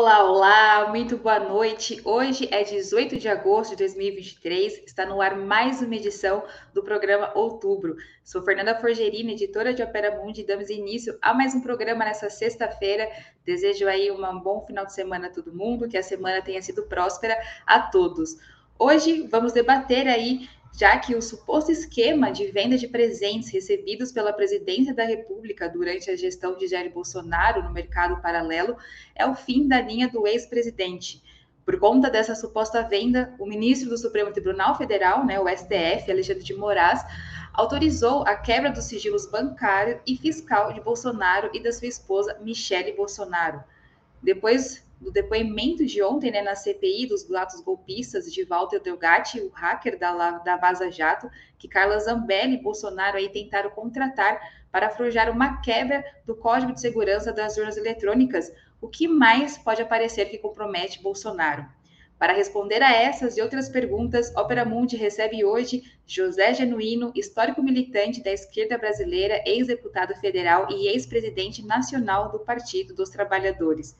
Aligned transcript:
Olá, 0.00 0.86
muito 0.90 1.16
boa 1.16 1.40
noite. 1.40 2.00
Hoje 2.04 2.48
é 2.52 2.62
18 2.62 3.18
de 3.18 3.28
agosto 3.28 3.70
de 3.70 3.78
2023, 3.78 4.84
está 4.86 5.04
no 5.04 5.20
ar 5.20 5.36
mais 5.36 5.82
uma 5.82 5.96
edição 5.96 6.44
do 6.72 6.84
programa 6.84 7.32
Outubro. 7.34 7.96
Sou 8.22 8.40
Fernanda 8.44 8.78
Forgerini, 8.78 9.32
editora 9.32 9.74
de 9.74 9.82
Opera 9.82 10.16
Mundi, 10.22 10.42
e 10.42 10.46
damos 10.46 10.70
início 10.70 11.18
a 11.20 11.34
mais 11.34 11.52
um 11.52 11.60
programa 11.60 12.04
nessa 12.04 12.30
sexta-feira. 12.30 13.10
Desejo 13.44 13.88
aí 13.88 14.08
um 14.08 14.38
bom 14.38 14.64
final 14.64 14.86
de 14.86 14.94
semana 14.94 15.26
a 15.26 15.30
todo 15.32 15.52
mundo, 15.52 15.88
que 15.88 15.98
a 15.98 16.02
semana 16.02 16.40
tenha 16.42 16.62
sido 16.62 16.84
próspera 16.84 17.36
a 17.66 17.80
todos. 17.80 18.36
Hoje 18.78 19.26
vamos 19.26 19.52
debater 19.52 20.06
aí 20.06 20.48
já 20.76 20.98
que 20.98 21.14
o 21.14 21.22
suposto 21.22 21.72
esquema 21.72 22.30
de 22.30 22.46
venda 22.50 22.76
de 22.76 22.88
presentes 22.88 23.50
recebidos 23.50 24.12
pela 24.12 24.32
presidência 24.32 24.94
da 24.94 25.04
República 25.04 25.68
durante 25.68 26.10
a 26.10 26.16
gestão 26.16 26.56
de 26.56 26.68
Jair 26.68 26.92
Bolsonaro 26.92 27.62
no 27.62 27.72
mercado 27.72 28.20
paralelo 28.22 28.76
é 29.14 29.26
o 29.26 29.34
fim 29.34 29.66
da 29.66 29.80
linha 29.80 30.08
do 30.08 30.26
ex-presidente. 30.26 31.22
Por 31.64 31.78
conta 31.78 32.08
dessa 32.08 32.34
suposta 32.34 32.82
venda, 32.82 33.34
o 33.38 33.44
ministro 33.44 33.90
do 33.90 33.98
Supremo 33.98 34.32
Tribunal 34.32 34.76
Federal, 34.78 35.26
né, 35.26 35.38
o 35.38 35.48
STF, 35.48 36.10
Alexandre 36.10 36.42
de 36.42 36.54
Moraes, 36.54 37.02
autorizou 37.52 38.22
a 38.26 38.36
quebra 38.36 38.70
dos 38.70 38.84
sigilos 38.84 39.26
bancário 39.26 40.00
e 40.06 40.16
fiscal 40.16 40.72
de 40.72 40.80
Bolsonaro 40.80 41.50
e 41.52 41.62
da 41.62 41.70
sua 41.72 41.88
esposa 41.88 42.38
Michele 42.40 42.92
Bolsonaro. 42.92 43.62
Depois 44.22 44.87
do 45.00 45.10
depoimento 45.12 45.86
de 45.86 46.02
ontem 46.02 46.30
né, 46.30 46.42
na 46.42 46.54
CPI 46.54 47.06
dos 47.06 47.28
lados 47.28 47.60
golpistas 47.60 48.32
de 48.32 48.44
Walter 48.44 48.80
Delgatti, 48.80 49.40
o 49.40 49.48
hacker 49.48 49.98
da, 49.98 50.38
da 50.38 50.56
Vaza 50.56 50.90
Jato, 50.90 51.30
que 51.58 51.68
Carla 51.68 51.98
Zambelli 51.98 52.54
e 52.54 52.62
Bolsonaro 52.62 53.16
aí 53.16 53.28
tentaram 53.28 53.70
contratar 53.70 54.40
para 54.70 54.88
afrouxar 54.88 55.30
uma 55.30 55.60
quebra 55.60 56.04
do 56.26 56.34
Código 56.34 56.72
de 56.72 56.80
Segurança 56.80 57.32
das 57.32 57.56
Urnas 57.56 57.76
Eletrônicas, 57.76 58.52
o 58.80 58.88
que 58.88 59.08
mais 59.08 59.56
pode 59.56 59.82
aparecer 59.82 60.26
que 60.26 60.38
compromete 60.38 61.02
Bolsonaro. 61.02 61.66
Para 62.18 62.32
responder 62.32 62.82
a 62.82 62.92
essas 62.92 63.36
e 63.36 63.40
outras 63.40 63.68
perguntas, 63.68 64.34
Opera 64.34 64.64
Mundi 64.64 64.96
recebe 64.96 65.44
hoje 65.44 65.84
José 66.04 66.52
Genuíno, 66.52 67.12
histórico 67.14 67.62
militante 67.62 68.20
da 68.20 68.32
esquerda 68.32 68.76
brasileira, 68.76 69.40
ex-deputado 69.46 70.16
federal 70.16 70.66
e 70.68 70.88
ex-presidente 70.88 71.64
nacional 71.64 72.32
do 72.32 72.40
Partido 72.40 72.92
dos 72.92 73.08
Trabalhadores. 73.08 73.96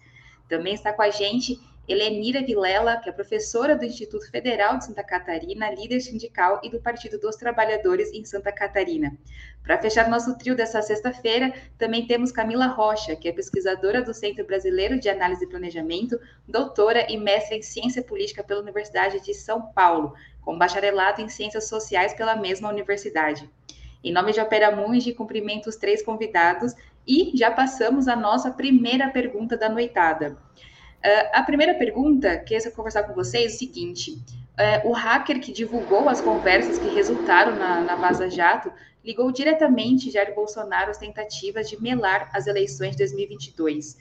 Também 0.49 0.75
está 0.75 0.93
com 0.93 1.03
a 1.03 1.11
gente 1.11 1.61
Helenira 1.89 2.45
Vilela, 2.45 2.99
que 2.99 3.09
é 3.09 3.13
professora 3.13 3.75
do 3.75 3.83
Instituto 3.83 4.31
Federal 4.31 4.77
de 4.77 4.85
Santa 4.85 5.03
Catarina, 5.03 5.71
líder 5.71 6.01
sindical 6.01 6.61
e 6.63 6.69
do 6.69 6.79
Partido 6.79 7.19
dos 7.19 7.35
Trabalhadores 7.37 8.13
em 8.13 8.27
Santa 8.27 8.53
Catarina. 8.53 9.17
Para 9.63 9.79
fechar 9.79 10.11
nosso 10.11 10.37
trio 10.37 10.55
dessa 10.55 10.83
sexta-feira, 10.83 11.51
também 11.79 12.07
temos 12.07 12.31
Camila 12.31 12.67
Rocha, 12.67 13.17
que 13.17 13.27
é 13.27 13.33
pesquisadora 13.33 14.03
do 14.03 14.13
Centro 14.13 14.45
Brasileiro 14.45 15.01
de 15.01 15.09
Análise 15.09 15.45
e 15.45 15.49
Planejamento, 15.49 16.21
doutora 16.47 17.11
e 17.11 17.17
mestre 17.17 17.57
em 17.57 17.63
Ciência 17.63 18.03
Política 18.03 18.45
pela 18.45 18.61
Universidade 18.61 19.21
de 19.21 19.33
São 19.33 19.73
Paulo, 19.73 20.13
com 20.43 20.59
bacharelado 20.59 21.23
em 21.23 21.29
Ciências 21.29 21.69
Sociais 21.69 22.13
pela 22.13 22.37
mesma 22.37 22.69
universidade. 22.69 23.49
Em 24.05 24.13
nome 24.13 24.33
de 24.33 24.41
Opera 24.41 24.75
Mundi, 24.75 25.13
cumprimento 25.13 25.69
os 25.69 25.77
três 25.77 26.03
convidados 26.03 26.75
e 27.09 27.33
já 27.35 27.51
passamos 27.51 28.07
a 28.07 28.15
nossa 28.15 28.51
primeira 28.51 29.09
pergunta 29.09 29.57
da 29.57 29.71
noitada. 29.71 30.37
Uh, 30.99 31.31
a 31.33 31.43
primeira 31.43 31.75
pergunta 31.75 32.37
que 32.37 32.55
eu 32.55 32.73
conversar 32.73 33.05
com 33.05 33.15
vocês 33.15 33.53
é 33.53 33.55
o 33.55 33.59
seguinte: 33.59 34.13
uh, 34.13 34.89
o 34.89 34.93
hacker 34.93 35.41
que 35.41 35.51
divulgou 35.51 36.09
as 36.09 36.21
conversas 36.21 36.79
que 36.79 36.89
resultaram 36.95 37.57
na, 37.57 37.81
na 37.81 37.97
Vaza 37.97 38.29
Jato 38.29 38.71
ligou 39.03 39.33
diretamente 39.33 40.11
Jair 40.11 40.35
Bolsonaro 40.35 40.91
às 40.91 40.99
tentativas 40.99 41.71
de 41.71 41.81
melar 41.81 42.29
as 42.35 42.47
eleições 42.47 42.91
de 42.91 42.99
2022. 42.99 43.97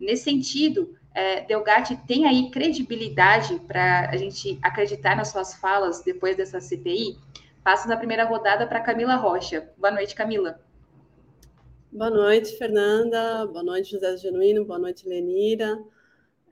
Nesse 0.00 0.24
sentido, 0.24 0.96
uh, 1.12 1.46
Delgatti 1.46 1.96
tem 2.08 2.26
aí 2.26 2.50
credibilidade 2.50 3.60
para 3.60 4.08
a 4.10 4.16
gente 4.16 4.58
acreditar 4.62 5.14
nas 5.14 5.28
suas 5.28 5.54
falas 5.54 6.02
depois 6.02 6.36
dessa 6.36 6.60
CPI? 6.60 7.18
Passo 7.62 7.86
na 7.86 7.96
primeira 7.96 8.24
rodada 8.24 8.66
para 8.66 8.80
Camila 8.80 9.16
Rocha. 9.16 9.70
Boa 9.76 9.92
noite, 9.92 10.14
Camila. 10.14 10.58
Boa 11.90 12.10
noite, 12.10 12.56
Fernanda. 12.58 13.46
Boa 13.46 13.62
noite, 13.62 13.92
José 13.92 14.14
Genuíno. 14.18 14.62
Boa 14.62 14.78
noite, 14.78 15.08
Lenira. 15.08 15.82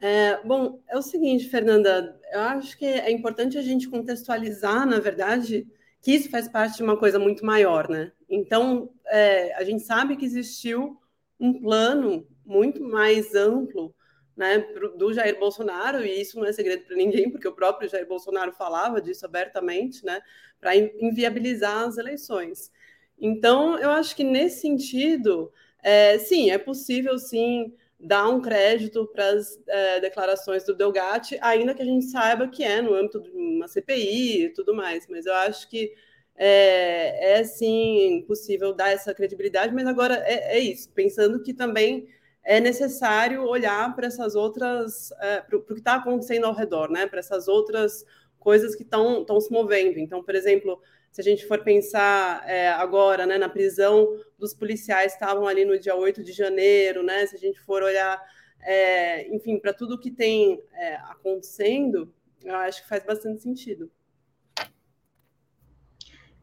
É, 0.01 0.43
bom, 0.43 0.81
é 0.89 0.97
o 0.97 1.03
seguinte, 1.03 1.49
Fernanda, 1.49 2.19
eu 2.33 2.41
acho 2.41 2.77
que 2.79 2.87
é 2.87 3.11
importante 3.11 3.59
a 3.59 3.63
gente 3.63 3.89
contextualizar, 3.89 4.87
na 4.87 4.99
verdade, 4.99 5.67
que 6.01 6.13
isso 6.13 6.31
faz 6.31 6.49
parte 6.49 6.79
de 6.79 6.83
uma 6.83 6.97
coisa 6.97 7.19
muito 7.19 7.45
maior, 7.45 7.87
né? 7.89 8.13
Então, 8.31 8.91
é, 9.07 9.55
a 9.55 9.63
gente 9.63 9.83
sabe 9.83 10.17
que 10.17 10.25
existiu 10.25 10.99
um 11.39 11.61
plano 11.61 12.27
muito 12.45 12.83
mais 12.83 13.35
amplo 13.35 13.95
né, 14.35 14.59
do 14.97 15.13
Jair 15.13 15.39
Bolsonaro, 15.39 16.03
e 16.05 16.21
isso 16.21 16.39
não 16.39 16.47
é 16.47 16.53
segredo 16.53 16.85
para 16.85 16.97
ninguém, 16.97 17.31
porque 17.31 17.47
o 17.47 17.55
próprio 17.55 17.89
Jair 17.89 18.09
Bolsonaro 18.09 18.53
falava 18.53 19.03
disso 19.03 19.27
abertamente, 19.27 20.03
né, 20.05 20.21
para 20.59 20.75
inviabilizar 20.75 21.85
as 21.85 21.99
eleições. 21.99 22.71
Então, 23.19 23.79
eu 23.79 23.91
acho 23.91 24.15
que 24.15 24.25
nesse 24.25 24.61
sentido, 24.61 25.53
é, 25.83 26.19
sim, 26.19 26.51
é 26.51 26.59
possível 26.59 27.19
sim 27.19 27.73
dar 27.99 28.29
um 28.29 28.41
crédito 28.41 29.07
para 29.07 29.29
as 29.31 29.59
é, 29.67 30.01
declarações 30.01 30.65
do 30.65 30.75
Delgatti, 30.75 31.39
ainda 31.41 31.75
que 31.75 31.83
a 31.83 31.85
gente 31.85 32.05
saiba 32.07 32.49
que 32.49 32.63
é 32.63 32.83
no 32.83 32.95
âmbito 32.95 33.21
de 33.21 33.31
uma 33.31 33.67
CPI 33.69 34.45
e 34.45 34.49
tudo 34.51 34.75
mais, 34.75 35.07
mas 35.09 35.25
eu 35.27 35.35
acho 35.35 35.69
que 35.69 35.95
é, 36.37 37.39
é 37.39 37.45
sim 37.45 38.25
possível 38.27 38.75
dar 38.75 38.91
essa 38.91 39.15
credibilidade, 39.15 39.75
mas 39.75 39.87
agora 39.87 40.17
é, 40.27 40.57
é 40.57 40.59
isso, 40.59 40.91
pensando 40.93 41.43
que 41.43 41.55
também 41.55 42.07
é 42.45 42.61
necessário 42.61 43.43
olhar 43.45 43.95
para 43.97 44.07
essas 44.07 44.35
outras, 44.37 45.11
é, 45.21 45.41
para 45.41 45.57
o 45.59 45.63
que 45.63 45.73
está 45.75 45.97
acontecendo 45.97 46.45
ao 46.47 46.55
redor, 46.55 46.89
né? 46.91 47.07
Para 47.07 47.19
essas 47.19 47.49
outras 47.49 48.05
coisas 48.39 48.77
que 48.77 48.85
estão 48.85 49.41
se 49.41 49.51
movendo. 49.53 49.99
Então, 49.99 50.23
por 50.23 50.35
exemplo, 50.35 50.81
se 51.17 51.23
a 51.23 51.25
gente 51.25 51.47
for 51.47 51.65
pensar 51.65 52.47
é, 52.47 52.69
agora 52.69 53.25
né, 53.25 53.39
na 53.39 53.49
prisão 53.49 54.07
dos 54.39 54.53
policiais 54.53 55.13
que 55.13 55.25
estavam 55.25 55.47
ali 55.47 55.65
no 55.65 55.79
dia 55.79 55.97
8 55.97 56.23
de 56.23 56.31
janeiro, 56.31 57.03
né, 57.03 57.25
se 57.25 57.35
a 57.35 57.39
gente 57.39 57.59
for 57.59 57.83
olhar, 57.83 58.23
é, 58.61 59.27
enfim, 59.35 59.59
para 59.59 59.73
tudo 59.73 59.99
que 59.99 60.11
tem 60.11 60.63
é, 60.75 60.97
acontecendo, 60.97 62.13
eu 62.45 62.55
acho 62.57 62.83
que 62.83 62.89
faz 62.91 63.03
bastante 63.03 63.41
sentido. 63.41 63.91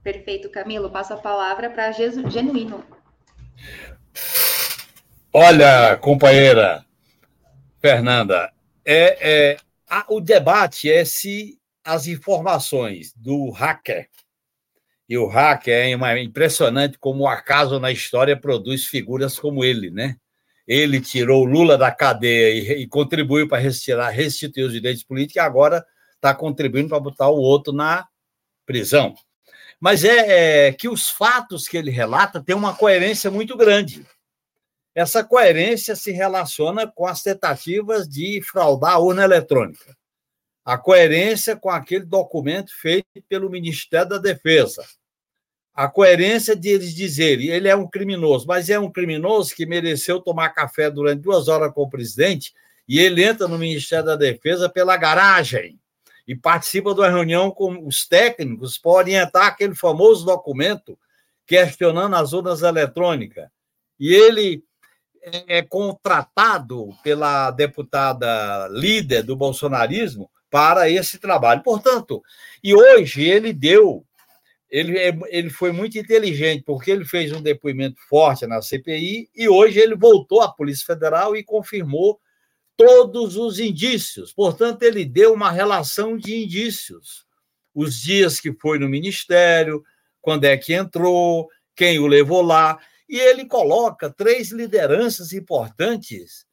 Perfeito, 0.01 0.50
Camilo. 0.50 0.90
Passo 0.90 1.13
a 1.13 1.17
palavra 1.17 1.69
para 1.69 1.91
Genuíno. 1.91 2.84
Olha, 5.31 5.95
companheira 5.97 6.84
Fernanda, 7.79 8.51
é, 8.84 9.51
é 9.51 9.57
a, 9.88 10.03
o 10.09 10.19
debate 10.19 10.91
é 10.91 11.05
se 11.05 11.59
as 11.85 12.07
informações 12.07 13.13
do 13.16 13.51
hacker 13.51 14.09
e 15.08 15.18
o 15.18 15.28
hacker 15.28 15.74
é 15.74 16.22
impressionante 16.22 16.97
como 16.97 17.24
o 17.24 17.28
acaso 17.28 17.80
na 17.80 17.91
história 17.91 18.40
produz 18.40 18.86
figuras 18.86 19.38
como 19.38 19.64
ele, 19.64 19.91
né? 19.91 20.16
Ele 20.66 21.02
tirou 21.02 21.44
Lula 21.44 21.78
da 21.78 21.91
cadeia 21.91 22.53
e, 22.53 22.84
e 22.84 22.88
contribuiu 22.88 23.47
para 23.47 23.62
restituir 23.62 24.66
os 24.66 24.72
direitos 24.72 25.03
políticos 25.03 25.36
e 25.36 25.40
agora 25.40 25.86
está 26.16 26.34
contribuindo 26.34 26.90
para 26.90 27.00
botar 27.00 27.30
o 27.30 27.38
outro 27.38 27.74
na 27.74 28.08
prisão. 28.66 29.14
Mas 29.80 30.06
é, 30.06 30.68
é 30.68 30.72
que 30.72 30.88
os 30.88 31.09
fatos 31.09 31.68
que 31.68 31.76
ele 31.76 31.91
relata 31.91 32.41
têm 32.41 32.56
uma 32.56 32.73
coerência 32.73 33.29
muito 33.29 33.58
grande. 33.58 34.06
Essa 34.96 35.23
coerência 35.23 35.96
se 35.96 36.11
relaciona 36.11 36.88
com 36.88 37.06
as 37.06 37.22
tentativas 37.22 38.08
de 38.08 38.41
fraudar 38.41 38.94
a 38.94 38.99
urna 38.99 39.23
eletrônica 39.23 39.94
a 40.65 40.77
coerência 40.77 41.55
com 41.55 41.69
aquele 41.69 42.05
documento 42.05 42.71
feito 42.79 43.07
pelo 43.27 43.49
Ministério 43.49 44.09
da 44.09 44.17
Defesa. 44.17 44.85
A 45.73 45.87
coerência 45.87 46.55
de 46.55 46.69
eles 46.69 46.93
dizerem 46.93 47.47
ele 47.47 47.67
é 47.67 47.75
um 47.75 47.87
criminoso, 47.87 48.45
mas 48.47 48.69
é 48.69 48.79
um 48.79 48.91
criminoso 48.91 49.55
que 49.55 49.65
mereceu 49.65 50.21
tomar 50.21 50.49
café 50.49 50.89
durante 50.89 51.21
duas 51.21 51.47
horas 51.47 51.73
com 51.73 51.81
o 51.81 51.89
presidente 51.89 52.53
e 52.87 52.99
ele 52.99 53.23
entra 53.23 53.47
no 53.47 53.57
Ministério 53.57 54.05
da 54.05 54.15
Defesa 54.15 54.69
pela 54.69 54.95
garagem 54.95 55.79
e 56.27 56.35
participa 56.35 56.93
de 56.93 57.01
uma 57.01 57.09
reunião 57.09 57.51
com 57.51 57.85
os 57.85 58.07
técnicos 58.07 58.77
para 58.77 58.91
orientar 58.91 59.47
aquele 59.47 59.75
famoso 59.75 60.25
documento 60.25 60.97
questionando 61.45 62.15
as 62.15 62.31
urnas 62.31 62.61
eletrônicas. 62.61 63.49
E 63.99 64.13
ele 64.13 64.63
é, 65.21 65.57
é 65.57 65.61
contratado 65.61 66.89
pela 67.03 67.51
deputada 67.51 68.67
líder 68.69 69.23
do 69.23 69.35
bolsonarismo 69.35 70.29
para 70.53 70.88
esse 70.88 71.17
trabalho. 71.17 71.64
Portanto, 71.64 72.22
e 72.64 72.76
hoje 72.76 73.23
ele 73.23 73.52
deu, 73.52 74.05
ele, 74.70 75.00
é, 75.00 75.11
ele 75.29 75.50
foi 75.50 75.72
muito 75.72 75.97
inteligente, 75.97 76.61
porque 76.64 76.91
ele 76.91 77.05
fez 77.05 77.32
um 77.32 77.41
depoimento 77.41 78.00
forte 78.08 78.46
na 78.46 78.61
CPI 78.61 79.32
e 79.35 79.50
hoje 79.50 79.79
ele 79.79 79.96
voltou 79.96 80.44
à 80.44 80.53
Polícia 80.53 80.85
Federal 80.85 81.35
e 81.35 81.44
confirmou 81.44 82.20
todos 82.78 83.35
os 83.35 83.58
indícios. 83.58 84.32
Portanto, 84.32 84.84
ele 84.84 85.03
deu 85.03 85.34
uma 85.34 85.50
relação 85.50 86.16
de 86.16 86.44
indícios. 86.44 87.26
Os 87.73 87.99
dias 87.99 88.40
que 88.40 88.53
foi 88.53 88.78
no 88.78 88.88
ministério, 88.88 89.84
quando 90.22 90.44
é 90.44 90.56
que 90.56 90.72
entrou, 90.72 91.49
quem 91.76 91.97
o 91.97 92.06
levou 92.06 92.44
lá. 92.44 92.78
E 93.09 93.20
ele 93.20 93.47
coloca 93.47 94.08
três 94.08 94.52
lideranças 94.52 95.34
importantes 95.34 96.46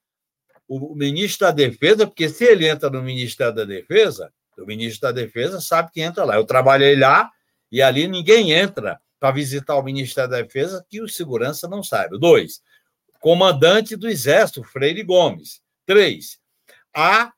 o 0.70 0.94
ministro 0.94 1.48
da 1.48 1.50
Defesa, 1.50 2.06
porque 2.06 2.28
se 2.28 2.44
ele 2.44 2.68
entra 2.68 2.88
no 2.88 3.02
Ministério 3.02 3.52
da 3.52 3.64
Defesa, 3.64 4.32
o 4.56 4.64
ministro 4.64 5.00
da 5.00 5.12
Defesa 5.12 5.60
sabe 5.60 5.90
que 5.90 6.00
entra 6.00 6.24
lá. 6.24 6.36
Eu 6.36 6.44
trabalhei 6.44 6.94
lá 6.94 7.28
e 7.72 7.82
ali 7.82 8.06
ninguém 8.06 8.52
entra 8.52 9.00
para 9.18 9.32
visitar 9.32 9.74
o 9.74 9.82
Ministério 9.82 10.30
da 10.30 10.40
Defesa 10.40 10.86
que 10.88 11.02
o 11.02 11.08
segurança 11.08 11.66
não 11.66 11.82
saiba. 11.82 12.16
Dois, 12.16 12.62
comandante 13.18 13.96
do 13.96 14.08
Exército, 14.08 14.62
Freire 14.62 15.02
Gomes. 15.02 15.60
Três, 15.84 16.38
a, 16.94 17.32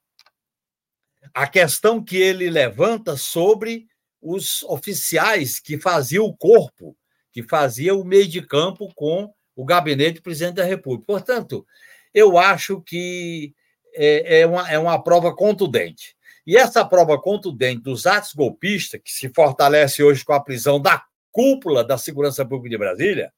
a 1.32 1.46
questão 1.46 2.04
que 2.04 2.18
ele 2.18 2.50
levanta 2.50 3.16
sobre 3.16 3.86
os 4.20 4.62
oficiais 4.64 5.58
que 5.58 5.78
faziam 5.78 6.26
o 6.26 6.36
corpo, 6.36 6.94
que 7.32 7.42
fazia 7.42 7.94
o 7.94 8.04
meio 8.04 8.28
de 8.28 8.42
campo 8.42 8.92
com 8.94 9.32
o 9.56 9.64
gabinete 9.64 10.16
do 10.16 10.22
presidente 10.22 10.56
da 10.56 10.64
República. 10.64 11.06
Portanto, 11.06 11.66
eu 12.14 12.38
acho 12.38 12.80
que 12.80 13.54
é, 13.94 14.40
é, 14.40 14.46
uma, 14.46 14.70
é 14.70 14.78
uma 14.78 15.02
prova 15.02 15.34
contundente. 15.34 16.16
E 16.46 16.56
essa 16.56 16.84
prova 16.84 17.20
contundente 17.20 17.82
dos 17.82 18.06
atos 18.06 18.32
golpistas, 18.32 19.00
que 19.02 19.12
se 19.12 19.28
fortalece 19.28 20.02
hoje 20.02 20.24
com 20.24 20.32
a 20.32 20.42
prisão 20.42 20.80
da 20.80 21.04
cúpula 21.30 21.84
da 21.84 21.96
segurança 21.96 22.44
pública 22.44 22.70
de 22.70 22.78
Brasília, 22.78 23.32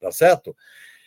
tá 0.00 0.12
certo? 0.12 0.54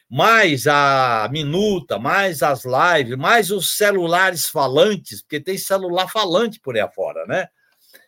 Mais 0.10 0.68
a 0.68 1.28
minuta, 1.32 1.98
mais 2.00 2.42
as 2.42 2.64
lives, 2.66 3.18
mais 3.18 3.52
os 3.52 3.78
celulares 3.78 4.48
falantes, 4.48 5.22
porque 5.22 5.40
tem 5.40 5.58
celular 5.58 6.08
falante 6.08 6.60
por 6.60 6.76
aí 6.76 6.82
afora, 6.82 7.26
né? 7.26 7.48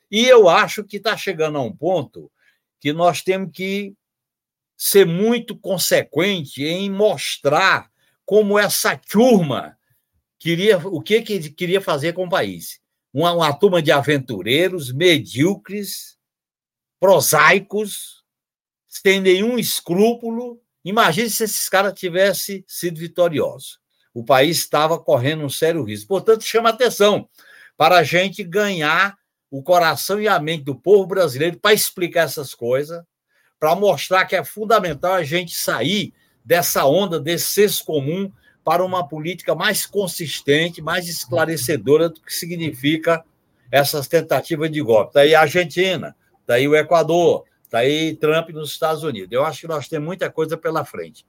E 0.09 0.25
eu 0.25 0.47
acho 0.47 0.83
que 0.83 0.97
está 0.97 1.17
chegando 1.17 1.57
a 1.57 1.61
um 1.61 1.75
ponto 1.75 2.31
que 2.79 2.93
nós 2.93 3.21
temos 3.21 3.51
que 3.51 3.93
ser 4.75 5.05
muito 5.05 5.57
consequente 5.57 6.63
em 6.63 6.89
mostrar 6.89 7.89
como 8.27 8.59
essa 8.59 8.97
turma 8.97 9.77
queria 10.37 10.77
o 10.79 11.01
que, 11.01 11.21
que 11.21 11.49
queria 11.49 11.79
fazer 11.79 12.11
com 12.11 12.25
o 12.25 12.29
país. 12.29 12.81
Uma, 13.13 13.31
uma 13.31 13.53
turma 13.53 13.81
de 13.81 13.89
aventureiros, 13.89 14.91
medíocres, 14.91 16.17
prosaicos, 16.99 18.25
sem 18.85 19.21
nenhum 19.21 19.57
escrúpulo. 19.57 20.61
Imagine 20.83 21.29
se 21.29 21.45
esses 21.45 21.69
caras 21.69 21.97
tivessem 21.97 22.65
sido 22.67 22.99
vitoriosos. 22.99 23.79
O 24.13 24.25
país 24.25 24.57
estava 24.57 24.99
correndo 24.99 25.45
um 25.45 25.49
sério 25.49 25.81
risco. 25.83 26.09
Portanto, 26.09 26.43
chama 26.43 26.69
atenção 26.69 27.29
para 27.77 27.99
a 27.99 28.03
gente 28.03 28.43
ganhar 28.43 29.17
o 29.49 29.63
coração 29.63 30.19
e 30.19 30.27
a 30.27 30.37
mente 30.37 30.65
do 30.65 30.75
povo 30.75 31.07
brasileiro 31.07 31.57
para 31.57 31.73
explicar 31.73 32.23
essas 32.23 32.53
coisas, 32.53 33.01
para 33.57 33.73
mostrar 33.73 34.25
que 34.25 34.35
é 34.35 34.43
fundamental 34.43 35.13
a 35.13 35.23
gente 35.23 35.55
sair 35.55 36.13
dessa 36.47 36.85
onda, 36.85 37.19
desse 37.19 37.47
senso 37.47 37.83
comum, 37.83 38.31
para 38.63 38.83
uma 38.83 39.05
política 39.05 39.53
mais 39.53 39.85
consistente, 39.85 40.81
mais 40.81 41.09
esclarecedora 41.09 42.07
do 42.07 42.21
que 42.21 42.33
significa 42.33 43.21
essas 43.69 44.07
tentativas 44.07 44.71
de 44.71 44.81
golpe. 44.81 45.09
Está 45.09 45.19
aí 45.21 45.35
a 45.35 45.41
Argentina, 45.41 46.15
está 46.39 46.53
aí 46.53 46.65
o 46.65 46.75
Equador, 46.75 47.43
está 47.63 47.79
aí 47.79 48.15
Trump 48.15 48.49
nos 48.51 48.71
Estados 48.71 49.03
Unidos. 49.03 49.29
Eu 49.33 49.43
acho 49.43 49.61
que 49.61 49.67
nós 49.67 49.89
temos 49.89 50.05
muita 50.05 50.31
coisa 50.31 50.55
pela 50.55 50.85
frente. 50.85 51.25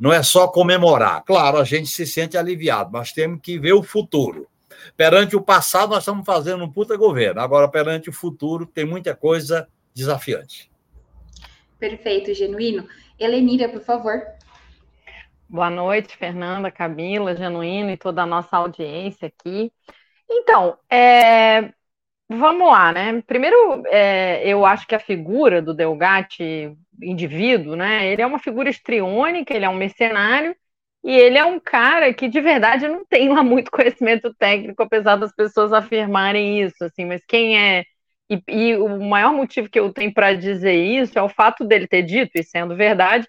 Não 0.00 0.10
é 0.10 0.22
só 0.22 0.48
comemorar. 0.48 1.22
Claro, 1.24 1.58
a 1.58 1.64
gente 1.64 1.88
se 1.88 2.06
sente 2.06 2.38
aliviado, 2.38 2.90
mas 2.90 3.12
temos 3.12 3.40
que 3.42 3.58
ver 3.58 3.74
o 3.74 3.82
futuro. 3.82 4.48
Perante 4.96 5.36
o 5.36 5.42
passado, 5.42 5.90
nós 5.90 6.04
estamos 6.04 6.24
fazendo 6.24 6.64
um 6.64 6.72
puta 6.72 6.96
governo. 6.96 7.42
Agora, 7.42 7.68
perante 7.68 8.08
o 8.08 8.14
futuro, 8.14 8.64
tem 8.64 8.86
muita 8.86 9.14
coisa 9.14 9.68
desafiante. 9.94 10.70
Perfeito, 11.78 12.32
genuíno. 12.32 12.88
Helenira, 13.18 13.68
por 13.68 13.82
favor. 13.82 14.37
Boa 15.48 15.70
noite, 15.70 16.16
Fernanda, 16.16 16.70
Camila, 16.70 17.34
Genuíno 17.34 17.90
e 17.90 17.96
toda 17.96 18.22
a 18.22 18.26
nossa 18.26 18.56
audiência 18.56 19.28
aqui. 19.28 19.72
Então, 20.30 20.78
é, 20.90 21.72
vamos 22.28 22.68
lá, 22.68 22.92
né? 22.92 23.22
Primeiro, 23.22 23.84
é, 23.88 24.42
eu 24.48 24.66
acho 24.66 24.86
que 24.86 24.94
a 24.94 25.00
figura 25.00 25.62
do 25.62 25.74
Delgatti, 25.74 26.76
indivíduo, 27.02 27.76
né? 27.76 28.08
Ele 28.08 28.22
é 28.22 28.26
uma 28.26 28.38
figura 28.40 28.70
estriônica, 28.70 29.54
ele 29.54 29.64
é 29.66 29.70
um 29.70 29.76
mercenário 29.76 30.56
e 31.04 31.12
ele 31.16 31.38
é 31.38 31.44
um 31.44 31.60
cara 31.60 32.12
que 32.14 32.28
de 32.28 32.40
verdade 32.40 32.88
não 32.88 33.04
tem 33.06 33.28
lá 33.30 33.42
muito 33.44 33.70
conhecimento 33.72 34.34
técnico, 34.34 34.82
apesar 34.82 35.16
das 35.16 35.34
pessoas 35.34 35.72
afirmarem 35.72 36.62
isso, 36.62 36.84
assim. 36.84 37.04
Mas 37.06 37.24
quem 37.26 37.58
é 37.58 37.84
e, 38.30 38.42
e 38.48 38.76
o 38.76 39.00
maior 39.08 39.32
motivo 39.32 39.68
que 39.70 39.78
eu 39.80 39.92
tenho 39.92 40.12
para 40.14 40.34
dizer 40.34 40.74
isso 40.74 41.18
é 41.18 41.22
o 41.22 41.28
fato 41.28 41.64
dele 41.64 41.86
ter 41.88 42.02
dito, 42.02 42.32
e 42.36 42.42
sendo 42.44 42.76
verdade, 42.76 43.26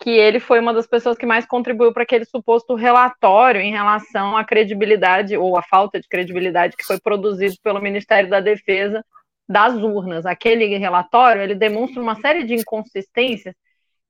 que 0.00 0.10
ele 0.10 0.38
foi 0.38 0.60
uma 0.60 0.72
das 0.72 0.86
pessoas 0.86 1.18
que 1.18 1.26
mais 1.26 1.44
contribuiu 1.44 1.92
para 1.92 2.04
aquele 2.04 2.24
suposto 2.24 2.74
relatório 2.74 3.60
em 3.60 3.72
relação 3.72 4.36
à 4.36 4.44
credibilidade 4.44 5.36
ou 5.36 5.56
à 5.56 5.62
falta 5.62 6.00
de 6.00 6.06
credibilidade 6.08 6.76
que 6.76 6.84
foi 6.84 7.00
produzido 7.00 7.56
pelo 7.62 7.80
Ministério 7.80 8.30
da 8.30 8.40
Defesa 8.40 9.04
das 9.48 9.74
urnas. 9.74 10.24
Aquele 10.24 10.66
relatório, 10.76 11.42
ele 11.42 11.54
demonstra 11.54 12.00
uma 12.00 12.14
série 12.14 12.44
de 12.44 12.54
inconsistências 12.54 13.54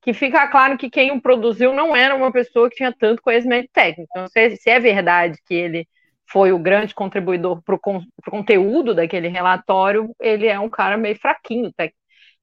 que 0.02 0.12
fica 0.12 0.46
claro 0.48 0.76
que 0.76 0.90
quem 0.90 1.10
o 1.10 1.20
produziu 1.20 1.72
não 1.72 1.96
era 1.96 2.14
uma 2.14 2.30
pessoa 2.30 2.68
que 2.68 2.76
tinha 2.76 2.92
tanto 2.92 3.22
conhecimento 3.22 3.68
técnico. 3.72 4.10
Então, 4.10 4.28
se, 4.28 4.56
se 4.56 4.70
é 4.70 4.78
verdade 4.78 5.38
que 5.46 5.54
ele 5.54 5.88
foi 6.30 6.52
o 6.52 6.58
grande 6.58 6.94
contribuidor 6.94 7.62
para 7.62 7.74
o 7.74 7.78
con 7.78 8.02
conteúdo 8.28 8.94
daquele 8.94 9.28
relatório, 9.28 10.14
ele 10.20 10.46
é 10.46 10.60
um 10.60 10.68
cara 10.68 10.96
meio 10.96 11.18
fraquinho. 11.18 11.72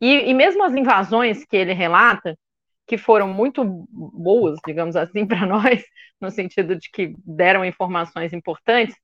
E, 0.02 0.30
e 0.30 0.34
mesmo 0.34 0.64
as 0.64 0.74
invasões 0.74 1.46
que 1.46 1.56
ele 1.56 1.74
relata, 1.74 2.38
que 2.88 2.98
foram 2.98 3.28
muito 3.28 3.64
boas, 3.90 4.60
digamos 4.66 4.96
assim, 4.96 5.26
para 5.28 5.46
nós, 5.46 5.84
no 6.20 6.30
sentido 6.32 6.76
de 6.76 6.90
que 6.90 7.16
deram 7.26 7.66
informações 7.66 8.34
importantes, 8.34 8.96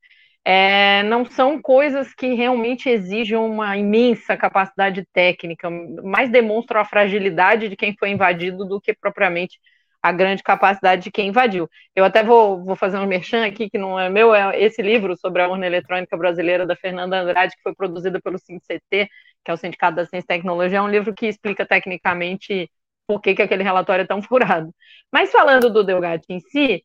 é, 0.43 1.03
não 1.03 1.23
são 1.25 1.61
coisas 1.61 2.13
que 2.15 2.33
realmente 2.33 2.89
exigem 2.89 3.37
uma 3.37 3.77
imensa 3.77 4.35
capacidade 4.35 5.05
técnica, 5.13 5.69
mais 6.03 6.31
demonstram 6.31 6.81
a 6.81 6.85
fragilidade 6.85 7.69
de 7.69 7.75
quem 7.75 7.95
foi 7.97 8.09
invadido 8.09 8.65
do 8.65 8.81
que 8.81 8.93
propriamente 8.93 9.59
a 10.01 10.11
grande 10.11 10.41
capacidade 10.41 11.03
de 11.03 11.11
quem 11.11 11.27
invadiu. 11.27 11.69
Eu 11.95 12.03
até 12.03 12.23
vou, 12.23 12.63
vou 12.65 12.75
fazer 12.75 12.97
um 12.97 13.05
merchan 13.05 13.45
aqui, 13.45 13.69
que 13.69 13.77
não 13.77 13.99
é 13.99 14.09
meu, 14.09 14.33
é 14.33 14.59
esse 14.59 14.81
livro 14.81 15.15
sobre 15.15 15.43
a 15.43 15.47
urna 15.47 15.67
eletrônica 15.67 16.17
brasileira 16.17 16.65
da 16.65 16.75
Fernanda 16.75 17.19
Andrade, 17.19 17.55
que 17.55 17.61
foi 17.61 17.75
produzida 17.75 18.19
pelo 18.19 18.39
SINCT, 18.39 18.81
que 18.89 19.51
é 19.51 19.53
o 19.53 19.57
Sindicato 19.57 19.95
da 19.95 20.05
Ciência 20.05 20.25
e 20.25 20.27
Tecnologia, 20.27 20.79
é 20.79 20.81
um 20.81 20.89
livro 20.89 21.13
que 21.13 21.27
explica 21.27 21.65
tecnicamente 21.65 22.69
por 23.11 23.21
que, 23.21 23.35
que 23.35 23.41
aquele 23.41 23.61
relatório 23.61 24.03
é 24.03 24.07
tão 24.07 24.21
furado. 24.21 24.73
Mas 25.11 25.33
falando 25.33 25.69
do 25.69 25.83
Delgatti 25.83 26.27
em 26.29 26.39
si, 26.39 26.81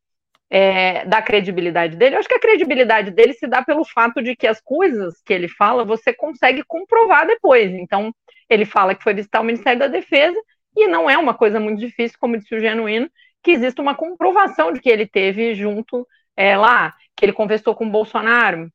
é, 0.51 1.05
da 1.05 1.23
credibilidade 1.23 1.97
dele, 1.97 2.17
eu 2.17 2.19
acho 2.19 2.29
que 2.29 2.35
a 2.35 2.41
credibilidade 2.41 3.13
dele 3.13 3.33
se 3.33 3.47
dá 3.47 3.63
pelo 3.63 3.85
fato 3.85 4.21
de 4.21 4.35
que 4.35 4.45
as 4.45 4.61
coisas 4.61 5.23
que 5.25 5.33
ele 5.33 5.47
fala 5.47 5.85
você 5.85 6.13
consegue 6.13 6.65
comprovar 6.65 7.29
depois. 7.29 7.71
Então, 7.73 8.13
ele 8.51 8.65
fala 8.65 8.93
que 8.93 9.05
foi 9.05 9.15
visitar 9.15 9.41
o 9.41 9.45
Ministério 9.45 9.79
da 9.79 9.87
Defesa, 9.87 10.37
e 10.77 10.89
não 10.89 11.09
é 11.09 11.17
uma 11.17 11.33
coisa 11.33 11.61
muito 11.61 11.79
difícil, 11.79 12.19
como 12.21 12.37
disse 12.37 12.55
o 12.57 12.61
Genuíno, 12.61 13.09
que 13.41 13.53
existe 13.53 13.81
uma 13.81 13.95
comprovação 13.95 14.73
de 14.73 14.81
que 14.81 14.89
ele 14.89 15.07
teve 15.07 15.55
junto 15.55 16.05
é, 16.37 16.57
lá, 16.57 16.93
que 17.17 17.25
ele 17.25 17.33
conversou 17.33 17.73
com 17.73 17.87
o 17.87 17.91
Bolsonaro, 17.91 18.69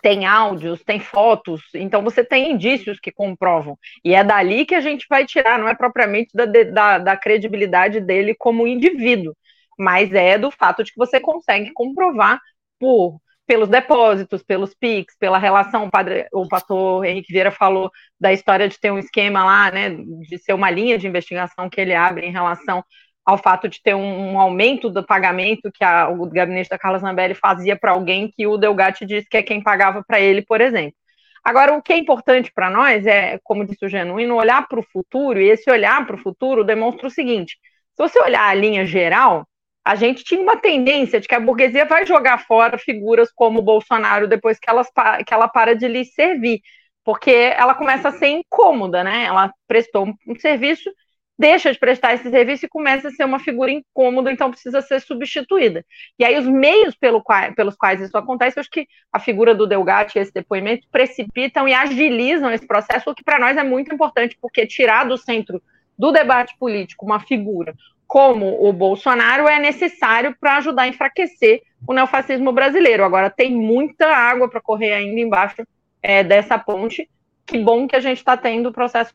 tem 0.00 0.26
áudios, 0.26 0.82
tem 0.82 1.00
fotos, 1.00 1.62
então 1.74 2.02
você 2.02 2.24
tem 2.24 2.52
indícios 2.52 2.98
que 3.00 3.12
comprovam. 3.12 3.78
E 4.04 4.14
é 4.14 4.24
dali 4.24 4.64
que 4.66 4.74
a 4.74 4.80
gente 4.80 5.06
vai 5.08 5.26
tirar, 5.26 5.58
não 5.58 5.68
é 5.68 5.74
propriamente 5.74 6.30
da, 6.34 6.46
da, 6.46 6.98
da 6.98 7.16
credibilidade 7.16 8.00
dele 8.00 8.34
como 8.34 8.66
indivíduo, 8.66 9.36
mas 9.78 10.12
é 10.12 10.38
do 10.38 10.50
fato 10.50 10.84
de 10.84 10.92
que 10.92 10.98
você 10.98 11.20
consegue 11.20 11.72
comprovar 11.72 12.40
por 12.78 13.20
pelos 13.46 13.68
depósitos, 13.68 14.42
pelos 14.42 14.74
PIX, 14.74 15.14
pela 15.18 15.38
relação, 15.38 15.84
o, 15.84 15.90
padre, 15.90 16.26
o 16.32 16.48
pastor 16.48 17.04
Henrique 17.04 17.32
Vieira 17.32 17.50
falou 17.50 17.90
da 18.18 18.32
história 18.32 18.68
de 18.68 18.78
ter 18.80 18.90
um 18.90 18.98
esquema 18.98 19.44
lá, 19.44 19.70
né, 19.70 19.90
de 19.90 20.38
ser 20.38 20.54
uma 20.54 20.70
linha 20.70 20.96
de 20.96 21.06
investigação 21.06 21.68
que 21.68 21.80
ele 21.80 21.94
abre 21.94 22.26
em 22.26 22.32
relação 22.32 22.82
ao 23.24 23.38
fato 23.38 23.68
de 23.68 23.82
ter 23.82 23.94
um, 23.94 24.32
um 24.32 24.38
aumento 24.38 24.90
do 24.90 25.02
pagamento 25.02 25.70
que 25.72 25.82
a, 25.82 26.08
o 26.08 26.26
gabinete 26.28 26.68
da 26.68 26.78
Carla 26.78 26.98
Zambelli 26.98 27.34
fazia 27.34 27.76
para 27.76 27.92
alguém 27.92 28.30
que 28.30 28.46
o 28.46 28.58
Delgatti 28.58 29.06
disse 29.06 29.28
que 29.28 29.36
é 29.36 29.42
quem 29.42 29.62
pagava 29.62 30.04
para 30.06 30.20
ele, 30.20 30.42
por 30.42 30.60
exemplo. 30.60 30.94
Agora, 31.42 31.74
o 31.74 31.82
que 31.82 31.92
é 31.92 31.98
importante 31.98 32.50
para 32.54 32.70
nós 32.70 33.06
é, 33.06 33.38
como 33.42 33.66
disse 33.66 33.84
o 33.84 33.88
Genuíno, 33.88 34.36
olhar 34.36 34.66
para 34.66 34.80
o 34.80 34.82
futuro, 34.82 35.40
e 35.40 35.48
esse 35.48 35.70
olhar 35.70 36.06
para 36.06 36.16
o 36.16 36.18
futuro 36.18 36.64
demonstra 36.64 37.06
o 37.06 37.10
seguinte: 37.10 37.58
se 37.94 38.02
você 38.02 38.18
olhar 38.20 38.48
a 38.48 38.54
linha 38.54 38.86
geral, 38.86 39.46
a 39.84 39.94
gente 39.94 40.24
tinha 40.24 40.40
uma 40.40 40.56
tendência 40.56 41.20
de 41.20 41.28
que 41.28 41.34
a 41.34 41.40
burguesia 41.40 41.84
vai 41.84 42.06
jogar 42.06 42.38
fora 42.46 42.78
figuras 42.78 43.30
como 43.30 43.58
o 43.58 43.62
Bolsonaro 43.62 44.26
depois 44.26 44.58
que, 44.58 44.70
elas, 44.70 44.88
que 45.26 45.34
ela 45.34 45.46
para 45.46 45.76
de 45.76 45.86
lhe 45.86 46.04
servir, 46.06 46.62
porque 47.04 47.30
ela 47.30 47.74
começa 47.74 48.08
a 48.08 48.12
ser 48.12 48.28
incômoda, 48.28 49.04
né? 49.04 49.24
Ela 49.24 49.52
prestou 49.68 50.06
um 50.26 50.34
serviço 50.38 50.90
deixa 51.38 51.72
de 51.72 51.78
prestar 51.78 52.14
esse 52.14 52.30
serviço 52.30 52.66
e 52.66 52.68
começa 52.68 53.08
a 53.08 53.10
ser 53.10 53.24
uma 53.24 53.38
figura 53.38 53.70
incômoda, 53.70 54.30
então 54.30 54.50
precisa 54.50 54.80
ser 54.80 55.00
substituída. 55.00 55.84
E 56.18 56.24
aí 56.24 56.38
os 56.38 56.46
meios 56.46 56.94
pelo 56.94 57.22
qual, 57.22 57.52
pelos 57.54 57.74
quais 57.74 58.00
isso 58.00 58.16
acontece, 58.16 58.58
eu 58.58 58.60
acho 58.60 58.70
que 58.70 58.86
a 59.12 59.18
figura 59.18 59.54
do 59.54 59.66
Delgatti 59.66 60.18
e 60.18 60.22
esse 60.22 60.32
depoimento 60.32 60.86
precipitam 60.90 61.68
e 61.68 61.74
agilizam 61.74 62.52
esse 62.52 62.66
processo, 62.66 63.10
o 63.10 63.14
que 63.14 63.24
para 63.24 63.38
nós 63.38 63.56
é 63.56 63.62
muito 63.62 63.92
importante, 63.92 64.38
porque 64.40 64.66
tirar 64.66 65.04
do 65.04 65.18
centro 65.18 65.62
do 65.98 66.12
debate 66.12 66.56
político 66.58 67.04
uma 67.04 67.20
figura 67.20 67.74
como 68.06 68.64
o 68.64 68.72
Bolsonaro 68.72 69.48
é 69.48 69.58
necessário 69.58 70.36
para 70.38 70.58
ajudar 70.58 70.82
a 70.82 70.88
enfraquecer 70.88 71.62
o 71.84 71.92
neofascismo 71.92 72.52
brasileiro. 72.52 73.04
Agora, 73.04 73.28
tem 73.28 73.50
muita 73.50 74.06
água 74.06 74.48
para 74.48 74.60
correr 74.60 74.92
ainda 74.92 75.20
embaixo 75.20 75.66
é, 76.02 76.22
dessa 76.22 76.56
ponte. 76.56 77.08
Que 77.44 77.58
bom 77.58 77.88
que 77.88 77.96
a 77.96 78.00
gente 78.00 78.18
está 78.18 78.36
tendo 78.36 78.68
o 78.68 78.72
processo 78.72 79.12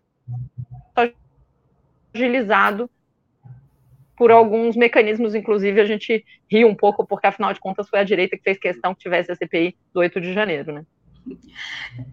agilizado 2.13 2.89
por 4.17 4.31
alguns 4.31 4.75
mecanismos, 4.75 5.33
inclusive 5.33 5.79
a 5.79 5.85
gente 5.85 6.25
ri 6.51 6.65
um 6.65 6.75
pouco, 6.75 7.07
porque 7.07 7.27
afinal 7.27 7.53
de 7.53 7.59
contas 7.59 7.87
foi 7.87 7.99
a 7.99 8.03
direita 8.03 8.35
que 8.35 8.43
fez 8.43 8.57
questão 8.57 8.93
que 8.93 8.99
tivesse 8.99 9.31
a 9.31 9.35
CPI 9.35 9.77
do 9.93 10.01
8 10.01 10.19
de 10.19 10.33
janeiro, 10.33 10.73
né? 10.73 10.85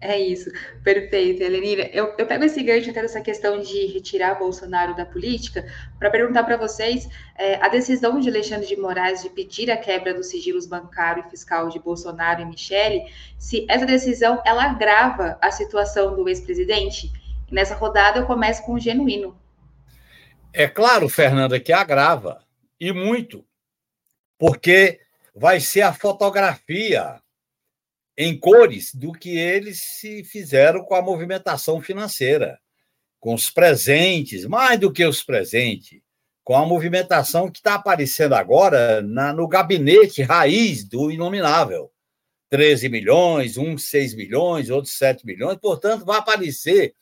É 0.01 0.19
isso, 0.19 0.49
perfeito, 0.83 1.41
Helenira. 1.41 1.89
Eu, 1.93 2.13
eu 2.17 2.25
pego 2.25 2.43
esse 2.43 2.61
gancho 2.61 2.89
até 2.89 3.01
dessa 3.01 3.21
questão 3.21 3.59
de 3.59 3.87
retirar 3.87 4.35
Bolsonaro 4.35 4.95
da 4.95 5.05
política 5.05 5.65
para 5.97 6.09
perguntar 6.09 6.43
para 6.43 6.57
vocês 6.57 7.09
é, 7.37 7.55
a 7.55 7.67
decisão 7.67 8.19
de 8.19 8.29
Alexandre 8.29 8.67
de 8.67 8.77
Moraes 8.77 9.23
de 9.23 9.29
pedir 9.29 9.71
a 9.71 9.77
quebra 9.77 10.13
dos 10.13 10.27
sigilos 10.27 10.65
bancário 10.65 11.23
e 11.25 11.29
fiscal 11.29 11.69
de 11.69 11.79
Bolsonaro 11.79 12.41
e 12.41 12.45
Michele, 12.45 13.03
se 13.37 13.65
essa 13.69 13.85
decisão 13.85 14.41
ela 14.45 14.63
agrava 14.63 15.37
a 15.41 15.51
situação 15.51 16.15
do 16.15 16.27
ex-presidente. 16.29 17.11
Nessa 17.51 17.75
rodada 17.75 18.19
eu 18.19 18.25
começo 18.25 18.63
com 18.63 18.73
o 18.73 18.79
genuíno. 18.79 19.35
É 20.53 20.67
claro, 20.67 21.07
Fernanda, 21.07 21.59
que 21.59 21.71
agrava, 21.71 22.43
e 22.79 22.91
muito, 22.91 23.45
porque 24.37 24.99
vai 25.35 25.59
ser 25.59 25.81
a 25.81 25.93
fotografia 25.93 27.21
em 28.17 28.37
cores 28.37 28.93
do 28.93 29.11
que 29.11 29.37
eles 29.37 29.81
se 29.81 30.23
fizeram 30.23 30.83
com 30.83 30.95
a 30.95 31.01
movimentação 31.01 31.79
financeira, 31.79 32.59
com 33.19 33.33
os 33.33 33.51
presentes, 33.51 34.45
mais 34.45 34.79
do 34.79 34.91
que 34.91 35.05
os 35.05 35.23
presentes, 35.23 36.01
com 36.43 36.55
a 36.55 36.65
movimentação 36.65 37.51
que 37.51 37.59
está 37.59 37.75
aparecendo 37.75 38.33
agora 38.33 39.01
na, 39.01 39.33
no 39.33 39.47
gabinete 39.47 40.23
raiz 40.23 40.83
do 40.83 41.11
inominável. 41.11 41.91
13 42.49 42.89
milhões, 42.89 43.57
uns 43.57 43.83
6 43.89 44.15
milhões, 44.15 44.69
outros 44.69 44.97
7 44.97 45.25
milhões, 45.25 45.57
portanto, 45.57 46.05
vai 46.05 46.17
aparecer 46.17 46.95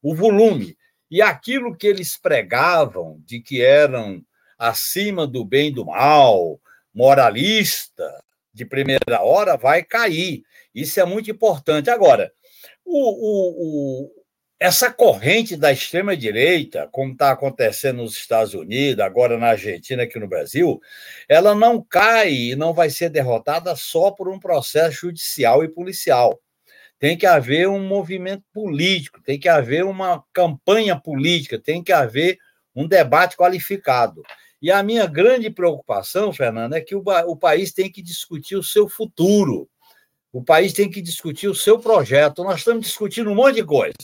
o 0.00 0.14
volume. 0.14 0.76
E 1.12 1.20
aquilo 1.20 1.76
que 1.76 1.86
eles 1.86 2.16
pregavam 2.16 3.22
de 3.26 3.38
que 3.38 3.60
eram 3.60 4.24
acima 4.58 5.26
do 5.26 5.44
bem 5.44 5.68
e 5.68 5.70
do 5.74 5.84
mal, 5.84 6.58
moralista, 6.94 8.10
de 8.50 8.64
primeira 8.64 9.20
hora, 9.20 9.58
vai 9.58 9.82
cair. 9.82 10.42
Isso 10.74 10.98
é 10.98 11.04
muito 11.04 11.30
importante. 11.30 11.90
Agora, 11.90 12.32
o, 12.82 13.10
o, 13.10 14.04
o, 14.06 14.10
essa 14.58 14.90
corrente 14.90 15.54
da 15.54 15.70
extrema-direita, 15.70 16.88
como 16.90 17.12
está 17.12 17.30
acontecendo 17.30 17.98
nos 17.98 18.16
Estados 18.16 18.54
Unidos, 18.54 19.04
agora 19.04 19.36
na 19.36 19.48
Argentina, 19.48 20.04
aqui 20.04 20.18
no 20.18 20.26
Brasil, 20.26 20.80
ela 21.28 21.54
não 21.54 21.82
cai 21.82 22.32
e 22.32 22.56
não 22.56 22.72
vai 22.72 22.88
ser 22.88 23.10
derrotada 23.10 23.76
só 23.76 24.10
por 24.10 24.30
um 24.30 24.40
processo 24.40 25.00
judicial 25.02 25.62
e 25.62 25.68
policial 25.68 26.40
tem 27.02 27.18
que 27.18 27.26
haver 27.26 27.68
um 27.68 27.84
movimento 27.84 28.44
político, 28.52 29.20
tem 29.20 29.36
que 29.36 29.48
haver 29.48 29.84
uma 29.84 30.22
campanha 30.32 30.94
política, 30.94 31.58
tem 31.58 31.82
que 31.82 31.90
haver 31.90 32.38
um 32.76 32.86
debate 32.86 33.36
qualificado. 33.36 34.22
E 34.62 34.70
a 34.70 34.84
minha 34.84 35.04
grande 35.04 35.50
preocupação, 35.50 36.32
Fernando, 36.32 36.74
é 36.74 36.80
que 36.80 36.94
o, 36.94 37.02
o 37.26 37.36
país 37.36 37.72
tem 37.72 37.90
que 37.90 38.00
discutir 38.00 38.54
o 38.54 38.62
seu 38.62 38.88
futuro. 38.88 39.68
O 40.32 40.44
país 40.44 40.72
tem 40.72 40.88
que 40.88 41.02
discutir 41.02 41.48
o 41.48 41.56
seu 41.56 41.76
projeto. 41.76 42.44
Nós 42.44 42.60
estamos 42.60 42.86
discutindo 42.86 43.32
um 43.32 43.34
monte 43.34 43.56
de 43.56 43.64
coisa. 43.64 43.96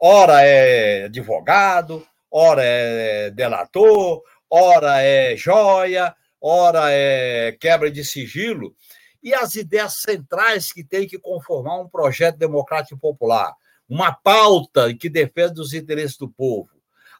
Ora 0.00 0.40
é 0.40 1.04
advogado, 1.04 2.02
ora 2.30 2.62
é 2.64 3.30
delator, 3.32 4.22
ora 4.48 5.02
é 5.02 5.36
joia, 5.36 6.14
ora 6.40 6.90
é 6.90 7.54
quebra 7.60 7.90
de 7.90 8.02
sigilo 8.02 8.74
e 9.22 9.34
as 9.34 9.54
ideias 9.54 10.00
centrais 10.00 10.72
que 10.72 10.82
tem 10.82 11.06
que 11.06 11.18
conformar 11.18 11.80
um 11.80 11.88
projeto 11.88 12.36
democrático 12.36 12.98
popular, 12.98 13.54
uma 13.88 14.12
pauta 14.12 14.94
que 14.94 15.08
defende 15.08 15.60
os 15.60 15.74
interesses 15.74 16.16
do 16.16 16.28
povo, 16.28 16.70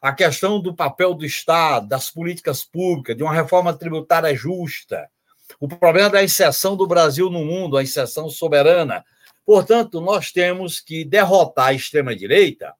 a 0.01 0.11
questão 0.11 0.59
do 0.59 0.73
papel 0.73 1.13
do 1.13 1.25
Estado, 1.25 1.87
das 1.87 2.09
políticas 2.09 2.63
públicas, 2.63 3.15
de 3.15 3.23
uma 3.23 3.33
reforma 3.33 3.73
tributária 3.73 4.35
justa, 4.35 5.07
o 5.59 5.67
problema 5.67 6.09
da 6.09 6.23
inserção 6.23 6.75
do 6.75 6.87
Brasil 6.87 7.29
no 7.29 7.45
mundo, 7.45 7.77
a 7.77 7.83
inserção 7.83 8.29
soberana. 8.29 9.03
Portanto, 9.45 9.99
nós 9.99 10.31
temos 10.31 10.79
que 10.79 11.03
derrotar 11.03 11.67
a 11.67 11.73
extrema-direita, 11.73 12.73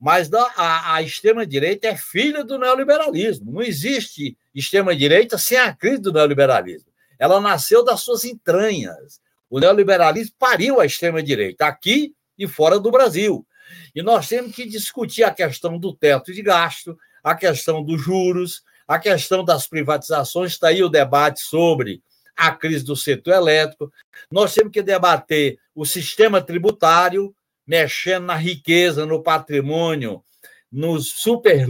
mas 0.00 0.32
a, 0.32 0.94
a 0.94 1.02
extrema-direita 1.02 1.88
é 1.88 1.96
filha 1.96 2.42
do 2.42 2.58
neoliberalismo. 2.58 3.52
Não 3.52 3.62
existe 3.62 4.36
extrema-direita 4.54 5.38
sem 5.38 5.58
a 5.58 5.74
crise 5.74 6.02
do 6.02 6.12
neoliberalismo. 6.12 6.90
Ela 7.18 7.40
nasceu 7.40 7.84
das 7.84 8.00
suas 8.00 8.24
entranhas. 8.24 9.20
O 9.48 9.60
neoliberalismo 9.60 10.34
pariu 10.38 10.80
a 10.80 10.86
extrema-direita, 10.86 11.66
aqui 11.66 12.14
e 12.38 12.46
fora 12.46 12.78
do 12.78 12.90
Brasil. 12.90 13.46
E 13.94 14.02
nós 14.02 14.28
temos 14.28 14.54
que 14.54 14.66
discutir 14.66 15.24
a 15.24 15.32
questão 15.32 15.78
do 15.78 15.94
teto 15.94 16.32
de 16.32 16.42
gasto, 16.42 16.98
a 17.22 17.34
questão 17.34 17.82
dos 17.82 18.00
juros, 18.00 18.62
a 18.86 18.98
questão 18.98 19.44
das 19.44 19.66
privatizações. 19.66 20.52
Está 20.52 20.68
aí 20.68 20.82
o 20.82 20.88
debate 20.88 21.40
sobre 21.40 22.02
a 22.36 22.50
crise 22.50 22.84
do 22.84 22.94
setor 22.94 23.34
elétrico. 23.34 23.92
Nós 24.30 24.54
temos 24.54 24.72
que 24.72 24.82
debater 24.82 25.58
o 25.74 25.84
sistema 25.84 26.40
tributário, 26.40 27.34
mexendo 27.66 28.26
na 28.26 28.36
riqueza, 28.36 29.06
no 29.06 29.22
patrimônio, 29.22 30.22
nos 30.70 31.08
super, 31.08 31.66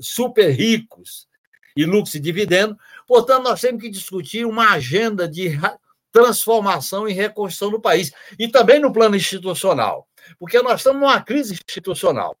super 0.00 0.50
ricos 0.50 1.28
e 1.76 1.84
lucros 1.84 2.14
e 2.14 2.20
dividendos. 2.20 2.76
Portanto, 3.06 3.44
nós 3.44 3.60
temos 3.60 3.82
que 3.82 3.90
discutir 3.90 4.44
uma 4.44 4.72
agenda 4.72 5.28
de 5.28 5.58
transformação 6.12 7.08
e 7.08 7.12
reconstrução 7.12 7.70
do 7.70 7.80
país. 7.80 8.12
E 8.38 8.48
também 8.48 8.80
no 8.80 8.92
plano 8.92 9.16
institucional, 9.16 10.08
porque 10.38 10.60
nós 10.60 10.80
estamos 10.80 11.00
numa 11.00 11.20
crise 11.20 11.54
institucional. 11.54 12.36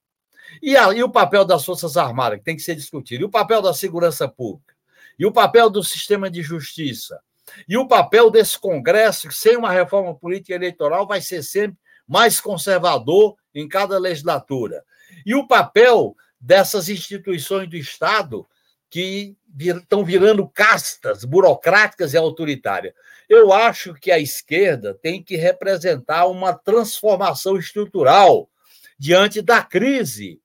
E, 0.62 0.76
a, 0.76 0.92
e 0.92 1.02
o 1.02 1.10
papel 1.10 1.44
das 1.44 1.64
Forças 1.64 1.96
Armadas, 1.96 2.38
que 2.38 2.44
tem 2.44 2.56
que 2.56 2.62
ser 2.62 2.74
discutido, 2.74 3.22
e 3.22 3.26
o 3.26 3.30
papel 3.30 3.62
da 3.62 3.72
segurança 3.72 4.28
pública, 4.28 4.74
e 5.18 5.24
o 5.24 5.32
papel 5.32 5.70
do 5.70 5.82
sistema 5.82 6.28
de 6.28 6.42
justiça, 6.42 7.20
e 7.68 7.76
o 7.76 7.86
papel 7.86 8.30
desse 8.30 8.58
Congresso, 8.58 9.28
que 9.28 9.34
sem 9.34 9.56
uma 9.56 9.70
reforma 9.70 10.14
política 10.14 10.54
eleitoral 10.54 11.06
vai 11.06 11.20
ser 11.20 11.42
sempre 11.42 11.78
mais 12.06 12.40
conservador 12.40 13.36
em 13.54 13.68
cada 13.68 13.98
legislatura. 13.98 14.84
E 15.24 15.34
o 15.34 15.46
papel 15.46 16.16
dessas 16.40 16.88
instituições 16.88 17.68
do 17.68 17.76
Estado 17.76 18.46
que 18.90 19.36
vir, 19.48 19.76
estão 19.76 20.04
virando 20.04 20.46
castas 20.48 21.24
burocráticas 21.24 22.12
e 22.12 22.16
autoritárias. 22.16 22.92
Eu 23.28 23.52
acho 23.52 23.94
que 23.94 24.10
a 24.10 24.18
esquerda 24.18 24.92
tem 24.92 25.22
que 25.22 25.36
representar 25.36 26.26
uma 26.26 26.52
transformação 26.52 27.56
estrutural 27.56 28.50
diante 28.98 29.40
da 29.40 29.62
crise 29.62 30.40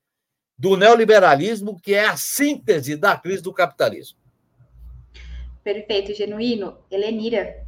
do 0.57 0.77
neoliberalismo, 0.77 1.79
que 1.81 1.93
é 1.93 2.05
a 2.05 2.15
síntese 2.15 2.95
da 2.95 3.17
crise 3.17 3.41
do 3.41 3.51
capitalismo. 3.51 4.17
Perfeito, 5.63 6.13
genuíno. 6.13 6.77
Helenira. 6.91 7.65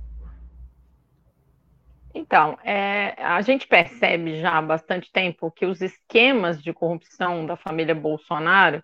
Então, 2.14 2.58
é, 2.64 3.14
a 3.18 3.42
gente 3.42 3.68
percebe 3.68 4.40
já 4.40 4.58
há 4.58 4.62
bastante 4.62 5.12
tempo 5.12 5.52
que 5.52 5.66
os 5.66 5.82
esquemas 5.82 6.62
de 6.62 6.74
corrupção 6.74 7.46
da 7.46 7.56
família 7.56 7.94
Bolsonaro 7.94 8.84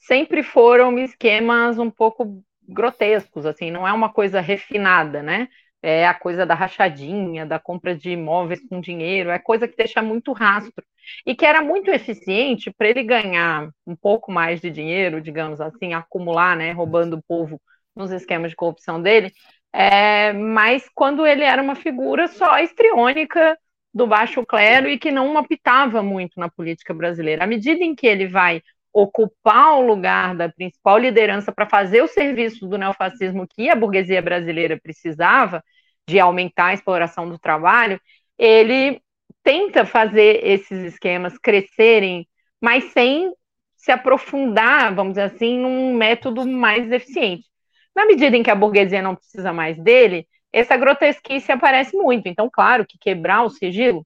sempre 0.00 0.42
foram 0.42 0.98
esquemas 0.98 1.78
um 1.78 1.90
pouco 1.90 2.42
grotescos, 2.68 3.46
assim, 3.46 3.70
não 3.70 3.86
é 3.86 3.92
uma 3.92 4.12
coisa 4.12 4.40
refinada, 4.40 5.22
né? 5.22 5.48
É 5.82 6.06
a 6.06 6.14
coisa 6.14 6.44
da 6.44 6.54
rachadinha, 6.54 7.46
da 7.46 7.58
compra 7.58 7.94
de 7.96 8.10
imóveis 8.10 8.60
com 8.68 8.80
dinheiro, 8.80 9.30
é 9.30 9.38
coisa 9.38 9.66
que 9.66 9.76
deixa 9.76 10.02
muito 10.02 10.32
rastro. 10.32 10.84
E 11.26 11.34
que 11.34 11.46
era 11.46 11.62
muito 11.62 11.90
eficiente 11.90 12.70
para 12.70 12.88
ele 12.88 13.02
ganhar 13.02 13.70
um 13.86 13.96
pouco 13.96 14.30
mais 14.30 14.60
de 14.60 14.70
dinheiro, 14.70 15.20
digamos 15.20 15.60
assim, 15.60 15.94
acumular, 15.94 16.56
né, 16.56 16.72
roubando 16.72 17.16
o 17.16 17.22
povo 17.22 17.60
nos 17.96 18.10
esquemas 18.12 18.50
de 18.50 18.56
corrupção 18.56 19.00
dele. 19.02 19.32
É, 19.72 20.32
mas 20.32 20.88
quando 20.94 21.26
ele 21.26 21.44
era 21.44 21.62
uma 21.62 21.74
figura 21.74 22.28
só 22.28 22.58
estriônica 22.58 23.58
do 23.92 24.06
baixo 24.06 24.44
clero 24.46 24.88
e 24.88 24.98
que 24.98 25.10
não 25.10 25.36
apitava 25.36 26.02
muito 26.02 26.38
na 26.38 26.48
política 26.48 26.94
brasileira. 26.94 27.44
À 27.44 27.46
medida 27.46 27.82
em 27.82 27.94
que 27.94 28.06
ele 28.06 28.26
vai 28.28 28.62
ocupar 28.92 29.78
o 29.78 29.86
lugar 29.86 30.34
da 30.34 30.48
principal 30.48 30.98
liderança 30.98 31.52
para 31.52 31.68
fazer 31.68 32.02
o 32.02 32.08
serviço 32.08 32.66
do 32.66 32.78
neofascismo 32.78 33.46
que 33.46 33.70
a 33.70 33.76
burguesia 33.76 34.20
brasileira 34.20 34.78
precisava, 34.82 35.62
de 36.08 36.18
aumentar 36.18 36.66
a 36.66 36.74
exploração 36.74 37.28
do 37.28 37.38
trabalho, 37.38 38.00
ele 38.36 39.00
tenta 39.44 39.84
fazer 39.84 40.44
esses 40.44 40.82
esquemas 40.82 41.38
crescerem, 41.38 42.26
mas 42.60 42.84
sem 42.92 43.32
se 43.76 43.92
aprofundar, 43.92 44.94
vamos 44.94 45.12
dizer 45.12 45.22
assim, 45.22 45.58
num 45.58 45.94
método 45.94 46.46
mais 46.46 46.90
eficiente. 46.90 47.46
Na 47.94 48.06
medida 48.06 48.36
em 48.36 48.42
que 48.42 48.50
a 48.50 48.54
burguesia 48.54 49.00
não 49.00 49.14
precisa 49.14 49.52
mais 49.52 49.78
dele, 49.78 50.26
essa 50.52 50.76
grotesquice 50.76 51.50
aparece 51.52 51.96
muito. 51.96 52.26
Então, 52.28 52.50
claro 52.52 52.84
que 52.86 52.98
quebrar 52.98 53.42
o 53.44 53.50
sigilo 53.50 54.04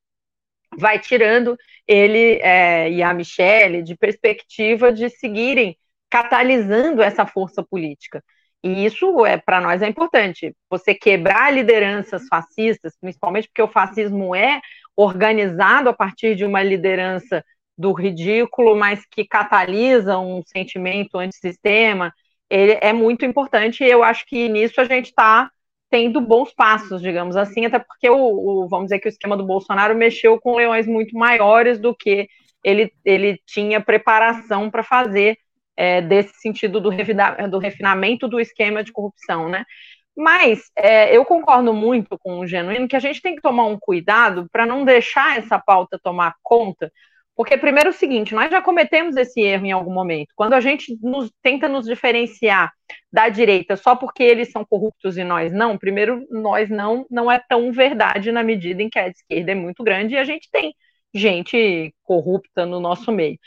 vai 0.78 0.98
tirando 0.98 1.56
ele 1.86 2.38
é, 2.42 2.90
e 2.90 3.02
a 3.02 3.12
Michelle 3.12 3.82
de 3.82 3.96
perspectiva 3.96 4.92
de 4.92 5.08
seguirem 5.10 5.76
catalisando 6.10 7.02
essa 7.02 7.26
força 7.26 7.62
política. 7.62 8.22
E 8.62 8.86
isso 8.86 9.26
é 9.26 9.36
para 9.36 9.60
nós 9.60 9.82
é 9.82 9.88
importante. 9.88 10.54
Você 10.70 10.94
quebrar 10.94 11.52
lideranças 11.52 12.26
fascistas, 12.28 12.96
principalmente 12.98 13.48
porque 13.48 13.60
o 13.60 13.68
fascismo 13.68 14.34
é 14.34 14.60
organizado 14.96 15.88
a 15.88 15.92
partir 15.92 16.34
de 16.34 16.44
uma 16.44 16.62
liderança 16.62 17.44
do 17.76 17.92
ridículo, 17.92 18.76
mas 18.76 19.04
que 19.10 19.26
catalisa 19.26 20.18
um 20.18 20.42
sentimento 20.46 21.18
antissistema, 21.18 22.12
ele 22.48 22.78
é 22.80 22.92
muito 22.92 23.24
importante 23.24 23.82
e 23.82 23.90
eu 23.90 24.02
acho 24.02 24.24
que 24.26 24.48
nisso 24.48 24.80
a 24.80 24.84
gente 24.84 25.06
está 25.06 25.50
tendo 25.94 26.20
bons 26.20 26.52
passos, 26.52 27.00
digamos 27.00 27.36
assim, 27.36 27.66
até 27.66 27.78
porque 27.78 28.10
o, 28.10 28.16
o, 28.16 28.68
vamos 28.68 28.86
dizer 28.86 28.98
que 28.98 29.06
o 29.06 29.08
esquema 29.08 29.36
do 29.36 29.46
Bolsonaro 29.46 29.94
mexeu 29.94 30.40
com 30.40 30.56
leões 30.56 30.88
muito 30.88 31.16
maiores 31.16 31.78
do 31.78 31.94
que 31.94 32.26
ele, 32.64 32.92
ele 33.04 33.40
tinha 33.46 33.80
preparação 33.80 34.68
para 34.68 34.82
fazer 34.82 35.38
é, 35.76 36.02
desse 36.02 36.34
sentido 36.40 36.80
do, 36.80 36.90
do, 37.48 37.58
refinamento 37.58 38.26
do 38.26 38.40
esquema 38.40 38.82
de 38.82 38.90
corrupção, 38.90 39.48
né? 39.48 39.64
Mas 40.16 40.64
é, 40.76 41.16
eu 41.16 41.24
concordo 41.24 41.72
muito 41.72 42.18
com 42.18 42.40
o 42.40 42.46
Genuíno 42.46 42.88
que 42.88 42.96
a 42.96 43.00
gente 43.00 43.22
tem 43.22 43.36
que 43.36 43.42
tomar 43.42 43.66
um 43.66 43.78
cuidado 43.78 44.48
para 44.50 44.66
não 44.66 44.84
deixar 44.84 45.38
essa 45.38 45.60
pauta 45.60 45.96
tomar 46.02 46.34
conta, 46.42 46.90
porque 47.36 47.56
primeiro 47.56 47.88
é 47.88 47.90
o 47.90 47.94
seguinte, 47.94 48.34
nós 48.34 48.50
já 48.50 48.62
cometemos 48.62 49.16
esse 49.16 49.40
erro 49.40 49.66
em 49.66 49.72
algum 49.72 49.92
momento. 49.92 50.32
Quando 50.36 50.52
a 50.52 50.60
gente 50.60 50.96
nos, 51.02 51.30
tenta 51.42 51.68
nos 51.68 51.84
diferenciar 51.84 52.72
da 53.12 53.28
direita 53.28 53.76
só 53.76 53.96
porque 53.96 54.22
eles 54.22 54.50
são 54.50 54.64
corruptos 54.64 55.16
e 55.18 55.24
nós 55.24 55.52
não, 55.52 55.76
primeiro 55.76 56.24
nós 56.30 56.70
não 56.70 57.06
não 57.10 57.30
é 57.30 57.40
tão 57.48 57.72
verdade 57.72 58.30
na 58.30 58.42
medida 58.42 58.82
em 58.82 58.88
que 58.88 58.98
a 58.98 59.08
esquerda 59.08 59.52
é 59.52 59.54
muito 59.54 59.82
grande 59.82 60.14
e 60.14 60.18
a 60.18 60.24
gente 60.24 60.48
tem 60.50 60.74
gente 61.14 61.94
corrupta 62.04 62.66
no 62.66 62.80
nosso 62.80 63.12
meio. 63.12 63.38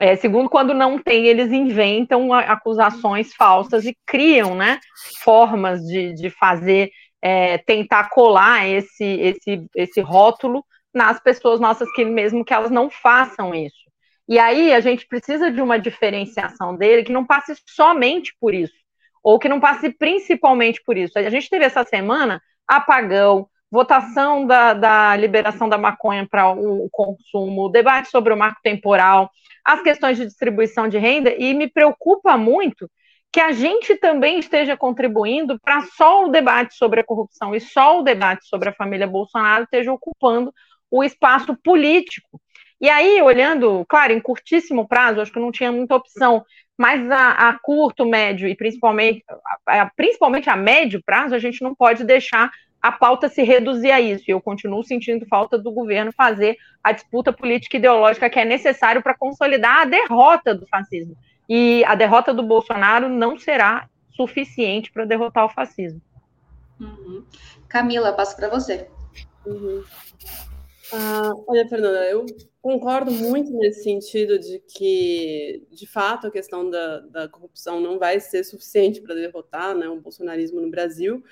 É, 0.00 0.14
segundo, 0.16 0.48
quando 0.48 0.72
não 0.72 0.98
tem, 0.98 1.26
eles 1.26 1.50
inventam 1.52 2.32
acusações 2.32 3.34
falsas 3.34 3.84
e 3.84 3.96
criam 4.06 4.54
né, 4.54 4.78
formas 5.24 5.80
de, 5.82 6.14
de 6.14 6.30
fazer, 6.30 6.90
é, 7.20 7.58
tentar 7.58 8.08
colar 8.10 8.68
esse, 8.68 9.04
esse, 9.04 9.66
esse 9.74 10.00
rótulo 10.00 10.64
nas 10.98 11.20
pessoas 11.20 11.60
nossas, 11.60 11.90
que 11.92 12.04
mesmo 12.04 12.44
que 12.44 12.52
elas 12.52 12.70
não 12.70 12.90
façam 12.90 13.54
isso. 13.54 13.88
E 14.28 14.38
aí 14.38 14.74
a 14.74 14.80
gente 14.80 15.06
precisa 15.06 15.50
de 15.50 15.62
uma 15.62 15.78
diferenciação 15.78 16.76
dele 16.76 17.04
que 17.04 17.12
não 17.12 17.24
passe 17.24 17.54
somente 17.64 18.36
por 18.40 18.52
isso, 18.52 18.74
ou 19.22 19.38
que 19.38 19.48
não 19.48 19.60
passe 19.60 19.90
principalmente 19.90 20.82
por 20.84 20.96
isso. 20.96 21.16
A 21.16 21.30
gente 21.30 21.48
teve 21.48 21.64
essa 21.64 21.84
semana 21.84 22.42
apagão, 22.66 23.48
votação 23.70 24.44
da, 24.44 24.74
da 24.74 25.16
liberação 25.16 25.68
da 25.68 25.78
maconha 25.78 26.26
para 26.28 26.50
o 26.50 26.88
consumo, 26.90 27.70
debate 27.70 28.10
sobre 28.10 28.32
o 28.32 28.36
marco 28.36 28.60
temporal, 28.62 29.30
as 29.64 29.80
questões 29.82 30.16
de 30.16 30.26
distribuição 30.26 30.88
de 30.88 30.98
renda, 30.98 31.32
e 31.38 31.54
me 31.54 31.68
preocupa 31.68 32.36
muito 32.36 32.90
que 33.32 33.40
a 33.40 33.52
gente 33.52 33.94
também 33.96 34.38
esteja 34.38 34.76
contribuindo 34.76 35.58
para 35.60 35.82
só 35.82 36.24
o 36.24 36.28
debate 36.28 36.74
sobre 36.74 37.00
a 37.00 37.04
corrupção 37.04 37.54
e 37.54 37.60
só 37.60 38.00
o 38.00 38.02
debate 38.02 38.46
sobre 38.46 38.70
a 38.70 38.74
família 38.74 39.06
Bolsonaro 39.06 39.64
esteja 39.64 39.92
ocupando 39.92 40.52
o 40.90 41.04
espaço 41.04 41.56
político. 41.56 42.40
E 42.80 42.88
aí, 42.88 43.20
olhando, 43.20 43.84
claro, 43.88 44.12
em 44.12 44.20
curtíssimo 44.20 44.86
prazo, 44.86 45.20
acho 45.20 45.32
que 45.32 45.40
não 45.40 45.50
tinha 45.50 45.72
muita 45.72 45.96
opção, 45.96 46.44
mas 46.76 47.10
a, 47.10 47.48
a 47.48 47.58
curto, 47.58 48.06
médio 48.06 48.48
e 48.48 48.54
principalmente 48.54 49.24
a, 49.66 49.82
a, 49.82 49.90
principalmente 49.90 50.48
a 50.48 50.56
médio 50.56 51.02
prazo, 51.04 51.34
a 51.34 51.38
gente 51.38 51.62
não 51.62 51.74
pode 51.74 52.04
deixar 52.04 52.50
a 52.80 52.92
pauta 52.92 53.28
se 53.28 53.42
reduzir 53.42 53.90
a 53.90 54.00
isso. 54.00 54.24
E 54.28 54.30
eu 54.30 54.40
continuo 54.40 54.84
sentindo 54.84 55.26
falta 55.26 55.58
do 55.58 55.72
governo 55.72 56.12
fazer 56.12 56.56
a 56.82 56.92
disputa 56.92 57.32
política 57.32 57.76
e 57.76 57.80
ideológica 57.80 58.30
que 58.30 58.38
é 58.38 58.44
necessário 58.44 59.02
para 59.02 59.16
consolidar 59.16 59.82
a 59.82 59.84
derrota 59.84 60.54
do 60.54 60.66
fascismo. 60.68 61.16
E 61.48 61.84
a 61.84 61.96
derrota 61.96 62.32
do 62.32 62.42
Bolsonaro 62.42 63.08
não 63.08 63.36
será 63.36 63.88
suficiente 64.10 64.92
para 64.92 65.04
derrotar 65.04 65.46
o 65.46 65.48
fascismo. 65.48 66.00
Uhum. 66.80 67.24
Camila, 67.68 68.12
passo 68.12 68.36
para 68.36 68.48
você. 68.48 68.88
Uhum. 69.44 69.82
Ah, 70.92 71.34
olha, 71.46 71.68
Fernanda, 71.68 72.04
eu 72.08 72.24
concordo 72.62 73.10
muito 73.10 73.52
nesse 73.52 73.82
sentido 73.82 74.38
de 74.38 74.58
que, 74.60 75.66
de 75.70 75.86
fato, 75.86 76.26
a 76.26 76.30
questão 76.30 76.70
da, 76.70 77.00
da 77.00 77.28
corrupção 77.28 77.80
não 77.80 77.98
vai 77.98 78.20
ser 78.20 78.44
suficiente 78.44 79.00
para 79.00 79.14
derrotar 79.14 79.74
né, 79.76 79.88
o 79.88 80.00
bolsonarismo 80.00 80.60
no 80.60 80.70
Brasil. 80.70 81.22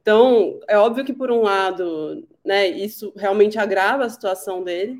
Então, 0.00 0.60
é 0.68 0.78
óbvio 0.78 1.04
que, 1.04 1.12
por 1.12 1.30
um 1.30 1.42
lado, 1.42 2.26
né, 2.44 2.68
isso 2.68 3.12
realmente 3.16 3.58
agrava 3.58 4.04
a 4.04 4.08
situação 4.08 4.64
dele, 4.64 4.98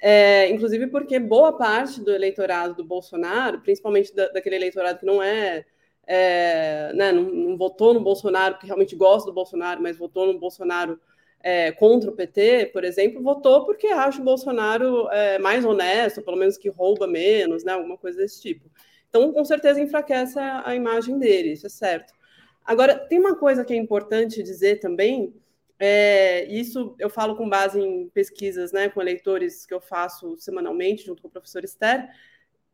é, 0.00 0.48
inclusive 0.50 0.86
porque 0.86 1.18
boa 1.18 1.56
parte 1.56 2.00
do 2.00 2.12
eleitorado 2.12 2.74
do 2.74 2.84
Bolsonaro, 2.84 3.60
principalmente 3.60 4.14
da, 4.14 4.28
daquele 4.28 4.56
eleitorado 4.56 5.00
que 5.00 5.06
não 5.06 5.22
é, 5.22 5.64
é 6.06 6.92
né, 6.94 7.12
não, 7.12 7.22
não, 7.24 7.56
votou 7.56 7.92
no 7.92 8.00
Bolsonaro, 8.00 8.58
que 8.58 8.66
realmente 8.66 8.94
gosta 8.94 9.28
do 9.28 9.34
Bolsonaro, 9.34 9.82
mas 9.82 9.96
votou 9.96 10.32
no 10.32 10.38
Bolsonaro 10.38 11.00
é, 11.40 11.72
contra 11.72 12.10
o 12.10 12.14
PT, 12.14 12.70
por 12.72 12.84
exemplo, 12.84 13.22
votou 13.22 13.64
porque 13.64 13.86
acha 13.88 14.20
o 14.20 14.24
Bolsonaro 14.24 15.08
é, 15.10 15.38
mais 15.38 15.64
honesto, 15.64 16.22
pelo 16.22 16.36
menos 16.36 16.56
que 16.56 16.68
rouba 16.68 17.06
menos, 17.06 17.64
né, 17.64 17.72
alguma 17.72 17.96
coisa 17.96 18.18
desse 18.18 18.40
tipo. 18.40 18.70
Então, 19.08 19.32
com 19.32 19.44
certeza, 19.44 19.80
enfraquece 19.80 20.38
a, 20.38 20.68
a 20.68 20.74
imagem 20.74 21.18
dele, 21.18 21.52
isso 21.52 21.66
é 21.66 21.70
certo. 21.70 22.12
Agora, 22.64 22.94
tem 22.94 23.18
uma 23.18 23.36
coisa 23.36 23.64
que 23.64 23.72
é 23.72 23.76
importante 23.76 24.42
dizer 24.42 24.80
também, 24.80 25.34
é, 25.78 26.44
isso 26.46 26.94
eu 26.98 27.08
falo 27.08 27.36
com 27.36 27.48
base 27.48 27.80
em 27.80 28.08
pesquisas 28.08 28.72
né, 28.72 28.88
com 28.88 29.00
eleitores 29.00 29.64
que 29.64 29.72
eu 29.72 29.80
faço 29.80 30.36
semanalmente, 30.36 31.06
junto 31.06 31.22
com 31.22 31.28
o 31.28 31.30
professor 31.30 31.64
Esther, 31.64 32.10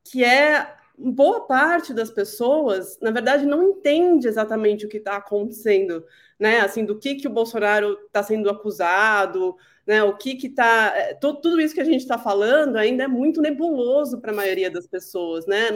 que 0.03 0.24
é 0.24 0.74
boa 0.96 1.46
parte 1.46 1.92
das 1.92 2.11
pessoas, 2.11 2.98
na 3.00 3.11
verdade, 3.11 3.46
não 3.46 3.62
entende 3.62 4.28
exatamente 4.28 4.87
o 4.87 4.88
que 4.88 4.98
está 4.98 5.16
acontecendo, 5.16 6.04
né? 6.38 6.61
Assim, 6.61 6.85
do 6.85 6.98
que, 6.98 7.16
que 7.16 7.26
o 7.26 7.33
Bolsonaro 7.33 7.98
está 8.07 8.22
sendo 8.22 8.48
acusado, 8.48 9.57
né? 9.87 10.02
O 10.02 10.16
que 10.16 10.37
que 10.37 10.46
está. 10.46 10.92
É, 10.96 11.14
tudo, 11.14 11.61
isso 11.61 11.74
que 11.74 11.80
a 11.80 11.85
gente 11.85 12.00
está 12.00 12.18
falando 12.18 12.76
ainda 12.76 13.04
é 13.04 13.09
muito 13.09 13.40
nebuloso 13.40 14.20
para 14.20 14.33
a 14.33 14.35
maioria 14.35 14.70
das 14.70 14.87
pessoas, 14.87 15.46
né? 15.46 15.70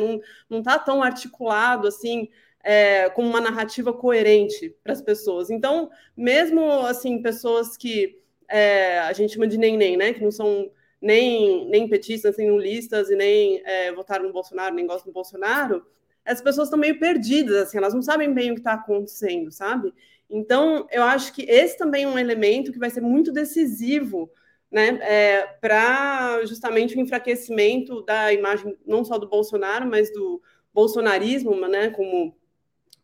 Não 0.48 0.58
está 0.60 0.78
tão 0.78 1.02
articulado 1.02 1.88
assim 1.88 2.28
é, 2.62 3.08
como 3.10 3.28
uma 3.28 3.40
narrativa 3.40 3.92
coerente 3.92 4.74
para 4.82 4.92
as 4.92 5.02
pessoas. 5.02 5.50
Então, 5.50 5.90
mesmo 6.16 6.70
assim, 6.86 7.22
pessoas 7.22 7.76
que 7.76 8.20
é, 8.48 9.00
a 9.00 9.12
gente 9.12 9.34
chama 9.34 9.46
de 9.46 9.58
nem-nem, 9.58 9.96
né? 9.96 10.12
Que 10.12 10.22
não 10.22 10.30
são 10.30 10.70
nem, 11.00 11.68
nem 11.68 11.88
petistas, 11.88 12.36
nem 12.36 12.48
nulistas 12.48 13.10
e 13.10 13.16
nem 13.16 13.62
é, 13.64 13.92
votaram 13.92 14.26
no 14.26 14.32
Bolsonaro, 14.32 14.74
nem 14.74 14.86
gostam 14.86 15.10
do 15.10 15.14
Bolsonaro, 15.14 15.84
as 16.24 16.42
pessoas 16.42 16.68
estão 16.68 16.78
meio 16.78 16.98
perdidas, 16.98 17.56
assim, 17.56 17.78
elas 17.78 17.94
não 17.94 18.02
sabem 18.02 18.32
bem 18.32 18.50
o 18.50 18.54
que 18.54 18.60
está 18.60 18.74
acontecendo, 18.74 19.50
sabe? 19.50 19.92
Então, 20.28 20.86
eu 20.90 21.02
acho 21.02 21.32
que 21.32 21.42
esse 21.42 21.78
também 21.78 22.04
é 22.04 22.08
um 22.08 22.18
elemento 22.18 22.72
que 22.72 22.78
vai 22.78 22.90
ser 22.90 23.00
muito 23.00 23.32
decisivo 23.32 24.30
né, 24.70 24.98
é, 25.00 25.46
para 25.60 26.44
justamente 26.44 26.96
o 26.96 27.00
enfraquecimento 27.00 28.02
da 28.02 28.32
imagem 28.32 28.76
não 28.86 29.04
só 29.04 29.16
do 29.16 29.28
Bolsonaro, 29.28 29.86
mas 29.86 30.12
do 30.12 30.42
bolsonarismo, 30.74 31.54
né, 31.66 31.88
como 31.90 32.36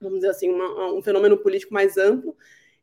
vamos 0.00 0.18
dizer 0.18 0.30
assim, 0.30 0.50
uma, 0.50 0.92
um 0.92 1.02
fenômeno 1.02 1.38
político 1.38 1.72
mais 1.72 1.96
amplo. 1.96 2.36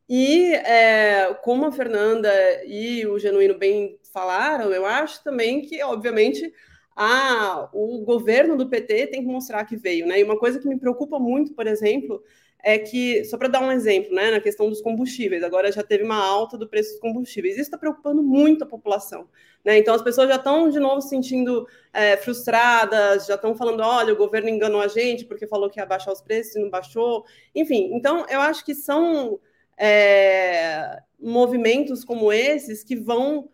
E 0.10 0.54
é, 0.56 1.34
como 1.44 1.66
a 1.66 1.72
Fernanda 1.72 2.30
e 2.66 3.06
o 3.06 3.20
Genuíno 3.20 3.58
bem 3.58 3.98
falaram, 4.12 4.72
eu 4.72 4.86
acho 4.86 5.24
também 5.24 5.62
que, 5.62 5.82
obviamente, 5.84 6.54
a, 6.96 7.70
o 7.74 8.00
governo 8.04 8.58
do 8.58 8.70
PT 8.70 9.08
tem 9.08 9.22
que 9.22 9.28
mostrar 9.28 9.66
que 9.66 9.76
veio. 9.76 10.06
Né? 10.06 10.20
E 10.20 10.24
uma 10.24 10.38
coisa 10.38 10.60
que 10.60 10.68
me 10.68 10.78
preocupa 10.78 11.18
muito, 11.20 11.54
por 11.54 11.68
exemplo, 11.68 12.22
é 12.64 12.78
que, 12.78 13.24
só 13.26 13.38
para 13.38 13.48
dar 13.48 13.62
um 13.62 13.72
exemplo, 13.72 14.14
né, 14.14 14.32
na 14.32 14.40
questão 14.40 14.70
dos 14.70 14.82
combustíveis, 14.82 15.44
agora 15.44 15.72
já 15.72 15.82
teve 15.82 16.04
uma 16.04 16.24
alta 16.24 16.58
do 16.58 16.68
preço 16.68 16.92
dos 16.92 17.00
combustíveis. 17.00 17.56
Isso 17.56 17.64
está 17.64 17.78
preocupando 17.78 18.22
muito 18.22 18.64
a 18.64 18.68
população. 18.68 19.28
Né? 19.66 19.78
Então, 19.78 19.96
as 19.96 20.02
pessoas 20.02 20.30
já 20.30 20.36
estão, 20.36 20.70
de 20.70 20.80
novo, 20.80 21.02
se 21.02 21.10
sentindo 21.10 21.68
é, 21.94 22.18
frustradas, 22.18 23.26
já 23.26 23.36
estão 23.36 23.56
falando: 23.56 23.82
olha, 23.82 24.14
o 24.14 24.18
governo 24.18 24.50
enganou 24.50 24.82
a 24.82 24.88
gente 24.88 25.26
porque 25.26 25.48
falou 25.48 25.70
que 25.70 25.80
ia 25.80 25.86
baixar 25.86 26.12
os 26.12 26.22
preços 26.22 26.56
e 26.56 26.60
não 26.60 26.70
baixou. 26.70 27.26
Enfim, 27.56 27.92
então, 27.94 28.26
eu 28.30 28.40
acho 28.42 28.64
que 28.64 28.76
são 28.76 29.40
é, 29.78 31.02
movimentos 31.20 32.04
como 32.04 32.32
esses 32.32 32.84
que 32.84 32.96
vão 32.96 33.50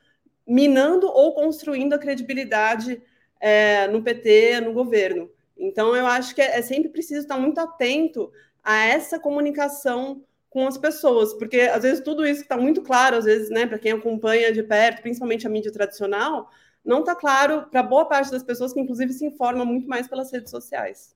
minando 0.47 1.07
ou 1.07 1.33
construindo 1.33 1.93
a 1.93 1.99
credibilidade 1.99 3.01
é, 3.39 3.87
no 3.87 4.01
PT, 4.01 4.61
no 4.61 4.73
governo. 4.73 5.29
Então, 5.57 5.95
eu 5.95 6.07
acho 6.07 6.33
que 6.33 6.41
é, 6.41 6.57
é 6.57 6.61
sempre 6.61 6.89
preciso 6.89 7.21
estar 7.21 7.37
muito 7.37 7.59
atento 7.59 8.31
a 8.63 8.85
essa 8.85 9.19
comunicação 9.19 10.23
com 10.49 10.65
as 10.65 10.77
pessoas, 10.77 11.33
porque 11.33 11.61
às 11.61 11.83
vezes 11.83 12.03
tudo 12.03 12.25
isso 12.25 12.41
está 12.41 12.57
muito 12.57 12.81
claro, 12.81 13.17
às 13.17 13.25
vezes, 13.25 13.49
né, 13.49 13.65
para 13.65 13.77
quem 13.77 13.91
acompanha 13.91 14.51
de 14.51 14.63
perto, 14.63 15.01
principalmente 15.01 15.45
a 15.45 15.49
mídia 15.49 15.71
tradicional, 15.71 16.49
não 16.83 17.01
está 17.01 17.13
claro 17.13 17.67
para 17.69 17.83
boa 17.83 18.05
parte 18.05 18.31
das 18.31 18.43
pessoas 18.43 18.73
que, 18.73 18.79
inclusive, 18.79 19.11
se 19.11 19.25
informam 19.25 19.65
muito 19.65 19.87
mais 19.87 20.07
pelas 20.07 20.31
redes 20.31 20.49
sociais. 20.49 21.15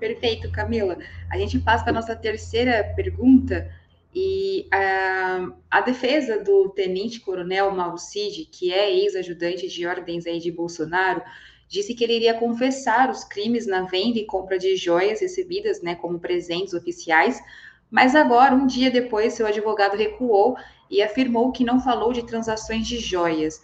Perfeito, 0.00 0.50
Camila. 0.50 0.96
A 1.30 1.36
gente 1.36 1.58
passa 1.58 1.84
para 1.84 1.92
a 1.92 1.94
nossa 1.94 2.16
terceira 2.16 2.92
pergunta. 2.96 3.70
E 4.14 4.66
a, 4.72 5.48
a 5.70 5.80
defesa 5.80 6.42
do 6.42 6.70
tenente-coronel 6.70 7.70
Mauro 7.70 7.98
Cid, 7.98 8.46
que 8.50 8.72
é 8.72 8.90
ex-ajudante 8.90 9.68
de 9.68 9.86
ordens 9.86 10.26
aí 10.26 10.38
de 10.38 10.50
Bolsonaro, 10.50 11.22
disse 11.68 11.94
que 11.94 12.02
ele 12.02 12.16
iria 12.16 12.34
confessar 12.34 13.10
os 13.10 13.22
crimes 13.24 13.66
na 13.66 13.82
venda 13.82 14.18
e 14.18 14.24
compra 14.24 14.58
de 14.58 14.74
joias 14.76 15.20
recebidas 15.20 15.82
né, 15.82 15.94
como 15.94 16.18
presentes 16.18 16.72
oficiais, 16.72 17.40
mas 17.90 18.14
agora, 18.14 18.54
um 18.54 18.66
dia 18.66 18.90
depois, 18.90 19.34
seu 19.34 19.46
advogado 19.46 19.96
recuou 19.96 20.56
e 20.90 21.02
afirmou 21.02 21.52
que 21.52 21.64
não 21.64 21.80
falou 21.80 22.12
de 22.12 22.26
transações 22.26 22.86
de 22.86 22.98
joias. 22.98 23.62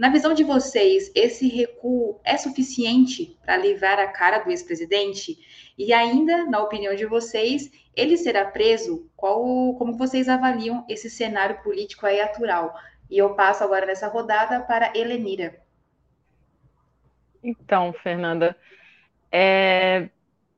Na 0.00 0.08
visão 0.08 0.32
de 0.32 0.42
vocês, 0.42 1.12
esse 1.14 1.46
recuo 1.46 2.18
é 2.24 2.34
suficiente 2.38 3.36
para 3.44 3.58
livrar 3.58 3.98
a 3.98 4.06
cara 4.06 4.38
do 4.38 4.48
ex-presidente? 4.48 5.36
E 5.76 5.92
ainda, 5.92 6.46
na 6.46 6.58
opinião 6.62 6.94
de 6.94 7.04
vocês, 7.04 7.70
ele 7.94 8.16
será 8.16 8.46
preso? 8.46 9.10
Qual, 9.14 9.74
como 9.74 9.98
vocês 9.98 10.26
avaliam 10.26 10.86
esse 10.88 11.10
cenário 11.10 11.62
político 11.62 12.06
aí 12.06 12.18
atual? 12.18 12.74
E 13.10 13.18
eu 13.18 13.34
passo 13.34 13.62
agora 13.62 13.84
nessa 13.84 14.08
rodada 14.08 14.60
para 14.60 14.90
Helenira. 14.96 15.60
Então, 17.44 17.92
Fernanda, 17.92 18.56
é... 19.30 20.08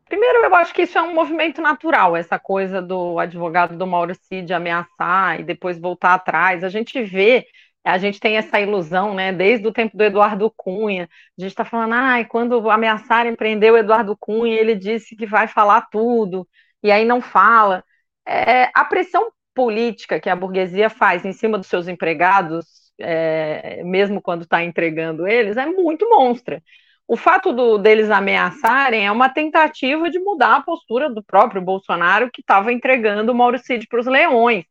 primeiro 0.08 0.44
eu 0.44 0.54
acho 0.54 0.72
que 0.72 0.82
isso 0.82 0.96
é 0.96 1.02
um 1.02 1.14
movimento 1.14 1.60
natural, 1.60 2.14
essa 2.14 2.38
coisa 2.38 2.80
do 2.80 3.18
advogado 3.18 3.76
do 3.76 3.88
Mauro 3.88 4.14
Cid 4.14 4.54
ameaçar 4.54 5.40
e 5.40 5.42
depois 5.42 5.80
voltar 5.80 6.14
atrás. 6.14 6.62
A 6.62 6.68
gente 6.68 7.02
vê, 7.02 7.44
a 7.84 7.98
gente 7.98 8.20
tem 8.20 8.36
essa 8.36 8.60
ilusão, 8.60 9.14
né, 9.14 9.32
desde 9.32 9.66
o 9.66 9.72
tempo 9.72 9.96
do 9.96 10.04
Eduardo 10.04 10.52
Cunha, 10.56 11.08
a 11.38 11.40
gente 11.40 11.50
está 11.50 11.64
falando, 11.64 11.94
ah, 11.94 12.24
quando 12.24 12.70
ameaçarem 12.70 13.34
prender 13.34 13.72
o 13.72 13.76
Eduardo 13.76 14.16
Cunha, 14.18 14.54
ele 14.54 14.74
disse 14.74 15.16
que 15.16 15.26
vai 15.26 15.48
falar 15.48 15.88
tudo, 15.90 16.46
e 16.82 16.90
aí 16.90 17.04
não 17.04 17.20
fala. 17.20 17.84
É, 18.26 18.70
a 18.74 18.84
pressão 18.84 19.32
política 19.54 20.20
que 20.20 20.30
a 20.30 20.36
burguesia 20.36 20.88
faz 20.88 21.24
em 21.24 21.32
cima 21.32 21.58
dos 21.58 21.66
seus 21.66 21.88
empregados, 21.88 22.92
é, 23.00 23.82
mesmo 23.84 24.22
quando 24.22 24.42
está 24.42 24.62
entregando 24.62 25.26
eles, 25.26 25.56
é 25.56 25.66
muito 25.66 26.08
monstra. 26.08 26.62
O 27.06 27.16
fato 27.16 27.52
do, 27.52 27.78
deles 27.78 28.10
ameaçarem 28.10 29.06
é 29.06 29.12
uma 29.12 29.28
tentativa 29.28 30.08
de 30.08 30.18
mudar 30.18 30.56
a 30.56 30.62
postura 30.62 31.10
do 31.10 31.22
próprio 31.22 31.60
Bolsonaro, 31.60 32.30
que 32.32 32.40
estava 32.40 32.72
entregando 32.72 33.32
o 33.32 33.34
Mauro 33.34 33.58
Cid 33.58 33.86
para 33.88 34.00
os 34.00 34.06
leões. 34.06 34.64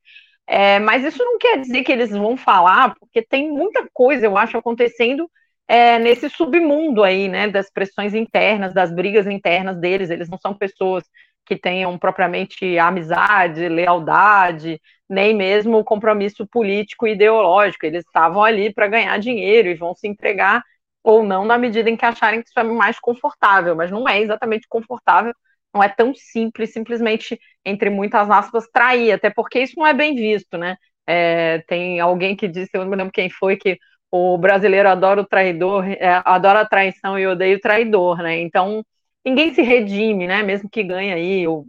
É, 0.53 0.79
mas 0.79 1.05
isso 1.05 1.23
não 1.23 1.37
quer 1.37 1.59
dizer 1.61 1.81
que 1.81 1.91
eles 1.93 2.09
vão 2.11 2.35
falar, 2.35 2.93
porque 2.99 3.21
tem 3.21 3.49
muita 3.49 3.87
coisa, 3.93 4.25
eu 4.25 4.37
acho, 4.37 4.57
acontecendo 4.57 5.31
é, 5.65 5.97
nesse 5.97 6.29
submundo 6.29 7.03
aí, 7.03 7.29
né, 7.29 7.47
das 7.47 7.71
pressões 7.71 8.13
internas, 8.13 8.73
das 8.73 8.91
brigas 8.93 9.25
internas 9.27 9.77
deles. 9.79 10.09
Eles 10.09 10.29
não 10.29 10.37
são 10.37 10.53
pessoas 10.53 11.05
que 11.45 11.55
tenham 11.55 11.97
propriamente 11.97 12.77
amizade, 12.77 13.69
lealdade, 13.69 14.81
nem 15.09 15.33
mesmo 15.33 15.85
compromisso 15.85 16.45
político 16.45 17.07
e 17.07 17.13
ideológico. 17.13 17.85
Eles 17.85 18.03
estavam 18.05 18.43
ali 18.43 18.73
para 18.73 18.89
ganhar 18.89 19.17
dinheiro 19.19 19.69
e 19.69 19.73
vão 19.75 19.95
se 19.95 20.05
entregar 20.05 20.61
ou 21.01 21.23
não 21.23 21.45
na 21.45 21.57
medida 21.57 21.89
em 21.89 21.95
que 21.95 22.05
acharem 22.05 22.41
que 22.41 22.49
isso 22.49 22.59
é 22.59 22.63
mais 22.63 22.99
confortável, 22.99 23.73
mas 23.73 23.89
não 23.89 24.07
é 24.07 24.19
exatamente 24.19 24.67
confortável, 24.67 25.33
não 25.73 25.83
é 25.83 25.89
tão 25.89 26.13
simples, 26.13 26.73
simplesmente, 26.73 27.39
entre 27.65 27.89
muitas 27.89 28.29
aspas, 28.29 28.67
trair, 28.71 29.11
até 29.13 29.29
porque 29.29 29.59
isso 29.59 29.75
não 29.77 29.87
é 29.87 29.93
bem 29.93 30.15
visto, 30.15 30.57
né? 30.57 30.77
É, 31.07 31.59
tem 31.67 31.99
alguém 31.99 32.35
que 32.35 32.47
disse, 32.47 32.71
eu 32.73 32.81
não 32.81 32.89
me 32.89 32.95
lembro 32.97 33.11
quem 33.13 33.29
foi, 33.29 33.57
que 33.57 33.77
o 34.11 34.37
brasileiro 34.37 34.89
adora 34.89 35.21
o 35.21 35.25
traidor, 35.25 35.85
é, 35.87 36.21
adora 36.25 36.61
a 36.61 36.67
traição 36.67 37.17
e 37.17 37.25
odeia 37.25 37.55
o 37.55 37.59
traidor, 37.61 38.17
né? 38.21 38.39
Então, 38.41 38.83
ninguém 39.25 39.53
se 39.53 39.61
redime, 39.61 40.27
né? 40.27 40.43
Mesmo 40.43 40.69
que 40.69 40.83
ganhe 40.83 41.13
aí 41.13 41.47
ou, 41.47 41.65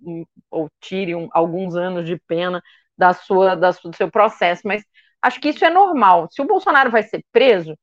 ou 0.51 0.69
tire 0.81 1.15
um, 1.15 1.29
alguns 1.33 1.77
anos 1.77 2.05
de 2.07 2.17
pena 2.27 2.62
da 2.99 3.12
sua, 3.12 3.55
da, 3.57 3.71
do 3.71 3.97
seu 3.97 4.11
processo. 4.11 4.62
Mas 4.65 4.83
acho 5.21 5.41
que 5.41 5.51
isso 5.51 5.65
é 5.65 5.71
normal. 5.71 6.29
Se 6.31 6.43
o 6.43 6.47
Bolsonaro 6.47 6.91
vai 6.91 7.03
ser 7.05 7.25
preso, 7.33 7.77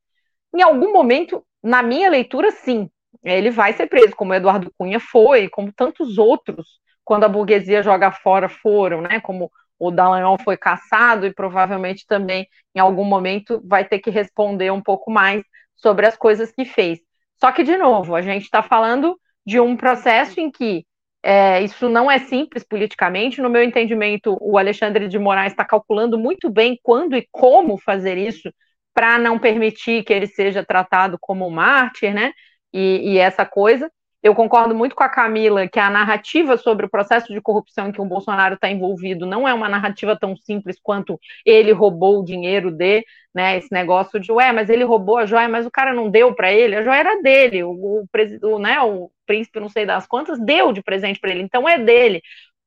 em 0.54 0.62
algum 0.62 0.92
momento, 0.94 1.46
na 1.64 1.82
minha 1.84 2.10
leitura, 2.10 2.52
sim, 2.52 2.90
ele 3.24 3.52
vai 3.52 3.74
ser 3.74 3.88
preso, 3.88 4.16
como 4.16 4.34
Eduardo 4.34 4.72
Cunha 4.78 5.00
foi, 5.00 5.50
como 5.50 5.74
tantos 5.74 6.18
outros, 6.18 6.80
quando 7.04 7.24
a 7.24 7.30
burguesia 7.30 7.84
joga 7.84 8.12
fora 8.12 8.48
foram, 8.50 9.02
né? 9.02 9.20
Como 9.20 9.52
o 9.80 9.92
Dallagnol 9.92 10.38
foi 10.44 10.58
caçado 10.58 11.26
e 11.26 11.34
provavelmente 11.34 12.06
também 12.06 12.48
em 12.76 12.80
algum 12.80 13.06
momento 13.06 13.62
vai 13.66 13.86
ter 13.86 14.00
que 14.00 14.10
responder 14.10 14.72
um 14.72 14.82
pouco 14.82 15.10
mais 15.10 15.42
sobre 15.76 16.06
as 16.06 16.18
coisas 16.18 16.52
que 16.52 16.66
fez. 16.66 17.00
Só 17.40 17.52
que, 17.52 17.64
de 17.64 17.78
novo, 17.78 18.16
a 18.16 18.22
gente 18.22 18.44
está 18.44 18.62
falando 18.62 19.18
de 19.46 19.60
um 19.60 19.76
processo 19.78 20.40
em 20.40 20.52
que 20.52 20.86
é, 21.24 21.62
isso 21.62 21.90
não 21.90 22.12
é 22.12 22.20
simples 22.20 22.64
politicamente. 22.64 23.42
No 23.42 23.50
meu 23.50 23.64
entendimento, 23.64 24.38
o 24.42 24.58
Alexandre 24.58 25.08
de 25.08 25.18
Moraes 25.18 25.54
está 25.54 25.66
calculando 25.66 26.18
muito 26.18 26.50
bem 26.50 26.80
quando 26.84 27.16
e 27.16 27.28
como 27.32 27.78
fazer 27.78 28.18
isso 28.18 28.52
para 28.94 29.18
não 29.18 29.40
permitir 29.40 30.04
que 30.04 30.12
ele 30.14 30.28
seja 30.28 30.64
tratado 30.66 31.18
como 31.20 31.48
um 31.48 31.52
mártir, 31.52 32.14
né? 32.14 32.34
E, 32.74 33.14
e, 33.14 33.18
essa 33.18 33.46
coisa. 33.46 33.92
Eu 34.22 34.36
concordo 34.36 34.76
muito 34.76 34.96
com 34.96 35.04
a 35.04 35.08
Camila 35.10 35.66
que 35.68 35.80
a 35.80 35.90
narrativa 35.90 36.58
sobre 36.58 36.86
o 36.86 36.90
processo 36.90 37.32
de 37.34 37.40
corrupção 37.42 37.88
em 37.88 37.92
que 37.94 38.02
o 38.02 38.06
Bolsonaro 38.06 38.56
está 38.56 38.70
envolvido 38.70 39.26
não 39.26 39.48
é 39.48 39.54
uma 39.54 39.70
narrativa 39.70 40.18
tão 40.20 40.36
simples 40.36 40.78
quanto 40.84 41.18
ele 41.46 41.72
roubou 41.72 42.20
o 42.20 42.26
dinheiro 42.26 42.70
de, 42.70 43.06
né? 43.34 43.58
Esse 43.58 43.72
negócio 43.72 44.20
de, 44.20 44.30
ué, 44.32 44.52
mas 44.52 44.70
ele 44.70 44.84
roubou 44.84 45.18
a 45.18 45.26
joia, 45.26 45.48
mas 45.48 45.66
o 45.66 45.72
cara 45.72 45.94
não 45.94 46.10
deu 46.10 46.36
para 46.36 46.52
ele, 46.52 46.76
a 46.76 46.84
joia 46.84 46.98
era 46.98 47.22
dele, 47.22 47.64
o, 47.64 47.72
o, 47.72 48.06
o, 48.44 48.60
né, 48.60 48.82
o 48.82 49.10
príncipe, 49.26 49.60
não 49.60 49.70
sei 49.70 49.86
das 49.86 50.06
quantas, 50.06 50.38
deu 50.40 50.74
de 50.74 50.84
presente 50.84 51.20
para 51.20 51.32
ele, 51.32 51.42
então 51.44 51.68
é 51.68 51.78
dele. 51.80 52.22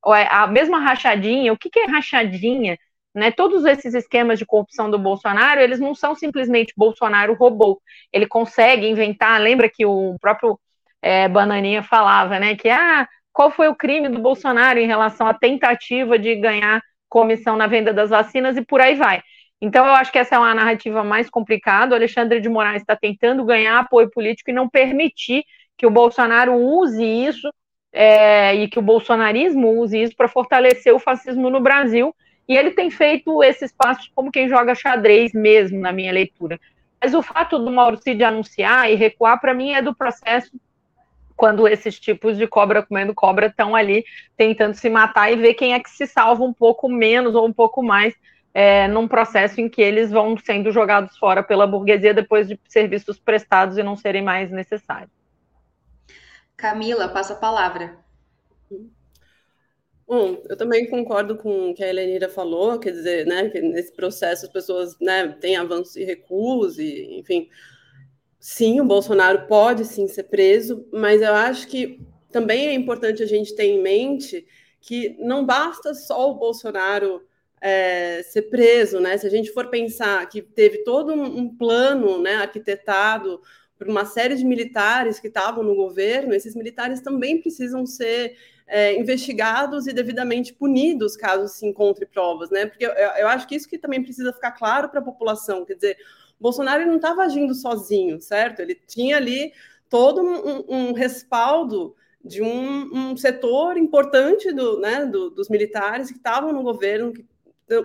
A 0.04 0.46
mesma 0.48 0.80
rachadinha, 0.80 1.52
o 1.52 1.56
que, 1.58 1.70
que 1.70 1.78
é 1.80 1.86
rachadinha? 1.86 2.76
Né, 3.14 3.30
todos 3.30 3.66
esses 3.66 3.92
esquemas 3.92 4.38
de 4.38 4.46
corrupção 4.46 4.90
do 4.90 4.98
Bolsonaro, 4.98 5.60
eles 5.60 5.78
não 5.78 5.94
são 5.94 6.14
simplesmente 6.14 6.72
Bolsonaro 6.74 7.34
roubou. 7.34 7.80
Ele 8.10 8.26
consegue 8.26 8.88
inventar, 8.88 9.38
lembra 9.38 9.68
que 9.68 9.84
o 9.84 10.16
próprio 10.18 10.58
é, 11.02 11.28
Bananinha 11.28 11.82
falava, 11.82 12.38
né? 12.38 12.56
Que 12.56 12.70
ah, 12.70 13.06
qual 13.32 13.50
foi 13.50 13.68
o 13.68 13.74
crime 13.74 14.08
do 14.08 14.18
Bolsonaro 14.18 14.78
em 14.78 14.86
relação 14.86 15.26
à 15.26 15.34
tentativa 15.34 16.18
de 16.18 16.34
ganhar 16.36 16.80
comissão 17.08 17.56
na 17.56 17.66
venda 17.66 17.92
das 17.92 18.08
vacinas 18.08 18.56
e 18.56 18.64
por 18.64 18.80
aí 18.80 18.94
vai. 18.94 19.22
Então, 19.60 19.86
eu 19.86 19.92
acho 19.92 20.10
que 20.10 20.18
essa 20.18 20.34
é 20.34 20.38
uma 20.38 20.54
narrativa 20.54 21.04
mais 21.04 21.30
complicada. 21.30 21.92
O 21.92 21.96
Alexandre 21.96 22.40
de 22.40 22.48
Moraes 22.48 22.82
está 22.82 22.96
tentando 22.96 23.44
ganhar 23.44 23.78
apoio 23.78 24.10
político 24.10 24.50
e 24.50 24.54
não 24.54 24.68
permitir 24.68 25.44
que 25.76 25.86
o 25.86 25.90
Bolsonaro 25.90 26.54
use 26.54 27.04
isso 27.04 27.48
é, 27.92 28.54
e 28.54 28.68
que 28.68 28.78
o 28.78 28.82
bolsonarismo 28.82 29.78
use 29.80 30.02
isso 30.02 30.16
para 30.16 30.26
fortalecer 30.26 30.94
o 30.94 30.98
fascismo 30.98 31.50
no 31.50 31.60
Brasil. 31.60 32.14
E 32.48 32.56
ele 32.56 32.72
tem 32.72 32.90
feito 32.90 33.42
esses 33.42 33.72
passos 33.72 34.10
como 34.14 34.32
quem 34.32 34.48
joga 34.48 34.74
xadrez 34.74 35.32
mesmo, 35.32 35.80
na 35.80 35.92
minha 35.92 36.12
leitura. 36.12 36.60
Mas 37.00 37.14
o 37.14 37.22
fato 37.22 37.58
do 37.58 37.70
Mauro 37.70 37.96
Cid 37.96 38.22
anunciar 38.22 38.90
e 38.90 38.94
recuar, 38.94 39.40
para 39.40 39.54
mim, 39.54 39.72
é 39.72 39.82
do 39.82 39.94
processo 39.94 40.52
quando 41.36 41.66
esses 41.66 41.98
tipos 41.98 42.36
de 42.36 42.46
cobra 42.46 42.84
comendo 42.84 43.14
cobra 43.14 43.46
estão 43.46 43.74
ali 43.74 44.04
tentando 44.36 44.74
se 44.74 44.88
matar 44.88 45.32
e 45.32 45.36
ver 45.36 45.54
quem 45.54 45.74
é 45.74 45.80
que 45.80 45.90
se 45.90 46.06
salva 46.06 46.44
um 46.44 46.52
pouco 46.52 46.88
menos 46.88 47.34
ou 47.34 47.46
um 47.46 47.52
pouco 47.52 47.82
mais 47.82 48.14
é, 48.54 48.86
num 48.86 49.08
processo 49.08 49.60
em 49.60 49.68
que 49.68 49.80
eles 49.80 50.10
vão 50.10 50.36
sendo 50.36 50.70
jogados 50.70 51.16
fora 51.16 51.42
pela 51.42 51.66
burguesia 51.66 52.12
depois 52.14 52.46
de 52.46 52.60
serviços 52.68 53.18
prestados 53.18 53.78
e 53.78 53.82
não 53.82 53.96
serem 53.96 54.22
mais 54.22 54.50
necessários. 54.50 55.10
Camila, 56.56 57.08
passa 57.08 57.32
a 57.32 57.36
palavra. 57.36 57.96
Bom, 60.12 60.42
eu 60.46 60.58
também 60.58 60.90
concordo 60.90 61.38
com 61.38 61.70
o 61.70 61.74
que 61.74 61.82
a 61.82 61.88
Helenira 61.88 62.28
falou, 62.28 62.78
quer 62.78 62.90
dizer, 62.90 63.24
né, 63.24 63.48
que 63.48 63.62
nesse 63.62 63.90
processo 63.90 64.44
as 64.44 64.52
pessoas 64.52 64.94
né, 65.00 65.26
têm 65.40 65.56
avanços 65.56 65.96
e 65.96 66.04
recuos, 66.04 66.78
e, 66.78 67.18
enfim, 67.18 67.48
sim, 68.38 68.78
o 68.78 68.84
Bolsonaro 68.84 69.46
pode 69.46 69.86
sim 69.86 70.06
ser 70.06 70.24
preso, 70.24 70.86
mas 70.92 71.22
eu 71.22 71.32
acho 71.32 71.66
que 71.66 71.98
também 72.30 72.66
é 72.66 72.74
importante 72.74 73.22
a 73.22 73.26
gente 73.26 73.56
ter 73.56 73.64
em 73.64 73.80
mente 73.80 74.46
que 74.82 75.16
não 75.18 75.46
basta 75.46 75.94
só 75.94 76.30
o 76.30 76.34
Bolsonaro 76.34 77.26
é, 77.58 78.22
ser 78.22 78.42
preso, 78.50 79.00
né? 79.00 79.16
Se 79.16 79.26
a 79.26 79.30
gente 79.30 79.50
for 79.50 79.70
pensar 79.70 80.28
que 80.28 80.42
teve 80.42 80.84
todo 80.84 81.10
um, 81.14 81.38
um 81.38 81.56
plano, 81.56 82.20
né, 82.20 82.34
arquitetado 82.34 83.40
por 83.78 83.88
uma 83.88 84.04
série 84.04 84.36
de 84.36 84.44
militares 84.44 85.18
que 85.18 85.28
estavam 85.28 85.64
no 85.64 85.74
governo, 85.74 86.34
esses 86.34 86.54
militares 86.54 87.00
também 87.00 87.40
precisam 87.40 87.86
ser 87.86 88.36
é, 88.72 88.98
investigados 88.98 89.86
e 89.86 89.92
devidamente 89.92 90.54
punidos 90.54 91.14
caso 91.14 91.46
se 91.46 91.66
encontre 91.66 92.06
provas, 92.06 92.48
né? 92.48 92.64
Porque 92.64 92.86
eu, 92.86 92.90
eu 92.90 93.28
acho 93.28 93.46
que 93.46 93.54
isso 93.54 93.68
que 93.68 93.76
também 93.76 94.02
precisa 94.02 94.32
ficar 94.32 94.52
claro 94.52 94.88
para 94.88 95.00
a 95.00 95.04
população, 95.04 95.62
quer 95.62 95.74
dizer, 95.74 95.98
Bolsonaro 96.40 96.86
não 96.86 96.96
estava 96.96 97.22
agindo 97.22 97.54
sozinho, 97.54 98.18
certo? 98.18 98.60
Ele 98.60 98.74
tinha 98.74 99.18
ali 99.18 99.52
todo 99.90 100.22
um, 100.22 100.64
um 100.68 100.92
respaldo 100.94 101.94
de 102.24 102.40
um, 102.40 103.10
um, 103.10 103.16
setor 103.16 103.76
importante 103.76 104.50
do, 104.50 104.80
né, 104.80 105.04
do, 105.04 105.28
dos 105.28 105.50
militares 105.50 106.10
que 106.10 106.16
estavam 106.16 106.50
no 106.50 106.62
governo, 106.62 107.12
que 107.12 107.26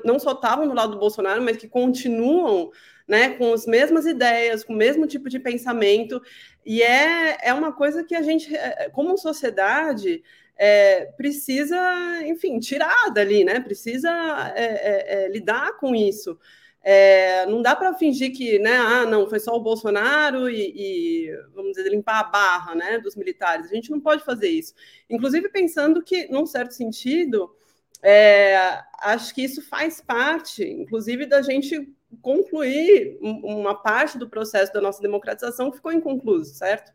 não 0.05 0.17
só 0.17 0.31
estavam 0.31 0.65
no 0.65 0.73
lado 0.73 0.93
do 0.93 0.99
Bolsonaro, 0.99 1.41
mas 1.41 1.57
que 1.57 1.67
continuam 1.67 2.71
né, 3.05 3.31
com 3.31 3.51
as 3.51 3.65
mesmas 3.65 4.05
ideias, 4.05 4.63
com 4.63 4.71
o 4.71 4.77
mesmo 4.77 5.05
tipo 5.05 5.27
de 5.27 5.37
pensamento. 5.37 6.21
E 6.65 6.81
é, 6.81 7.37
é 7.41 7.53
uma 7.53 7.73
coisa 7.73 8.05
que 8.05 8.15
a 8.15 8.21
gente, 8.21 8.55
é, 8.55 8.89
como 8.89 9.17
sociedade, 9.17 10.23
é, 10.57 11.05
precisa, 11.17 11.77
enfim, 12.25 12.59
tirar 12.59 13.09
dali, 13.13 13.43
né? 13.43 13.59
Precisa 13.59 14.09
é, 14.55 14.63
é, 14.63 15.25
é 15.25 15.29
lidar 15.29 15.77
com 15.77 15.95
isso. 15.95 16.37
É, 16.83 17.45
não 17.47 17.61
dá 17.61 17.75
para 17.75 17.93
fingir 17.95 18.31
que, 18.31 18.59
né, 18.59 18.77
ah, 18.77 19.05
não, 19.05 19.27
foi 19.27 19.39
só 19.39 19.53
o 19.53 19.59
Bolsonaro 19.59 20.49
e, 20.49 20.73
e, 20.73 21.37
vamos 21.53 21.73
dizer, 21.73 21.89
limpar 21.89 22.21
a 22.21 22.23
barra, 22.23 22.75
né, 22.75 22.97
dos 22.99 23.15
militares. 23.15 23.69
A 23.69 23.75
gente 23.75 23.91
não 23.91 23.99
pode 23.99 24.23
fazer 24.23 24.47
isso. 24.47 24.73
Inclusive 25.09 25.49
pensando 25.49 26.01
que, 26.01 26.31
num 26.31 26.45
certo 26.45 26.73
sentido, 26.73 27.53
acho 29.01 29.35
que 29.35 29.43
isso 29.43 29.61
faz 29.61 29.99
parte, 29.99 30.63
inclusive, 30.63 31.25
da 31.25 31.41
gente 31.41 31.93
concluir 32.21 33.17
uma 33.21 33.75
parte 33.75 34.17
do 34.17 34.29
processo 34.29 34.71
da 34.71 34.79
nossa 34.79 35.01
democratização 35.01 35.69
que 35.69 35.77
ficou 35.77 35.91
inconcluso, 35.91 36.53
certo? 36.53 36.91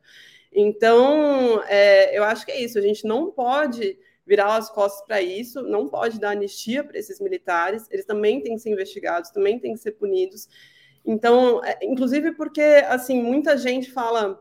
Então, 0.52 1.62
é, 1.64 2.16
eu 2.16 2.24
acho 2.24 2.44
que 2.44 2.52
é 2.52 2.60
isso. 2.60 2.78
A 2.78 2.82
gente 2.82 3.06
não 3.06 3.30
pode 3.30 3.98
virar 4.26 4.56
as 4.56 4.70
costas 4.70 5.04
para 5.06 5.20
isso, 5.20 5.62
não 5.62 5.88
pode 5.88 6.20
dar 6.20 6.30
anistia 6.30 6.84
para 6.84 6.98
esses 6.98 7.20
militares, 7.20 7.88
eles 7.90 8.04
também 8.04 8.40
têm 8.40 8.54
que 8.54 8.60
ser 8.60 8.70
investigados, 8.70 9.30
também 9.30 9.58
têm 9.58 9.74
que 9.74 9.80
ser 9.80 9.92
punidos. 9.92 10.48
Então, 11.04 11.62
é, 11.64 11.78
inclusive 11.82 12.32
porque, 12.32 12.62
assim, 12.88 13.20
muita 13.20 13.56
gente 13.56 13.90
fala, 13.90 14.40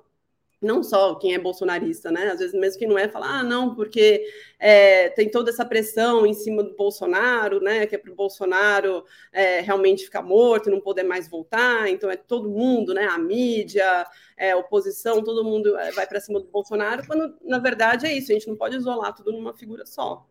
não 0.62 0.84
só 0.84 1.16
quem 1.16 1.34
é 1.34 1.40
bolsonarista, 1.40 2.12
né? 2.12 2.28
Às 2.28 2.40
vezes 2.40 2.54
mesmo 2.54 2.78
quem 2.78 2.88
não 2.88 2.98
é, 2.98 3.10
fala, 3.10 3.40
ah, 3.40 3.44
não, 3.44 3.74
porque 3.74 4.24
é, 4.60 5.10
tem 5.10 5.30
toda 5.30 5.50
essa 5.50 5.66
pressão 5.66 6.26
em 6.26 6.34
cima 6.34 6.62
do 6.62 6.76
Bolsonaro, 6.76 7.60
né? 7.60 7.88
Que 7.88 7.96
é 7.96 7.98
para 7.98 8.12
o 8.12 8.16
Bolsonaro 8.16 9.04
é, 9.34 9.62
realmente 9.62 10.06
ficar 10.06 10.22
morto, 10.22 10.70
não 10.70 10.80
poder 10.80 11.04
mais 11.04 11.28
voltar. 11.28 11.90
Então 11.90 12.12
é 12.12 12.16
todo 12.16 12.50
mundo, 12.50 12.94
né? 12.94 13.06
A 13.06 13.18
mídia, 13.18 14.06
é, 14.38 14.52
a 14.52 14.58
oposição, 14.58 15.24
todo 15.24 15.44
mundo 15.44 15.76
é, 15.78 15.92
vai 15.92 16.06
para 16.06 16.20
cima 16.20 16.40
do 16.40 16.48
Bolsonaro, 16.48 17.06
quando 17.08 17.36
na 17.44 17.58
verdade 17.58 18.06
é 18.06 18.14
isso, 18.14 18.32
a 18.32 18.36
gente 18.36 18.48
não 18.48 18.56
pode 18.56 18.76
isolar 18.76 19.16
tudo 19.16 19.32
numa 19.32 19.54
figura 19.54 19.86
só. 19.86 20.28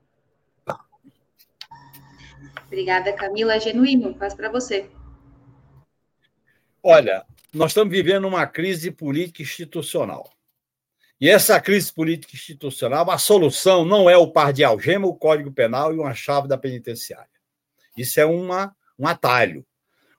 Obrigada, 2.66 3.12
Camila. 3.12 3.58
Genuíno, 3.58 4.14
passo 4.14 4.36
para 4.36 4.48
você. 4.48 4.88
Olha, 6.80 7.26
nós 7.52 7.72
estamos 7.72 7.92
vivendo 7.92 8.26
uma 8.26 8.46
crise 8.46 8.90
política 8.90 9.42
institucional. 9.42 10.30
E 11.20 11.28
essa 11.28 11.60
crise 11.60 11.92
política 11.92 12.34
institucional, 12.34 13.10
a 13.10 13.18
solução 13.18 13.84
não 13.84 14.08
é 14.08 14.16
o 14.16 14.30
par 14.30 14.52
de 14.52 14.64
algema, 14.64 15.06
o 15.06 15.14
Código 15.14 15.52
Penal 15.52 15.94
e 15.94 15.98
uma 15.98 16.14
chave 16.14 16.48
da 16.48 16.56
penitenciária. 16.56 17.28
Isso 17.96 18.18
é 18.18 18.24
uma, 18.24 18.74
um 18.98 19.06
atalho. 19.06 19.66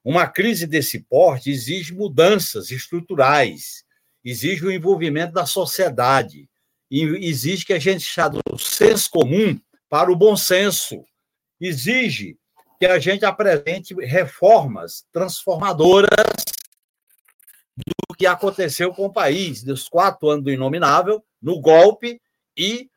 Uma 0.03 0.27
crise 0.27 0.67
desse 0.67 0.99
porte 0.99 1.49
exige 1.49 1.93
mudanças 1.93 2.69
estruturais, 2.69 3.83
exige 4.23 4.65
o 4.65 4.71
envolvimento 4.71 5.33
da 5.33 5.45
sociedade, 5.45 6.47
e 6.89 7.03
exige 7.25 7.65
que 7.65 7.73
a 7.73 7.79
gente 7.79 8.03
saia 8.03 8.29
do 8.29 8.59
senso 8.59 9.09
comum 9.09 9.57
para 9.89 10.11
o 10.11 10.15
bom 10.15 10.35
senso, 10.35 11.03
exige 11.59 12.37
que 12.77 12.85
a 12.85 12.99
gente 12.99 13.23
apresente 13.23 13.93
reformas 13.93 15.05
transformadoras 15.11 16.09
do 16.09 16.50
que 18.21 18.27
aconteceu 18.27 18.93
com 18.93 19.05
o 19.05 19.11
país, 19.11 19.63
dos 19.63 19.89
quatro 19.89 20.29
anos 20.29 20.43
do 20.43 20.51
inominável, 20.51 21.25
no 21.41 21.59
golpe 21.59 22.21
e, 22.55 22.87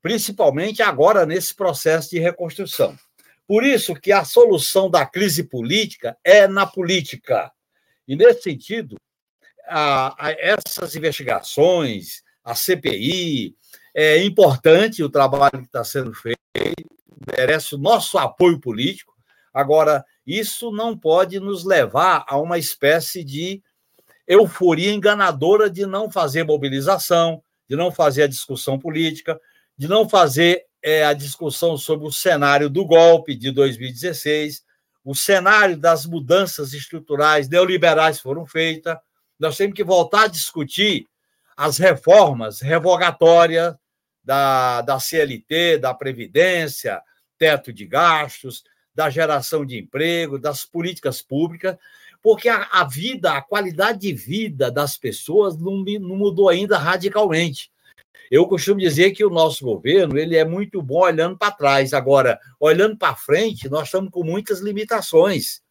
principalmente, 0.00 0.84
agora 0.84 1.26
nesse 1.26 1.52
processo 1.52 2.10
de 2.10 2.20
reconstrução. 2.20 2.96
Por 3.44 3.64
isso 3.64 3.92
que 3.92 4.12
a 4.12 4.24
solução 4.24 4.88
da 4.88 5.04
crise 5.04 5.42
política 5.42 6.16
é 6.22 6.46
na 6.46 6.64
política. 6.64 7.50
E, 8.06 8.14
nesse 8.14 8.42
sentido, 8.42 8.96
a, 9.66 10.14
a 10.28 10.30
essas 10.38 10.94
investigações, 10.94 12.22
a 12.44 12.54
CPI, 12.54 13.56
é 13.92 14.22
importante 14.22 15.02
o 15.02 15.10
trabalho 15.10 15.58
que 15.58 15.66
está 15.66 15.82
sendo 15.82 16.14
feito, 16.14 16.38
merece 17.36 17.74
o 17.74 17.78
nosso 17.78 18.16
apoio 18.16 18.60
político. 18.60 19.12
Agora, 19.52 20.04
isso 20.24 20.70
não 20.70 20.96
pode 20.96 21.40
nos 21.40 21.64
levar 21.64 22.24
a 22.28 22.38
uma 22.38 22.58
espécie 22.58 23.24
de 23.24 23.60
euforia 24.28 24.92
enganadora 24.92 25.70
de 25.70 25.86
não 25.86 26.10
fazer 26.10 26.44
mobilização, 26.44 27.42
de 27.68 27.74
não 27.74 27.90
fazer 27.90 28.24
a 28.24 28.28
discussão 28.28 28.78
política, 28.78 29.40
de 29.76 29.88
não 29.88 30.08
fazer 30.08 30.64
é, 30.82 31.04
a 31.04 31.14
discussão 31.14 31.76
sobre 31.76 32.06
o 32.06 32.12
cenário 32.12 32.68
do 32.68 32.84
golpe 32.84 33.34
de 33.34 33.50
2016, 33.50 34.62
o 35.04 35.14
cenário 35.14 35.76
das 35.76 36.04
mudanças 36.04 36.74
estruturais 36.74 37.48
neoliberais 37.48 38.20
foram 38.20 38.46
feitas. 38.46 38.96
Nós 39.38 39.56
temos 39.56 39.74
que 39.74 39.82
voltar 39.82 40.24
a 40.24 40.28
discutir 40.28 41.06
as 41.56 41.78
reformas 41.78 42.60
revogatórias 42.60 43.74
da, 44.22 44.82
da 44.82 45.00
CLT, 45.00 45.78
da 45.78 45.94
Previdência, 45.94 47.00
teto 47.38 47.72
de 47.72 47.86
gastos, 47.86 48.62
da 48.94 49.08
geração 49.08 49.64
de 49.64 49.78
emprego, 49.78 50.38
das 50.38 50.64
políticas 50.64 51.22
públicas, 51.22 51.76
porque 52.28 52.50
a, 52.50 52.68
a 52.70 52.84
vida, 52.84 53.32
a 53.32 53.40
qualidade 53.40 54.00
de 54.00 54.12
vida 54.12 54.70
das 54.70 54.98
pessoas 54.98 55.56
não, 55.56 55.82
não 55.82 56.14
mudou 56.14 56.50
ainda 56.50 56.76
radicalmente. 56.76 57.70
Eu 58.30 58.46
costumo 58.46 58.78
dizer 58.78 59.12
que 59.12 59.24
o 59.24 59.30
nosso 59.30 59.64
governo 59.64 60.18
ele 60.18 60.36
é 60.36 60.44
muito 60.44 60.82
bom 60.82 61.00
olhando 61.00 61.38
para 61.38 61.52
trás. 61.52 61.94
Agora, 61.94 62.38
olhando 62.60 62.98
para 62.98 63.16
frente, 63.16 63.66
nós 63.70 63.84
estamos 63.84 64.10
com 64.10 64.22
muitas 64.22 64.60
limitações. 64.60 65.62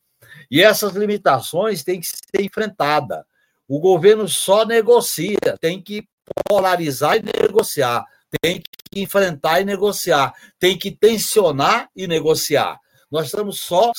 E 0.50 0.60
essas 0.60 0.96
limitações 0.96 1.84
têm 1.84 2.00
que 2.00 2.08
ser 2.08 2.42
enfrentadas. 2.42 3.24
O 3.68 3.80
governo 3.80 4.28
só 4.28 4.66
negocia, 4.66 5.38
tem 5.62 5.80
que 5.80 6.08
polarizar 6.50 7.18
e 7.18 7.40
negociar, 7.40 8.04
tem 8.42 8.64
que 8.92 9.00
enfrentar 9.00 9.62
e 9.62 9.64
negociar, 9.64 10.34
tem 10.58 10.76
que 10.76 10.90
tensionar 10.90 11.88
e 11.96 12.08
negociar. 12.08 12.80
Nós 13.12 13.28
estamos 13.28 13.60
só 13.60 13.92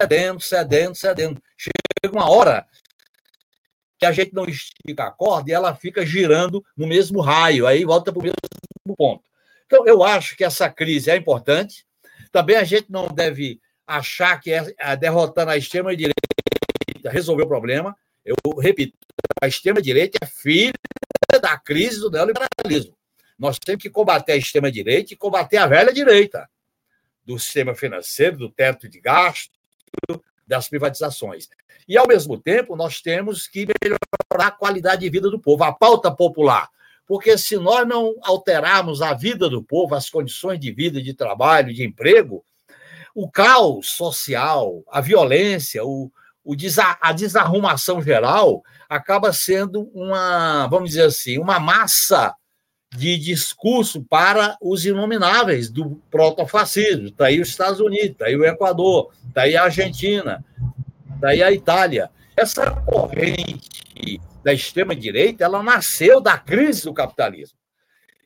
cedendo, 0.00 0.40
cedendo, 0.40 0.94
cedendo. 0.94 1.42
Chega 1.56 2.14
uma 2.14 2.30
hora 2.30 2.66
que 3.98 4.06
a 4.06 4.12
gente 4.12 4.34
não 4.34 4.44
estica 4.44 5.04
a 5.04 5.10
corda 5.10 5.50
e 5.50 5.54
ela 5.54 5.74
fica 5.74 6.04
girando 6.04 6.64
no 6.76 6.86
mesmo 6.86 7.20
raio, 7.20 7.66
aí 7.66 7.84
volta 7.84 8.12
para 8.12 8.20
o 8.20 8.22
mesmo 8.22 8.36
ponto. 8.96 9.24
Então, 9.66 9.86
eu 9.86 10.02
acho 10.02 10.36
que 10.36 10.44
essa 10.44 10.70
crise 10.70 11.10
é 11.10 11.16
importante. 11.16 11.84
Também 12.30 12.56
a 12.56 12.64
gente 12.64 12.90
não 12.90 13.08
deve 13.08 13.60
achar 13.86 14.40
que 14.40 14.52
é, 14.52 14.74
é 14.78 14.96
derrotando 14.96 15.50
a 15.50 15.56
extrema-direita 15.56 16.14
resolveu 17.10 17.46
o 17.46 17.48
problema. 17.48 17.96
Eu 18.24 18.36
repito, 18.58 18.96
a 19.40 19.46
extrema-direita 19.46 20.18
é 20.22 20.26
filha 20.26 20.72
da 21.40 21.56
crise 21.58 22.00
do 22.00 22.10
neoliberalismo. 22.10 22.96
Nós 23.38 23.58
temos 23.58 23.82
que 23.82 23.90
combater 23.90 24.32
a 24.32 24.36
extrema-direita 24.36 25.12
e 25.12 25.16
combater 25.16 25.58
a 25.58 25.66
velha 25.66 25.92
direita 25.92 26.48
do 27.24 27.38
sistema 27.38 27.74
financeiro, 27.74 28.36
do 28.36 28.50
teto 28.50 28.88
de 28.88 29.00
gasto, 29.00 29.55
das 30.46 30.68
privatizações. 30.68 31.48
E, 31.88 31.96
ao 31.96 32.06
mesmo 32.06 32.38
tempo, 32.38 32.76
nós 32.76 33.00
temos 33.00 33.46
que 33.46 33.66
melhorar 33.82 34.48
a 34.48 34.50
qualidade 34.50 35.02
de 35.02 35.10
vida 35.10 35.30
do 35.30 35.38
povo, 35.38 35.64
a 35.64 35.72
pauta 35.72 36.10
popular. 36.10 36.68
Porque 37.06 37.38
se 37.38 37.56
nós 37.56 37.86
não 37.86 38.16
alterarmos 38.22 39.00
a 39.00 39.14
vida 39.14 39.48
do 39.48 39.62
povo, 39.62 39.94
as 39.94 40.10
condições 40.10 40.58
de 40.58 40.72
vida, 40.72 41.00
de 41.00 41.14
trabalho, 41.14 41.72
de 41.72 41.84
emprego, 41.84 42.44
o 43.14 43.30
caos 43.30 43.90
social, 43.90 44.82
a 44.88 45.00
violência, 45.00 45.84
o, 45.84 46.10
o 46.44 46.54
a 47.00 47.12
desarrumação 47.12 48.02
geral 48.02 48.62
acaba 48.88 49.32
sendo 49.32 49.90
uma, 49.94 50.66
vamos 50.66 50.90
dizer 50.90 51.04
assim, 51.06 51.38
uma 51.38 51.60
massa 51.60 52.34
de 52.96 53.18
discurso 53.18 54.02
para 54.02 54.56
os 54.60 54.86
inomináveis 54.86 55.70
do 55.70 56.00
protofascismo. 56.10 57.08
Está 57.08 57.26
aí 57.26 57.40
os 57.40 57.48
Estados 57.48 57.80
Unidos, 57.80 58.10
está 58.10 58.26
aí 58.26 58.36
o 58.36 58.44
Equador, 58.44 59.12
está 59.28 59.42
aí 59.42 59.56
a 59.56 59.64
Argentina, 59.64 60.44
está 61.14 61.28
aí 61.28 61.42
a 61.42 61.52
Itália. 61.52 62.10
Essa 62.36 62.70
corrente 62.70 64.20
da 64.42 64.52
extrema-direita, 64.52 65.44
ela 65.44 65.62
nasceu 65.62 66.20
da 66.20 66.38
crise 66.38 66.84
do 66.84 66.94
capitalismo. 66.94 67.58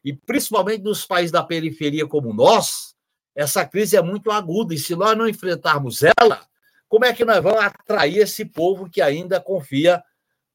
E 0.04 0.12
principalmente 0.12 0.82
nos 0.82 1.04
países 1.04 1.32
da 1.32 1.42
periferia 1.42 2.06
como 2.06 2.32
nós, 2.32 2.94
essa 3.34 3.64
crise 3.66 3.96
é 3.96 4.02
muito 4.02 4.30
aguda. 4.30 4.74
E 4.74 4.78
se 4.78 4.94
nós 4.94 5.16
não 5.16 5.28
enfrentarmos 5.28 6.00
ela, 6.02 6.42
como 6.88 7.04
é 7.04 7.12
que 7.12 7.24
nós 7.24 7.42
vamos 7.42 7.60
atrair 7.60 8.18
esse 8.18 8.44
povo 8.44 8.88
que 8.88 9.00
ainda 9.00 9.40
confia 9.40 10.02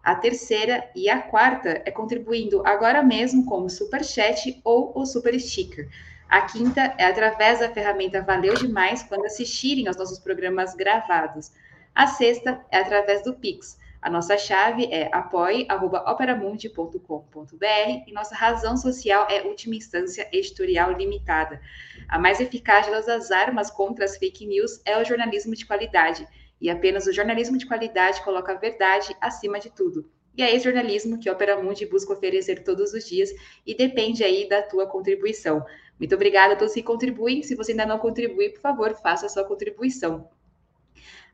A 0.00 0.14
terceira 0.14 0.88
e 0.94 1.10
a 1.10 1.20
quarta 1.20 1.82
é 1.84 1.90
contribuindo 1.90 2.62
agora 2.64 3.02
mesmo 3.02 3.46
com 3.46 3.64
o 3.64 3.68
Super 3.68 4.04
Chat 4.04 4.60
ou 4.62 4.92
o 4.94 5.04
Super 5.04 5.36
Sticker. 5.40 5.88
A 6.28 6.42
quinta 6.42 6.92
é 6.98 7.04
através 7.04 7.60
da 7.60 7.72
ferramenta 7.72 8.20
Valeu 8.20 8.54
Demais 8.54 9.00
quando 9.02 9.24
assistirem 9.26 9.86
aos 9.86 9.96
nossos 9.96 10.18
programas 10.18 10.74
gravados. 10.74 11.52
A 11.94 12.08
sexta 12.08 12.60
é 12.70 12.78
através 12.78 13.22
do 13.22 13.34
Pix. 13.34 13.78
A 14.02 14.10
nossa 14.10 14.36
chave 14.36 14.92
é 14.92 15.08
apoie.operamundi.com.br 15.12 18.04
e 18.06 18.12
nossa 18.12 18.34
razão 18.34 18.76
social 18.76 19.26
é 19.30 19.42
Última 19.42 19.76
Instância 19.76 20.28
Editorial 20.32 20.90
Limitada. 20.92 21.60
A 22.08 22.18
mais 22.18 22.40
eficaz 22.40 22.88
das 23.06 23.30
armas 23.30 23.70
contra 23.70 24.04
as 24.04 24.16
fake 24.16 24.44
news 24.46 24.80
é 24.84 25.00
o 25.00 25.04
jornalismo 25.04 25.54
de 25.54 25.64
qualidade. 25.64 26.26
E 26.60 26.68
apenas 26.68 27.06
o 27.06 27.12
jornalismo 27.12 27.56
de 27.56 27.66
qualidade 27.66 28.20
coloca 28.22 28.50
a 28.52 28.56
verdade 28.56 29.16
acima 29.20 29.60
de 29.60 29.70
tudo. 29.70 30.10
E 30.36 30.42
é 30.42 30.54
esse 30.54 30.64
jornalismo 30.64 31.18
que 31.18 31.28
a 31.28 31.32
Opera 31.32 31.62
Mundi 31.62 31.86
busca 31.86 32.12
oferecer 32.12 32.62
todos 32.62 32.92
os 32.92 33.08
dias 33.08 33.30
e 33.66 33.74
depende 33.74 34.22
aí 34.22 34.46
da 34.46 34.62
tua 34.62 34.86
contribuição. 34.86 35.64
Muito 35.98 36.14
obrigada 36.14 36.54
a 36.54 36.56
todos 36.56 36.74
que 36.74 36.82
contribuem. 36.82 37.42
Se 37.42 37.54
você 37.54 37.72
ainda 37.72 37.86
não 37.86 37.98
contribui, 37.98 38.50
por 38.50 38.60
favor, 38.60 38.94
faça 38.94 39.26
a 39.26 39.28
sua 39.28 39.44
contribuição. 39.44 40.28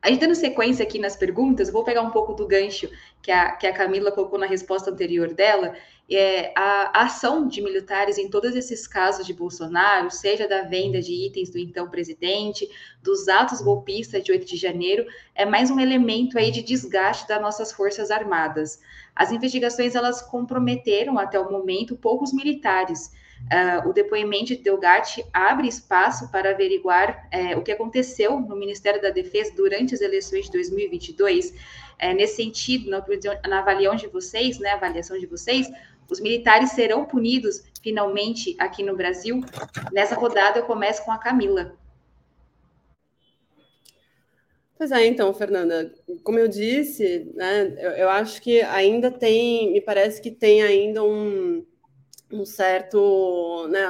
A 0.02 0.10
gente 0.10 0.18
dando 0.18 0.34
sequência 0.34 0.82
aqui 0.82 0.98
nas 0.98 1.14
perguntas, 1.14 1.70
vou 1.70 1.84
pegar 1.84 2.02
um 2.02 2.10
pouco 2.10 2.34
do 2.34 2.44
gancho 2.44 2.90
que 3.22 3.30
a, 3.30 3.52
que 3.52 3.68
a 3.68 3.72
Camila 3.72 4.10
colocou 4.10 4.36
na 4.36 4.46
resposta 4.46 4.90
anterior 4.90 5.32
dela. 5.32 5.76
É, 6.10 6.52
a, 6.56 6.98
a 6.98 7.04
ação 7.04 7.46
de 7.46 7.62
militares 7.62 8.18
em 8.18 8.28
todos 8.28 8.56
esses 8.56 8.84
casos 8.88 9.24
de 9.24 9.32
Bolsonaro, 9.32 10.10
seja 10.10 10.48
da 10.48 10.62
venda 10.62 11.00
de 11.00 11.12
itens 11.12 11.50
do 11.50 11.58
então 11.58 11.88
presidente, 11.88 12.68
dos 13.00 13.28
atos 13.28 13.62
golpistas 13.62 14.24
de 14.24 14.32
8 14.32 14.44
de 14.44 14.56
janeiro, 14.56 15.06
é 15.36 15.46
mais 15.46 15.70
um 15.70 15.78
elemento 15.78 16.36
aí 16.36 16.50
de 16.50 16.62
desgaste 16.62 17.28
das 17.28 17.40
nossas 17.40 17.70
forças 17.70 18.10
armadas. 18.10 18.80
As 19.14 19.30
investigações 19.30 19.94
elas 19.94 20.20
comprometeram 20.20 21.16
até 21.16 21.38
o 21.38 21.48
momento 21.48 21.96
poucos 21.96 22.32
militares. 22.32 23.12
Uh, 23.50 23.88
o 23.88 23.92
depoimento 23.92 24.46
de 24.46 24.56
Delgatti 24.56 25.24
abre 25.32 25.68
espaço 25.68 26.30
para 26.30 26.50
averiguar 26.50 27.28
uh, 27.32 27.58
o 27.58 27.62
que 27.62 27.72
aconteceu 27.72 28.40
no 28.40 28.56
Ministério 28.56 29.02
da 29.02 29.10
Defesa 29.10 29.52
durante 29.54 29.94
as 29.94 30.00
eleições 30.00 30.46
de 30.46 30.52
2022. 30.52 31.50
Uh, 31.50 31.54
é, 32.02 32.12
nesse 32.12 32.34
sentido, 32.34 32.90
na, 32.90 33.04
na 33.48 33.60
avaliação 33.60 33.94
de 33.94 34.08
vocês, 34.08 34.58
né, 34.58 34.70
avaliação 34.70 35.16
de 35.16 35.26
vocês, 35.26 35.70
os 36.10 36.18
militares 36.18 36.72
serão 36.72 37.04
punidos 37.04 37.62
finalmente 37.80 38.56
aqui 38.58 38.82
no 38.82 38.96
Brasil? 38.96 39.40
Nessa 39.92 40.16
rodada 40.16 40.58
eu 40.58 40.64
começo 40.64 41.04
com 41.04 41.12
a 41.12 41.18
Camila. 41.18 41.76
Pois 44.76 44.90
é, 44.90 45.06
então, 45.06 45.32
Fernanda, 45.32 45.94
como 46.24 46.40
eu 46.40 46.48
disse, 46.48 47.30
né, 47.36 47.72
eu, 47.78 47.90
eu 47.92 48.08
acho 48.08 48.42
que 48.42 48.60
ainda 48.62 49.12
tem, 49.12 49.72
me 49.72 49.80
parece 49.80 50.20
que 50.20 50.32
tem 50.32 50.60
ainda 50.60 51.04
um, 51.04 51.64
um 52.32 52.44
certo, 52.44 53.68
né, 53.68 53.84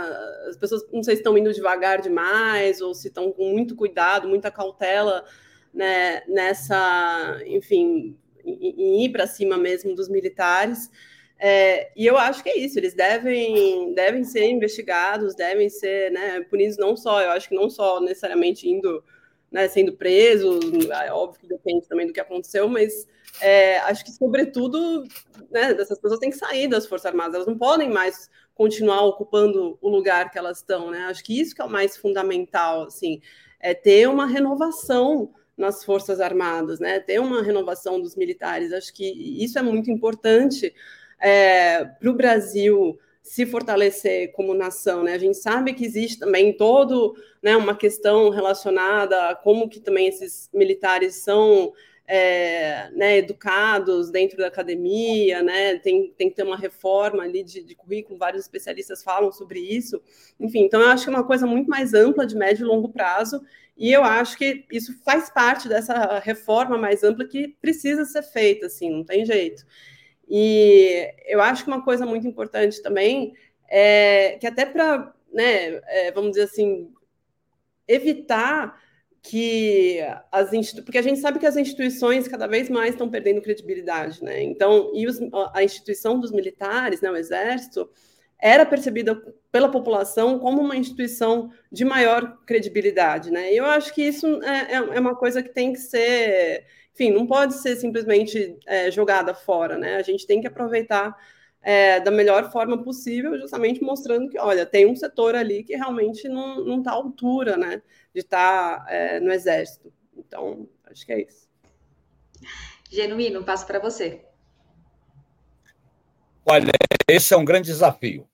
as 0.49 0.57
pessoas 0.57 0.85
não 0.93 1.03
sei 1.03 1.15
se 1.15 1.21
estão 1.21 1.37
indo 1.39 1.53
devagar 1.53 2.01
demais 2.01 2.81
ou 2.81 2.95
se 2.95 3.09
estão 3.09 3.33
com 3.33 3.51
muito 3.53 3.77
cuidado, 3.77 4.29
muita 4.29 4.51
cautela, 4.51 5.25
né, 5.73 6.23
nessa, 6.27 7.41
enfim, 7.47 8.17
em, 8.45 9.05
ir 9.05 9.11
para 9.11 9.27
cima 9.27 9.57
mesmo 9.57 9.95
dos 9.95 10.09
militares. 10.09 10.91
É, 11.39 11.91
e 11.97 12.07
eu 12.07 12.17
acho 12.17 12.43
que 12.43 12.51
é 12.51 12.59
isso, 12.59 12.79
eles 12.79 12.95
devem, 12.95 13.95
devem 13.95 14.23
ser 14.25 14.45
investigados, 14.45 15.35
devem 15.35 15.69
ser 15.69 16.11
né, 16.13 16.41
punidos 16.43 16.77
não 16.77 16.97
só, 16.97 17.21
eu 17.21 17.31
acho 17.31 17.49
que 17.49 17.55
não 17.55 17.69
só 17.69 18.01
necessariamente 18.01 18.69
indo, 18.69 19.03
né, 19.51 19.67
sendo 19.69 19.93
presos, 19.93 20.61
é 21.05 21.13
óbvio 21.13 21.41
que 21.41 21.49
depende 21.49 21.89
também 21.89 22.07
do 22.07 22.13
que 22.13 22.21
aconteceu, 22.21 22.69
mas 22.69 23.09
é, 23.41 23.79
acho 23.81 24.05
que, 24.05 24.13
sobretudo, 24.13 25.05
né, 25.51 25.73
essas 25.73 25.99
pessoas 25.99 26.21
têm 26.21 26.31
que 26.31 26.37
sair 26.37 26.69
das 26.69 26.87
Forças 26.87 27.07
Armadas, 27.07 27.35
elas 27.35 27.47
não 27.47 27.57
podem 27.57 27.91
mais 27.91 28.31
continuar 28.55 29.03
ocupando 29.03 29.79
o 29.81 29.89
lugar 29.89 30.31
que 30.31 30.39
elas 30.39 30.59
estão, 30.59 30.91
né? 30.91 31.07
Acho 31.07 31.25
que 31.25 31.41
isso 31.41 31.55
que 31.55 31.63
é 31.63 31.65
o 31.65 31.71
mais 31.71 31.97
fundamental, 31.97 32.85
assim, 32.85 33.21
é 33.59 33.75
ter 33.75 34.09
uma 34.09 34.27
renovação 34.27 35.33
nas 35.57 35.85
Forças 35.85 36.21
Armadas, 36.21 36.79
né? 36.79 37.01
Ter 37.01 37.21
uma 37.21 37.43
renovação 37.43 38.01
dos 38.01 38.15
militares. 38.17 38.73
Acho 38.73 38.93
que 38.93 39.05
isso 39.43 39.59
é 39.59 39.63
muito 39.63 39.91
importante 39.91 40.75
é, 41.21 41.85
para 41.85 42.11
o 42.11 42.15
Brasil 42.15 42.99
se 43.23 43.47
fortalecer 43.47 44.33
como 44.33 44.53
nação, 44.53 45.05
né? 45.05 45.15
A 45.15 45.19
gente 45.19 45.37
sabe 45.37 45.73
que 45.73 45.85
existe 45.85 46.19
também 46.19 46.57
todo, 46.57 47.15
né, 47.41 47.57
uma 47.57 47.77
questão 47.77 48.31
relacionada 48.31 49.29
a 49.29 49.35
como 49.35 49.69
que 49.69 49.79
também 49.79 50.09
esses 50.09 50.51
militares 50.53 51.17
são 51.23 51.73
é, 52.07 52.91
né, 52.93 53.19
educados 53.19 54.11
dentro 54.11 54.37
da 54.37 54.49
academia, 54.49 55.43
né, 55.43 55.79
tem, 55.79 56.13
tem 56.13 56.29
que 56.29 56.37
ter 56.37 56.43
uma 56.43 56.57
reforma 56.57 57.23
ali 57.23 57.43
de, 57.43 57.63
de, 57.63 57.75
currículo, 57.75 58.19
vários 58.19 58.43
especialistas 58.43 59.03
falam 59.03 59.33
sobre 59.33 59.61
isso. 59.61 60.03
Enfim, 60.39 60.65
então 60.65 60.81
eu 60.81 60.89
acho 60.89 61.05
que 61.05 61.11
é 61.11 61.15
uma 61.15 61.27
coisa 61.27 61.47
muito 61.47 61.69
mais 61.69 61.95
ampla, 61.95 62.27
de 62.27 62.37
médio 62.37 62.65
e 62.65 62.69
longo 62.69 62.89
prazo, 62.89 63.41
e 63.77 63.91
eu 63.93 64.05
acho 64.05 64.37
que 64.37 64.67
isso 64.71 64.93
faz 65.05 65.31
parte 65.31 65.69
dessa 65.69 66.19
reforma 66.19 66.77
mais 66.77 67.03
ampla 67.03 67.27
que 67.27 67.49
precisa 67.61 68.05
ser 68.05 68.23
feita, 68.23 68.67
assim, 68.67 68.91
não 68.91 69.05
tem 69.05 69.25
jeito. 69.25 69.65
E 70.29 71.13
eu 71.27 71.41
acho 71.41 71.65
que 71.65 71.71
uma 71.71 71.85
coisa 71.85 72.07
muito 72.07 72.27
importante 72.27 72.83
também 72.83 73.35
é 73.69 74.37
que 74.41 74.47
até 74.47 74.67
para, 74.67 75.15
né, 75.33 75.81
é, 75.87 76.13
vamos 76.13 76.33
dizer 76.33 76.45
assim, 76.45 76.93
evitar 77.89 78.79
que 79.23 80.01
as 80.33 80.51
porque 80.85 80.99
a 80.99 81.03
gente 81.03 81.21
sabe 81.21 81.39
que 81.39 81.47
as 81.47 81.57
instituições 81.57 82.27
cada 82.27 82.49
vez 82.49 82.69
mais 82.69 82.91
estão 82.91 83.09
perdendo 83.09 83.41
credibilidade, 83.41 84.23
né? 84.23 84.43
Então, 84.43 84.91
e 84.95 85.07
os, 85.07 85.21
a 85.55 85.63
instituição 85.63 86.19
dos 86.19 86.33
militares, 86.33 87.01
né, 87.01 87.11
o 87.11 87.17
exército, 87.17 87.89
era 88.39 88.67
percebida 88.67 89.15
pela 89.53 89.71
população 89.71 90.41
como 90.41 90.61
uma 90.61 90.77
instituição 90.77 91.53
de 91.71 91.85
maior 91.85 92.39
credibilidade, 92.45 93.31
né? 93.31 93.53
E 93.53 93.57
eu 93.57 93.65
acho 93.65 93.95
que 93.95 94.03
isso 94.03 94.43
é, 94.43 94.73
é, 94.73 94.75
é 94.75 95.01
uma 95.01 95.15
coisa 95.15 95.41
que 95.41 95.51
tem 95.51 95.73
que 95.73 95.79
ser, 95.79 96.67
enfim, 96.93 97.13
não 97.13 97.25
pode 97.25 97.55
ser 97.55 97.77
simplesmente 97.77 98.59
é, 98.67 98.91
jogada 98.91 99.33
fora, 99.35 99.79
né? 99.79 99.97
A 99.97 100.03
gente 100.03 100.27
tem 100.27 100.41
que 100.41 100.49
aproveitar 100.49 101.17
é, 101.63 102.01
da 102.01 102.11
melhor 102.11 102.51
forma 102.51 102.83
possível, 102.83 103.39
justamente 103.39 103.83
mostrando 103.83 104.29
que, 104.29 104.39
olha, 104.39 104.67
tem 104.67 104.87
um 104.87 104.97
setor 104.97 105.35
ali 105.35 105.63
que 105.63 105.77
realmente 105.77 106.29
não 106.29 106.79
está 106.79 106.91
à 106.91 106.95
altura, 106.95 107.57
né? 107.57 107.81
de 108.13 108.21
estar 108.21 108.85
é, 108.89 109.21
no 109.21 109.33
exército. 109.33 109.93
Então, 110.17 110.69
acho 110.85 111.07
que 111.07 111.13
é 111.13 111.23
isso. 111.23 111.49
Genuíno, 112.91 113.45
passo 113.45 113.67
para 113.67 113.79
você. 113.79 114.25
Olha, 116.45 116.73
esse 117.09 117.33
é 117.33 117.37
um 117.37 117.45
grande 117.45 117.69
desafio. 117.69 118.29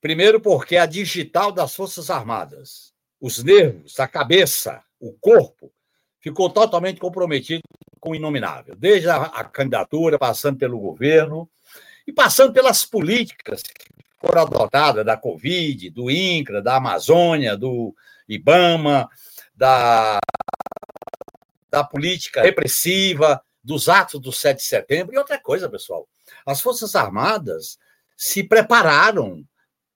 Primeiro, 0.00 0.40
porque 0.40 0.76
a 0.76 0.86
digital 0.86 1.50
das 1.50 1.74
Forças 1.74 2.10
Armadas, 2.10 2.92
os 3.20 3.42
nervos, 3.42 3.98
a 3.98 4.06
cabeça, 4.06 4.82
o 4.98 5.12
corpo, 5.12 5.72
ficou 6.20 6.48
totalmente 6.50 7.00
comprometido 7.00 7.62
com 7.98 8.10
o 8.10 8.14
inominável, 8.14 8.74
desde 8.76 9.08
a, 9.08 9.22
a 9.22 9.44
candidatura, 9.44 10.18
passando 10.18 10.58
pelo 10.58 10.78
governo 10.78 11.50
e 12.06 12.12
passando 12.12 12.52
pelas 12.52 12.84
políticas 12.84 13.62
que 13.62 13.86
foram 14.18 14.42
adotadas 14.42 15.04
da 15.04 15.16
Covid, 15.16 15.90
do 15.90 16.10
INCRA, 16.10 16.60
da 16.60 16.76
Amazônia, 16.76 17.56
do, 17.56 17.94
IBAMA, 18.30 19.08
da, 19.54 20.18
da 21.68 21.84
política 21.84 22.42
repressiva, 22.42 23.42
dos 23.62 23.88
atos 23.88 24.20
do 24.20 24.32
7 24.32 24.58
de 24.58 24.64
setembro. 24.64 25.14
E 25.14 25.18
outra 25.18 25.38
coisa, 25.38 25.68
pessoal, 25.68 26.08
as 26.46 26.60
Forças 26.60 26.94
Armadas 26.94 27.78
se 28.16 28.44
prepararam, 28.44 29.44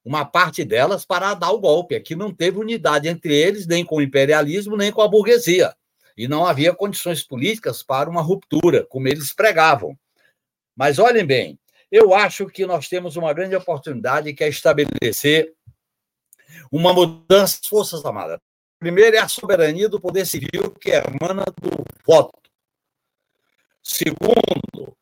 uma 0.05 0.25
parte 0.25 0.65
delas, 0.65 1.05
para 1.05 1.33
dar 1.35 1.51
o 1.53 1.61
golpe. 1.61 1.95
Aqui 1.95 2.15
não 2.15 2.35
teve 2.35 2.59
unidade 2.59 3.09
entre 3.09 3.35
eles, 3.35 3.67
nem 3.67 3.85
com 3.85 3.97
o 3.97 4.03
imperialismo, 4.03 4.77
nem 4.77 4.93
com 4.93 5.01
a 5.01 5.09
burguesia. 5.09 5.75
E 6.17 6.29
não 6.29 6.45
havia 6.45 6.75
condições 6.75 7.23
políticas 7.23 7.83
para 7.83 8.11
uma 8.11 8.21
ruptura, 8.21 8.85
como 8.85 9.09
eles 9.09 9.33
pregavam. 9.33 9.99
Mas 10.77 10.99
olhem 10.99 11.25
bem, 11.25 11.59
eu 11.95 12.13
acho 12.13 12.47
que 12.49 12.67
nós 12.67 12.89
temos 12.89 13.15
uma 13.15 13.33
grande 13.33 13.55
oportunidade 13.55 14.35
que 14.35 14.43
é 14.43 14.49
estabelecer 14.49 15.55
uma 16.69 16.93
mudança 16.93 17.59
das 17.61 17.69
Forças 17.69 18.05
Armadas. 18.05 18.41
Primeiro 18.81 19.15
é 19.15 19.21
a 19.21 19.29
soberania 19.29 19.89
do 19.89 20.01
poder 20.01 20.27
civil, 20.27 20.73
que 20.81 20.91
emana 20.91 21.45
do 21.63 21.85
voto. 22.05 22.37
Segundo, 23.81 24.97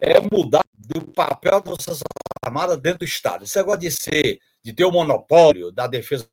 é 0.00 0.18
mudar 0.20 0.64
do 0.74 1.12
papel 1.12 1.60
das 1.60 1.84
Forças 1.84 2.02
Armadas 2.44 2.76
dentro 2.78 2.98
do 2.98 3.04
Estado. 3.04 3.44
Esse 3.44 3.58
negócio 3.58 3.80
de 3.82 3.92
ser, 3.92 4.40
de 4.64 4.72
ter 4.72 4.84
o 4.84 4.90
monopólio 4.90 5.70
da 5.70 5.86
defesa 5.86 6.28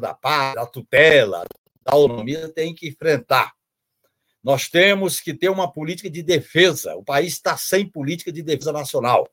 da 0.00 0.14
paz, 0.14 0.54
da 0.54 0.64
tutela, 0.64 1.44
da 1.82 1.92
autonomia, 1.92 2.48
tem 2.48 2.74
que 2.74 2.88
enfrentar. 2.88 3.52
Nós 4.42 4.70
temos 4.70 5.20
que 5.20 5.34
ter 5.34 5.50
uma 5.50 5.70
política 5.70 6.08
de 6.08 6.22
defesa. 6.22 6.96
O 6.96 7.04
país 7.04 7.34
está 7.34 7.58
sem 7.58 7.86
política 7.86 8.32
de 8.32 8.42
defesa 8.42 8.72
nacional. 8.72 9.28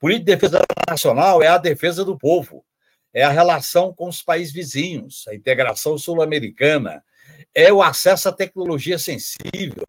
Política 0.00 0.24
de 0.24 0.36
defesa 0.36 0.62
nacional 0.88 1.42
é 1.42 1.48
a 1.48 1.58
defesa 1.58 2.04
do 2.04 2.18
povo 2.18 2.64
é 3.16 3.22
a 3.22 3.30
relação 3.30 3.94
com 3.94 4.10
os 4.10 4.20
países 4.20 4.52
vizinhos, 4.52 5.24
a 5.26 5.34
integração 5.34 5.96
sul-americana, 5.96 7.02
é 7.54 7.72
o 7.72 7.82
acesso 7.82 8.28
à 8.28 8.32
tecnologia 8.32 8.98
sensível. 8.98 9.86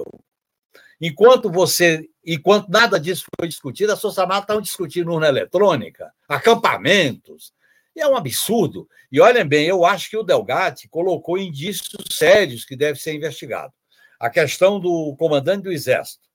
Enquanto 0.99 1.51
você, 1.51 2.07
enquanto 2.25 2.69
nada 2.69 2.97
disso 2.97 3.25
foi 3.37 3.49
discutido, 3.49 3.91
as 3.91 3.99
Forças 3.99 4.19
Armadas 4.19 4.43
estavam 4.43 4.61
discutindo 4.61 5.11
urna 5.11 5.27
eletrônica, 5.27 6.09
acampamentos. 6.25 7.51
E 7.93 7.99
é 7.99 8.07
um 8.07 8.15
absurdo. 8.15 8.87
E 9.11 9.19
olhem 9.19 9.45
bem, 9.45 9.67
eu 9.67 9.83
acho 9.83 10.09
que 10.09 10.15
o 10.15 10.23
Delgatti 10.23 10.87
colocou 10.87 11.37
indícios 11.37 12.05
sérios 12.09 12.63
que 12.63 12.77
devem 12.77 12.95
ser 12.95 13.13
investigados. 13.13 13.75
A 14.17 14.29
questão 14.29 14.79
do 14.79 15.13
comandante 15.17 15.63
do 15.63 15.71
Exército, 15.73 16.29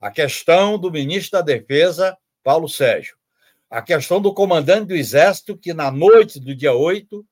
a 0.00 0.10
questão 0.10 0.76
do 0.76 0.90
ministro 0.90 1.38
da 1.38 1.40
Defesa, 1.40 2.18
Paulo 2.42 2.68
Sérgio, 2.68 3.16
a 3.70 3.80
questão 3.80 4.20
do 4.20 4.34
comandante 4.34 4.88
do 4.88 4.96
Exército, 4.96 5.56
que 5.56 5.72
na 5.72 5.90
noite 5.90 6.40
do 6.40 6.54
dia 6.54 6.72
8 6.72 7.24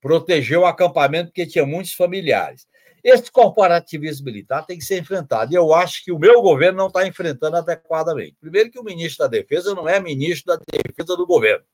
protegeu 0.00 0.62
o 0.62 0.66
acampamento 0.66 1.26
porque 1.26 1.46
tinha 1.46 1.66
muitos 1.66 1.92
familiares. 1.92 2.66
Esse 3.02 3.30
corporativismo 3.30 4.24
militar 4.24 4.66
tem 4.66 4.78
que 4.78 4.84
ser 4.84 4.98
enfrentado. 4.98 5.52
E 5.52 5.56
eu 5.56 5.72
acho 5.72 6.04
que 6.04 6.10
o 6.10 6.18
meu 6.18 6.42
governo 6.42 6.78
não 6.78 6.88
está 6.88 7.06
enfrentando 7.06 7.56
adequadamente. 7.56 8.36
Primeiro, 8.40 8.70
que 8.70 8.80
o 8.80 8.84
ministro 8.84 9.24
da 9.24 9.30
Defesa 9.30 9.74
não 9.74 9.88
é 9.88 10.00
ministro 10.00 10.56
da 10.56 10.62
Defesa 10.72 11.16
do 11.16 11.24
governo, 11.24 11.64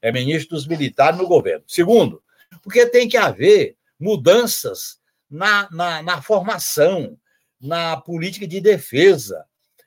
é 0.00 0.10
ministro 0.10 0.56
dos 0.56 0.66
militares 0.66 1.18
no 1.18 1.28
governo. 1.28 1.62
Segundo, 1.66 2.22
porque 2.62 2.86
tem 2.86 3.06
que 3.06 3.18
haver 3.18 3.76
mudanças 4.00 4.98
na, 5.30 5.68
na, 5.70 6.02
na 6.02 6.22
formação, 6.22 7.18
na 7.60 7.96
política 7.98 8.46
de 8.46 8.60
defesa. 8.60 9.44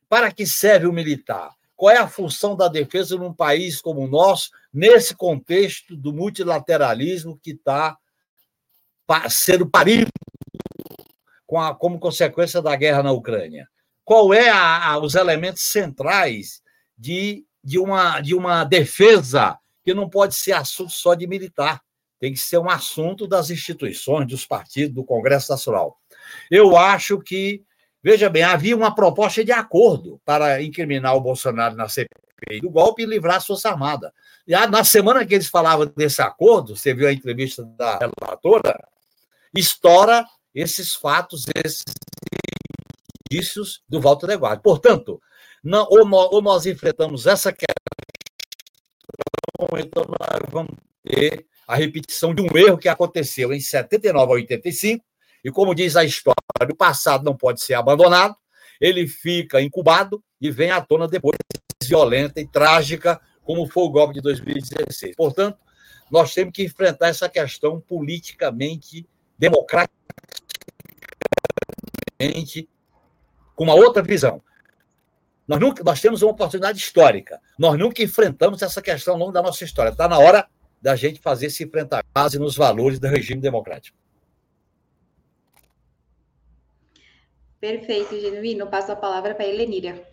Para 0.07 0.31
que 0.31 0.45
serve 0.45 0.87
o 0.87 0.93
militar? 0.93 1.51
Qual 1.81 1.89
é 1.89 1.97
a 1.97 2.07
função 2.07 2.55
da 2.55 2.67
defesa 2.67 3.17
num 3.17 3.33
país 3.33 3.81
como 3.81 4.01
o 4.01 4.07
nosso, 4.07 4.51
nesse 4.71 5.15
contexto 5.15 5.95
do 5.97 6.13
multilateralismo 6.13 7.39
que 7.41 7.53
está 7.53 7.97
sendo 9.27 9.67
parido 9.67 10.11
com 11.47 11.59
a, 11.59 11.73
como 11.73 11.99
consequência 11.99 12.61
da 12.61 12.75
guerra 12.75 13.01
na 13.01 13.11
Ucrânia? 13.11 13.67
Qual 14.05 14.31
é 14.31 14.47
a, 14.47 14.89
a, 14.89 14.99
os 14.99 15.15
elementos 15.15 15.63
centrais 15.71 16.61
de, 16.95 17.47
de, 17.63 17.79
uma, 17.79 18.21
de 18.21 18.35
uma 18.35 18.63
defesa 18.63 19.57
que 19.83 19.91
não 19.91 20.07
pode 20.07 20.35
ser 20.35 20.51
assunto 20.51 20.91
só 20.91 21.15
de 21.15 21.25
militar? 21.25 21.81
Tem 22.19 22.31
que 22.31 22.39
ser 22.39 22.59
um 22.59 22.69
assunto 22.69 23.25
das 23.25 23.49
instituições, 23.49 24.27
dos 24.27 24.45
partidos, 24.45 24.93
do 24.93 25.03
Congresso 25.03 25.51
Nacional. 25.51 25.97
Eu 26.51 26.77
acho 26.77 27.19
que, 27.19 27.63
veja 28.03 28.29
bem, 28.29 28.43
havia 28.43 28.75
uma 28.75 28.93
proposta 28.93 29.43
de 29.43 29.51
acordo 29.51 30.19
para 30.25 30.61
incriminar 30.61 31.15
o 31.15 31.21
Bolsonaro 31.21 31.75
na 31.75 31.87
CPI 31.87 32.61
do 32.61 32.69
golpe 32.69 33.03
e 33.03 33.05
livrar 33.05 33.37
a 33.37 33.41
Força 33.41 33.69
Armada. 33.69 34.13
E 34.47 34.55
na 34.67 34.83
semana 34.83 35.25
que 35.25 35.33
eles 35.33 35.47
falavam 35.47 35.85
desse 35.95 36.21
acordo, 36.21 36.75
você 36.75 36.93
viu 36.93 37.07
a 37.07 37.13
entrevista 37.13 37.63
da 37.63 37.99
relatora, 37.99 38.87
estoura 39.55 40.25
esses 40.53 40.95
fatos, 40.95 41.45
esses 41.63 41.83
indícios 43.31 43.81
do 43.87 44.01
Walter 44.01 44.27
Neguard. 44.27 44.61
Portanto, 44.61 45.21
não, 45.63 45.87
ou, 45.89 46.05
nós, 46.05 46.29
ou 46.31 46.41
nós 46.41 46.65
enfrentamos 46.65 47.27
essa 47.27 47.51
questão, 47.51 47.75
ou 49.59 49.77
então 49.77 50.03
nós 50.07 50.41
vamos 50.51 50.75
ter 51.03 51.45
a 51.67 51.75
repetição 51.75 52.33
de 52.33 52.41
um 52.41 52.57
erro 52.57 52.77
que 52.77 52.89
aconteceu 52.89 53.53
em 53.53 53.59
79 53.59 54.31
a 54.31 54.35
85, 54.35 55.05
e 55.43 55.51
como 55.51 55.75
diz 55.75 55.95
a 55.95 56.03
história, 56.03 56.35
o 56.69 56.75
passado 56.75 57.23
não 57.23 57.35
pode 57.35 57.61
ser 57.61 57.73
abandonado, 57.73 58.35
ele 58.79 59.07
fica 59.07 59.61
incubado 59.61 60.23
e 60.39 60.49
vem 60.49 60.71
à 60.71 60.81
tona 60.81 61.07
depois 61.07 61.37
violenta 61.83 62.39
e 62.39 62.47
trágica, 62.47 63.19
como 63.43 63.67
foi 63.67 63.83
o 63.83 63.89
golpe 63.89 64.13
de 64.15 64.21
2016. 64.21 65.15
Portanto, 65.15 65.57
nós 66.09 66.33
temos 66.33 66.53
que 66.53 66.63
enfrentar 66.63 67.07
essa 67.07 67.29
questão 67.29 67.79
politicamente 67.79 69.07
democrática 69.37 69.93
com 73.55 73.63
uma 73.63 73.73
outra 73.73 74.01
visão. 74.01 74.41
Nós, 75.47 75.59
nunca, 75.59 75.83
nós 75.83 75.99
temos 75.99 76.21
uma 76.21 76.31
oportunidade 76.31 76.77
histórica. 76.77 77.39
Nós 77.57 77.77
nunca 77.77 78.01
enfrentamos 78.01 78.61
essa 78.61 78.81
questão 78.81 79.15
ao 79.15 79.19
longo 79.19 79.31
da 79.31 79.41
nossa 79.41 79.63
história. 79.63 79.89
Está 79.89 80.07
na 80.07 80.17
hora 80.17 80.47
da 80.81 80.95
gente 80.95 81.19
fazer 81.19 81.47
esse 81.47 81.63
enfrentar 81.63 82.03
base 82.13 82.39
nos 82.39 82.55
valores 82.55 82.99
do 82.99 83.07
regime 83.07 83.41
democrático. 83.41 83.97
Perfeito, 87.61 88.19
Genuíno. 88.19 88.65
Passo 88.65 88.91
a 88.91 88.95
palavra 88.95 89.35
para 89.35 89.45
a 89.45 89.47
Helenira. 89.47 90.03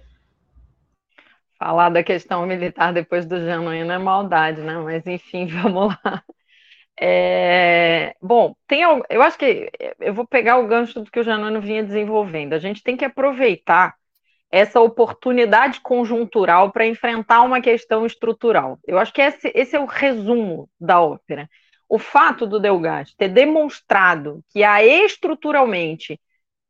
Falar 1.58 1.88
da 1.88 2.04
questão 2.04 2.46
militar 2.46 2.92
depois 2.92 3.24
do 3.24 3.40
Genuíno 3.40 3.90
é 3.90 3.98
maldade, 3.98 4.60
né? 4.60 4.76
Mas, 4.76 5.06
enfim, 5.06 5.46
vamos 5.50 5.96
lá. 6.04 6.22
É, 7.00 8.14
bom, 8.20 8.54
tem, 8.66 8.82
eu 8.82 9.22
acho 9.22 9.38
que 9.38 9.70
eu 10.00 10.12
vou 10.12 10.26
pegar 10.26 10.58
o 10.58 10.66
gancho 10.66 11.00
do 11.00 11.10
que 11.10 11.20
o 11.20 11.24
Janano 11.24 11.60
vinha 11.60 11.82
desenvolvendo. 11.82 12.52
A 12.52 12.58
gente 12.58 12.82
tem 12.82 12.96
que 12.96 13.04
aproveitar 13.04 13.94
essa 14.50 14.80
oportunidade 14.80 15.80
conjuntural 15.80 16.70
para 16.70 16.86
enfrentar 16.86 17.42
uma 17.42 17.60
questão 17.60 18.04
estrutural. 18.04 18.78
Eu 18.86 18.98
acho 18.98 19.12
que 19.12 19.22
esse, 19.22 19.50
esse, 19.54 19.76
é 19.76 19.80
o 19.80 19.86
resumo 19.86 20.68
da 20.80 21.00
ópera. 21.00 21.48
O 21.88 21.98
fato 21.98 22.46
do 22.46 22.60
Delgatti 22.60 23.16
ter 23.16 23.28
demonstrado 23.28 24.42
que 24.50 24.62
há 24.62 24.84
estruturalmente 24.84 26.20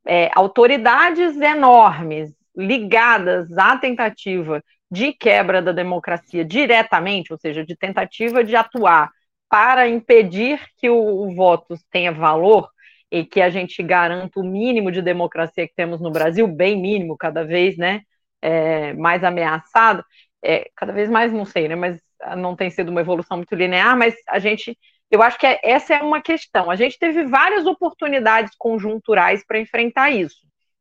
é, 0.09 0.31
autoridades 0.33 1.39
enormes 1.39 2.33
ligadas 2.57 3.55
à 3.55 3.77
tentativa 3.77 4.63
de 4.89 5.13
quebra 5.13 5.61
da 5.61 5.71
democracia 5.71 6.43
diretamente, 6.43 7.31
ou 7.31 7.37
seja, 7.37 7.63
de 7.63 7.75
tentativa 7.75 8.43
de 8.43 8.55
atuar 8.55 9.11
para 9.47 9.87
impedir 9.87 10.59
que 10.77 10.89
o, 10.89 10.97
o 10.97 11.35
voto 11.35 11.75
tenha 11.91 12.11
valor 12.11 12.67
e 13.11 13.23
que 13.23 13.39
a 13.39 13.51
gente 13.51 13.83
garanta 13.83 14.39
o 14.39 14.43
mínimo 14.43 14.91
de 14.91 14.99
democracia 14.99 15.67
que 15.67 15.75
temos 15.75 16.01
no 16.01 16.09
Brasil, 16.09 16.47
bem 16.47 16.75
mínimo, 16.81 17.15
cada 17.15 17.43
vez 17.45 17.77
né, 17.77 18.01
é, 18.41 18.93
mais 18.93 19.23
ameaçado, 19.23 20.03
é, 20.43 20.71
cada 20.75 20.91
vez 20.91 21.07
mais, 21.07 21.31
não 21.31 21.45
sei, 21.45 21.67
né, 21.67 21.75
mas 21.75 22.01
não 22.35 22.55
tem 22.55 22.71
sido 22.71 22.89
uma 22.89 23.01
evolução 23.01 23.37
muito 23.37 23.53
linear, 23.53 23.95
mas 23.95 24.15
a 24.27 24.39
gente, 24.39 24.75
eu 25.09 25.21
acho 25.21 25.37
que 25.37 25.47
é, 25.47 25.59
essa 25.63 25.95
é 25.95 26.01
uma 26.01 26.21
questão. 26.21 26.69
A 26.69 26.75
gente 26.75 26.97
teve 26.99 27.25
várias 27.25 27.65
oportunidades 27.65 28.53
conjunturais 28.57 29.43
para 29.45 29.59
enfrentar 29.59 30.11
isso. 30.11 30.37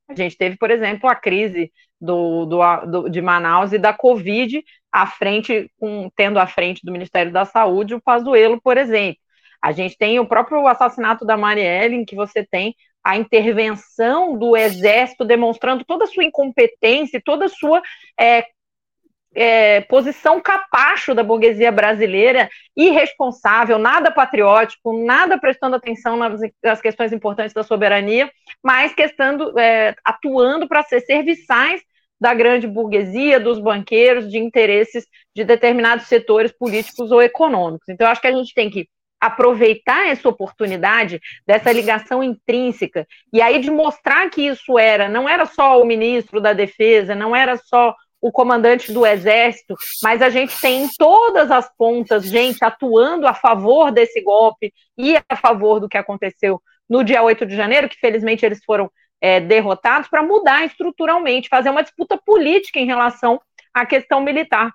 A 0.09 0.15
gente 0.15 0.37
teve, 0.37 0.57
por 0.57 0.71
exemplo, 0.71 1.09
a 1.09 1.15
crise 1.15 1.71
do, 2.01 2.47
do, 2.47 2.87
do, 2.87 3.09
de 3.09 3.21
Manaus 3.21 3.73
e 3.73 3.79
da 3.79 3.93
Covid, 3.93 4.63
à 4.93 5.07
frente, 5.07 5.71
com, 5.79 6.11
tendo 6.17 6.39
à 6.39 6.47
frente 6.47 6.81
do 6.85 6.93
Ministério 6.93 7.33
da 7.33 7.45
Saúde 7.45 7.95
o 7.95 8.01
Pazuello, 8.01 8.61
por 8.61 8.77
exemplo. 8.77 9.19
A 9.61 9.73
gente 9.73 9.97
tem 9.99 10.19
o 10.19 10.27
próprio 10.27 10.67
assassinato 10.67 11.25
da 11.25 11.37
Marielle, 11.37 11.97
em 11.97 12.05
que 12.05 12.15
você 12.15 12.47
tem 12.47 12.75
a 13.03 13.17
intervenção 13.17 14.39
do 14.39 14.57
Exército 14.57 15.25
demonstrando 15.25 15.85
toda 15.85 16.05
a 16.05 16.07
sua 16.07 16.25
incompetência, 16.25 17.21
toda 17.25 17.47
a 17.47 17.49
sua 17.49 17.83
é, 18.19 18.45
é, 19.35 19.83
posição 19.83 20.41
capacho 20.41 21.15
da 21.15 21.23
burguesia 21.23 21.71
brasileira, 21.71 22.49
irresponsável, 22.77 23.79
nada 23.79 24.11
patriótico, 24.11 25.05
nada 25.05 25.39
prestando 25.39 25.77
atenção 25.77 26.17
nas, 26.17 26.41
nas 26.63 26.81
questões 26.81 27.13
importantes 27.13 27.53
da 27.53 27.63
soberania, 27.63 28.31
mas 28.63 28.95
questando, 28.95 29.59
é, 29.59 29.95
atuando 30.05 30.67
para 30.67 30.83
ser 30.83 31.01
serviçais 31.01 31.83
da 32.21 32.35
grande 32.35 32.67
burguesia, 32.67 33.39
dos 33.39 33.61
banqueiros, 33.61 34.31
de 34.31 34.39
interesses 34.39 35.07
de 35.35 35.45
determinados 35.45 36.07
setores 36.07 36.51
políticos 36.51 37.13
ou 37.13 37.23
econômicos. 37.23 37.89
Então, 37.89 38.09
acho 38.09 38.21
que 38.21 38.27
a 38.27 38.33
gente 38.33 38.53
tem 38.53 38.69
que 38.69 38.89
aproveitar 39.21 40.09
essa 40.09 40.29
oportunidade 40.29 41.21
dessa 41.47 41.73
ligação 41.73 42.23
intrínseca 42.23 43.07
e 43.33 43.43
aí 43.43 43.61
de 43.61 43.71
mostrar 43.71 44.31
que 44.31 44.43
isso 44.43 44.79
era, 44.79 45.09
não 45.09 45.29
era 45.29 45.45
só 45.45 45.81
o 45.81 45.85
ministro 45.85 46.41
da 46.41 46.53
Defesa, 46.53 47.15
não 47.15 47.35
era 47.35 47.57
só 47.57 47.95
o 48.21 48.33
comandante 48.33 48.93
do 48.93 49.07
Exército, 49.07 49.75
mas 50.03 50.21
a 50.21 50.29
gente 50.29 50.59
tem 50.61 50.85
em 50.85 50.89
todas 50.97 51.51
as 51.51 51.73
pontas 51.77 52.25
gente 52.25 52.65
atuando 52.65 53.27
a 53.27 53.35
favor 53.35 53.93
desse 53.93 54.21
golpe 54.21 54.73
e 54.97 55.17
a 55.29 55.37
favor 55.37 55.79
do 55.81 55.89
que 55.89 55.97
aconteceu 55.97 56.61
no 56.89 57.05
dia 57.05 57.23
8 57.23 57.47
de 57.47 57.55
janeiro, 57.55 57.89
que 57.89 57.99
felizmente 57.99 58.45
eles 58.45 58.61
foram 58.65 58.91
é, 59.21 59.41
derrotados, 59.41 60.09
para 60.09 60.23
mudar 60.23 60.65
estruturalmente, 60.65 61.49
fazer 61.49 61.71
uma 61.71 61.83
disputa 61.83 62.17
política 62.17 62.79
em 62.79 62.87
relação 62.87 63.41
à 63.75 63.85
questão 63.85 64.21
militar, 64.21 64.73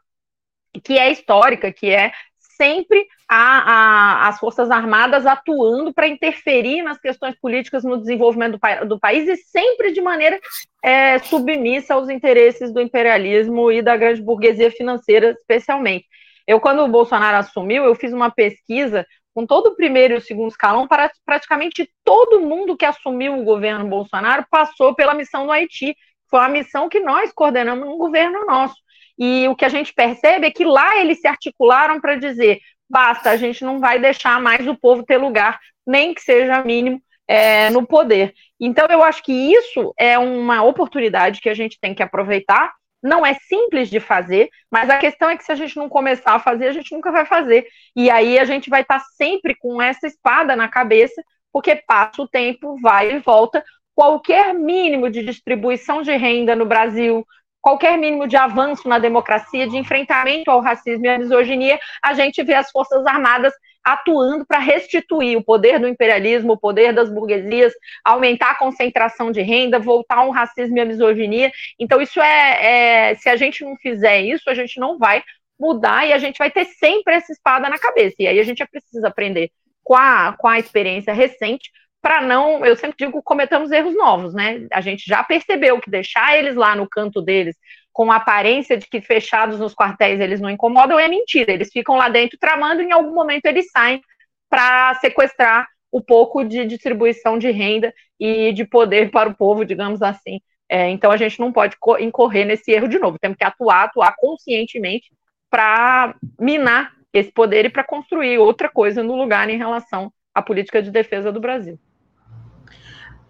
que 0.83 0.97
é 0.97 1.11
histórica, 1.11 1.71
que 1.71 1.89
é 1.89 2.11
sempre 2.55 3.05
a, 3.27 3.37
a, 3.37 4.27
as 4.27 4.39
Forças 4.39 4.69
Armadas 4.69 5.25
atuando 5.25 5.93
para 5.93 6.07
interferir 6.07 6.81
nas 6.81 6.99
questões 6.99 7.35
políticas 7.39 7.83
no 7.83 7.97
desenvolvimento 7.97 8.59
do, 8.59 8.87
do 8.87 8.99
país 8.99 9.27
e 9.27 9.35
sempre 9.37 9.91
de 9.91 10.01
maneira 10.01 10.39
é, 10.83 11.19
submissa 11.19 11.93
aos 11.93 12.09
interesses 12.09 12.73
do 12.73 12.81
imperialismo 12.81 13.71
e 13.71 13.81
da 13.81 13.95
grande 13.97 14.21
burguesia 14.21 14.71
financeira, 14.71 15.31
especialmente. 15.31 16.05
Eu, 16.45 16.59
quando 16.59 16.83
o 16.83 16.87
Bolsonaro 16.87 17.37
assumiu, 17.37 17.85
eu 17.85 17.95
fiz 17.95 18.11
uma 18.11 18.29
pesquisa 18.29 19.05
com 19.33 19.45
todo 19.45 19.67
o 19.67 19.75
primeiro 19.75 20.13
e 20.13 20.17
o 20.17 20.21
segundo 20.21 20.49
escalão, 20.49 20.87
para 20.87 21.11
praticamente 21.25 21.89
todo 22.03 22.41
mundo 22.41 22.77
que 22.77 22.85
assumiu 22.85 23.39
o 23.39 23.43
governo 23.43 23.87
Bolsonaro 23.87 24.45
passou 24.49 24.93
pela 24.93 25.13
missão 25.13 25.45
no 25.45 25.51
Haiti. 25.51 25.95
Foi 26.29 26.39
uma 26.39 26.49
missão 26.49 26.89
que 26.89 26.99
nós 26.99 27.31
coordenamos 27.31 27.87
no 27.87 27.97
governo 27.97 28.45
nosso. 28.45 28.75
E 29.17 29.47
o 29.47 29.55
que 29.55 29.65
a 29.65 29.69
gente 29.69 29.93
percebe 29.93 30.47
é 30.47 30.51
que 30.51 30.65
lá 30.65 30.97
eles 30.97 31.19
se 31.19 31.27
articularam 31.27 31.99
para 31.99 32.15
dizer: 32.15 32.59
basta, 32.89 33.29
a 33.29 33.37
gente 33.37 33.63
não 33.63 33.79
vai 33.79 33.99
deixar 33.99 34.39
mais 34.41 34.67
o 34.67 34.75
povo 34.75 35.03
ter 35.03 35.17
lugar, 35.17 35.59
nem 35.85 36.13
que 36.13 36.21
seja 36.21 36.63
mínimo, 36.63 37.01
é, 37.27 37.69
no 37.69 37.85
poder. 37.85 38.33
Então, 38.59 38.85
eu 38.89 39.03
acho 39.03 39.23
que 39.23 39.33
isso 39.33 39.93
é 39.97 40.17
uma 40.17 40.63
oportunidade 40.63 41.41
que 41.41 41.49
a 41.49 41.53
gente 41.53 41.79
tem 41.79 41.93
que 41.93 42.03
aproveitar. 42.03 42.73
Não 43.01 43.25
é 43.25 43.33
simples 43.33 43.89
de 43.89 43.99
fazer, 43.99 44.49
mas 44.71 44.89
a 44.89 44.97
questão 44.97 45.29
é 45.29 45.35
que 45.35 45.43
se 45.43 45.51
a 45.51 45.55
gente 45.55 45.75
não 45.75 45.89
começar 45.89 46.35
a 46.35 46.39
fazer, 46.39 46.67
a 46.67 46.71
gente 46.71 46.93
nunca 46.93 47.11
vai 47.11 47.25
fazer. 47.25 47.67
E 47.95 48.09
aí 48.09 48.39
a 48.39 48.45
gente 48.45 48.69
vai 48.69 48.81
estar 48.81 48.99
sempre 49.17 49.55
com 49.55 49.81
essa 49.81 50.07
espada 50.07 50.55
na 50.55 50.69
cabeça, 50.69 51.21
porque 51.51 51.75
passa 51.75 52.21
o 52.21 52.27
tempo, 52.27 52.79
vai 52.81 53.13
e 53.13 53.19
volta. 53.19 53.63
Qualquer 53.93 54.53
mínimo 54.53 55.09
de 55.09 55.21
distribuição 55.23 56.01
de 56.01 56.15
renda 56.15 56.55
no 56.55 56.65
Brasil, 56.65 57.25
qualquer 57.63 57.97
mínimo 57.97 58.27
de 58.27 58.35
avanço 58.35 58.89
na 58.89 58.99
democracia, 58.99 59.65
de 59.65 59.77
enfrentamento 59.77 60.51
ao 60.51 60.59
racismo 60.59 61.05
e 61.05 61.09
à 61.09 61.17
misoginia, 61.17 61.79
a 62.03 62.13
gente 62.13 62.43
vê 62.43 62.53
as 62.53 62.69
Forças 62.69 63.05
Armadas 63.05 63.53
atuando 63.81 64.45
para 64.45 64.59
restituir 64.59 65.37
o 65.37 65.43
poder 65.43 65.79
do 65.79 65.87
imperialismo, 65.87 66.53
o 66.53 66.57
poder 66.57 66.93
das 66.93 67.09
burguesias, 67.09 67.73
aumentar 68.03 68.51
a 68.51 68.55
concentração 68.55 69.31
de 69.31 69.41
renda, 69.41 69.79
voltar 69.79 70.17
ao 70.17 70.29
racismo 70.29 70.77
e 70.77 70.81
à 70.81 70.85
misoginia. 70.85 71.51
Então, 71.79 72.01
isso 72.01 72.21
é, 72.21 73.11
é, 73.11 73.15
se 73.15 73.29
a 73.29 73.37
gente 73.37 73.63
não 73.63 73.77
fizer 73.77 74.21
isso, 74.21 74.49
a 74.49 74.53
gente 74.53 74.77
não 74.77 74.97
vai 74.97 75.23
mudar 75.57 76.05
e 76.05 76.11
a 76.11 76.17
gente 76.17 76.37
vai 76.37 76.51
ter 76.51 76.65
sempre 76.65 77.15
essa 77.15 77.31
espada 77.31 77.69
na 77.69 77.79
cabeça. 77.79 78.17
E 78.19 78.27
aí 78.27 78.39
a 78.39 78.43
gente 78.43 78.65
precisa 78.67 79.07
aprender 79.07 79.49
com 79.81 79.95
a, 79.95 80.35
com 80.37 80.49
a 80.49 80.59
experiência 80.59 81.13
recente 81.13 81.71
para 82.03 82.19
não, 82.19 82.65
eu 82.65 82.75
sempre 82.75 82.97
digo, 82.99 83.23
cometamos 83.23 83.71
erros 83.71 83.95
novos, 83.95 84.33
né? 84.33 84.67
A 84.73 84.81
gente 84.81 85.05
já 85.07 85.23
percebeu 85.23 85.79
que 85.79 85.89
deixar 85.89 86.37
eles 86.37 86.53
lá 86.53 86.75
no 86.75 86.85
canto 86.85 87.21
deles, 87.21 87.55
com 87.93 88.11
a 88.11 88.17
aparência 88.17 88.75
de 88.75 88.87
que 88.87 88.99
fechados 88.99 89.57
nos 89.57 89.73
quartéis 89.73 90.19
eles 90.19 90.41
não 90.41 90.49
incomodam, 90.49 90.99
é 90.99 91.07
mentira. 91.07 91.53
Eles 91.53 91.71
ficam 91.71 91.95
lá 91.95 92.09
dentro 92.09 92.37
tramando 92.37 92.81
e 92.81 92.85
em 92.87 92.91
algum 92.91 93.13
momento 93.13 93.45
eles 93.45 93.71
saem 93.71 94.01
para 94.49 94.95
sequestrar 94.95 95.65
o 95.89 96.01
pouco 96.01 96.43
de 96.43 96.65
distribuição 96.65 97.39
de 97.39 97.49
renda 97.51 97.93
e 98.19 98.51
de 98.51 98.65
poder 98.65 99.09
para 99.09 99.29
o 99.29 99.35
povo, 99.35 99.63
digamos 99.63 100.01
assim. 100.01 100.41
É, 100.67 100.89
então 100.89 101.09
a 101.09 101.15
gente 101.15 101.39
não 101.39 101.53
pode 101.53 101.77
incorrer 102.01 102.45
nesse 102.45 102.69
erro 102.69 102.89
de 102.89 102.99
novo. 102.99 103.17
Temos 103.17 103.37
que 103.37 103.45
atuar, 103.45 103.85
atuar 103.85 104.13
conscientemente 104.17 105.09
para 105.49 106.15
minar 106.37 106.91
esse 107.13 107.31
poder 107.31 107.63
e 107.63 107.69
para 107.69 107.85
construir 107.85 108.39
outra 108.39 108.67
coisa 108.67 109.01
no 109.01 109.15
lugar 109.15 109.49
em 109.49 109.57
relação 109.57 110.11
à 110.35 110.41
política 110.41 110.81
de 110.81 110.91
defesa 110.91 111.31
do 111.31 111.39
Brasil. 111.39 111.79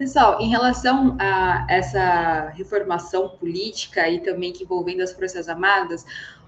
Pessoal, 0.04 0.42
em 0.42 0.50
relação 0.50 1.16
a 1.18 1.66
essa 1.70 2.50
reformação 2.50 3.30
política 3.30 4.10
e 4.10 4.20
também 4.20 4.52
que 4.52 4.66
envolvendo 4.66 5.00
as 5.00 5.14
Forças 5.14 5.48
Armadas, 5.48 6.06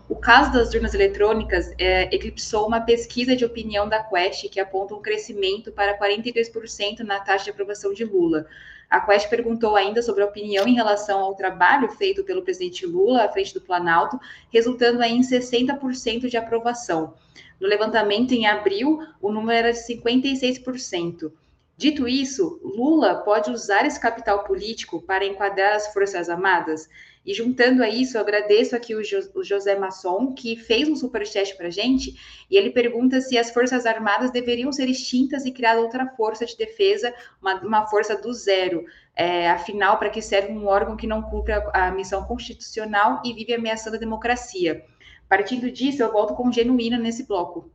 o 0.10 0.16
caso 0.18 0.52
das 0.52 0.74
urnas 0.74 0.94
eletrônicas 0.94 1.74
é, 1.78 2.14
eclipsou 2.14 2.68
uma 2.68 2.82
pesquisa 2.82 3.34
de 3.34 3.46
opinião 3.46 3.88
da 3.88 4.04
Quest 4.04 4.50
que 4.50 4.60
aponta 4.60 4.94
um 4.94 5.02
crescimento 5.02 5.72
para 5.72 5.98
42% 5.98 7.00
na 7.00 7.22
taxa 7.22 7.46
de 7.46 7.52
aprovação 7.52 7.94
de 7.94 8.04
Lula. 8.04 8.46
A 8.90 9.00
Quest 9.00 9.30
perguntou 9.30 9.78
ainda 9.78 10.02
sobre 10.02 10.24
a 10.24 10.28
opinião 10.28 10.68
em 10.68 10.76
relação 10.76 11.22
ao 11.22 11.34
trabalho 11.34 11.88
feito 11.88 12.26
pelo 12.26 12.42
presidente 12.42 12.86
Lula 12.86 13.24
à 13.24 13.30
frente 13.30 13.54
do 13.54 13.62
Planalto, 13.62 14.20
resultando 14.52 15.02
em 15.02 15.22
60% 15.22 16.28
de 16.28 16.36
aprovação. 16.36 17.14
No 17.58 17.70
levantamento 17.70 18.34
em 18.34 18.48
abril, 18.48 19.00
o 19.22 19.32
número 19.32 19.58
era 19.58 19.72
de 19.72 19.80
56%. 19.80 21.32
Dito 21.78 22.08
isso, 22.08 22.60
Lula 22.64 23.16
pode 23.16 23.52
usar 23.52 23.86
esse 23.86 24.00
capital 24.00 24.46
político 24.46 25.02
para 25.02 25.26
enquadrar 25.26 25.76
as 25.76 25.92
Forças 25.92 26.30
Armadas? 26.30 26.88
E 27.26 27.34
juntando 27.34 27.84
a 27.84 27.90
isso, 27.90 28.16
eu 28.16 28.22
agradeço 28.22 28.76
aqui 28.76 28.96
o, 28.96 29.04
jo 29.04 29.20
o 29.34 29.44
José 29.44 29.76
Masson, 29.78 30.34
que 30.34 30.56
fez 30.56 30.88
um 30.88 30.96
superchat 30.96 31.58
para 31.58 31.68
a 31.68 31.72
gente, 31.72 32.16
e 32.50 32.56
ele 32.56 32.70
pergunta 32.70 33.20
se 33.20 33.38
as 33.38 33.52
Forças 33.52 33.86
Armadas 33.86 34.32
deveriam 34.32 34.72
ser 34.72 34.88
extintas 34.88 35.46
e 35.46 35.52
criar 35.52 35.78
outra 35.78 36.08
força 36.16 36.46
de 36.46 36.56
defesa, 36.56 37.14
uma, 37.42 37.56
uma 37.62 37.88
força 37.88 38.16
do 38.16 38.32
zero. 38.32 38.86
É, 39.14 39.50
afinal, 39.50 39.98
para 39.98 40.10
que 40.10 40.22
serve 40.22 40.54
um 40.54 40.68
órgão 40.68 40.96
que 40.96 41.08
não 41.08 41.24
cumpre 41.24 41.54
a, 41.54 41.88
a 41.88 41.92
missão 41.92 42.24
constitucional 42.24 43.22
e 43.26 43.34
vive 43.34 43.54
ameaçando 43.54 43.98
a 43.98 44.00
democracia? 44.00 44.86
Partindo 45.28 45.70
disso, 45.70 46.04
eu 46.04 46.12
volto 46.12 46.36
com 46.36 46.52
genuíno 46.52 46.98
nesse 46.98 47.26
bloco. 47.26 47.70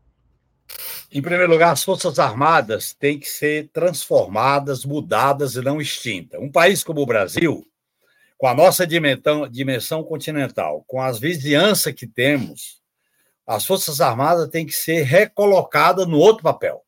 Em 1.13 1.21
primeiro 1.21 1.51
lugar, 1.51 1.73
as 1.73 1.83
Forças 1.83 2.21
Armadas 2.21 2.95
têm 2.95 3.19
que 3.19 3.29
ser 3.29 3.69
transformadas, 3.73 4.85
mudadas 4.85 5.57
e 5.57 5.61
não 5.61 5.81
extintas. 5.81 6.41
Um 6.41 6.49
país 6.49 6.85
como 6.85 7.01
o 7.01 7.07
Brasil, 7.07 7.67
com 8.39 8.47
a 8.47 8.55
nossa 8.55 8.87
dimensão, 8.87 9.49
dimensão 9.49 10.05
continental, 10.05 10.85
com 10.87 11.03
as 11.03 11.19
vizinhanças 11.19 11.93
que 11.95 12.07
temos, 12.07 12.81
as 13.45 13.67
Forças 13.67 14.01
Armadas 14.01 14.49
têm 14.51 14.65
que 14.65 14.73
ser 14.73 15.03
recolocadas 15.03 16.07
no 16.07 16.17
outro 16.17 16.45
papel. 16.45 16.85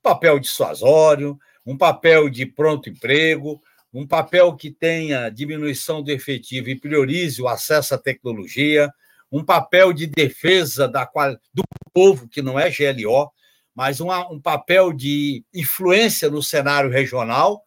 papel 0.00 0.38
dissuasório, 0.38 1.36
um 1.66 1.76
papel 1.76 2.30
de 2.30 2.46
pronto 2.46 2.88
emprego, 2.88 3.60
um 3.92 4.06
papel 4.06 4.54
que 4.54 4.70
tenha 4.70 5.30
diminuição 5.30 6.00
do 6.00 6.12
efetivo 6.12 6.68
e 6.70 6.78
priorize 6.78 7.42
o 7.42 7.48
acesso 7.48 7.96
à 7.96 7.98
tecnologia, 7.98 8.88
um 9.32 9.44
papel 9.44 9.92
de 9.92 10.06
defesa 10.06 10.86
da, 10.86 11.10
do 11.52 11.64
povo, 11.92 12.28
que 12.28 12.40
não 12.40 12.56
é 12.56 12.70
GLO, 12.70 13.32
mas 13.74 14.00
uma, 14.00 14.30
um 14.30 14.40
papel 14.40 14.92
de 14.92 15.44
influência 15.52 16.30
no 16.30 16.42
cenário 16.42 16.90
regional 16.90 17.62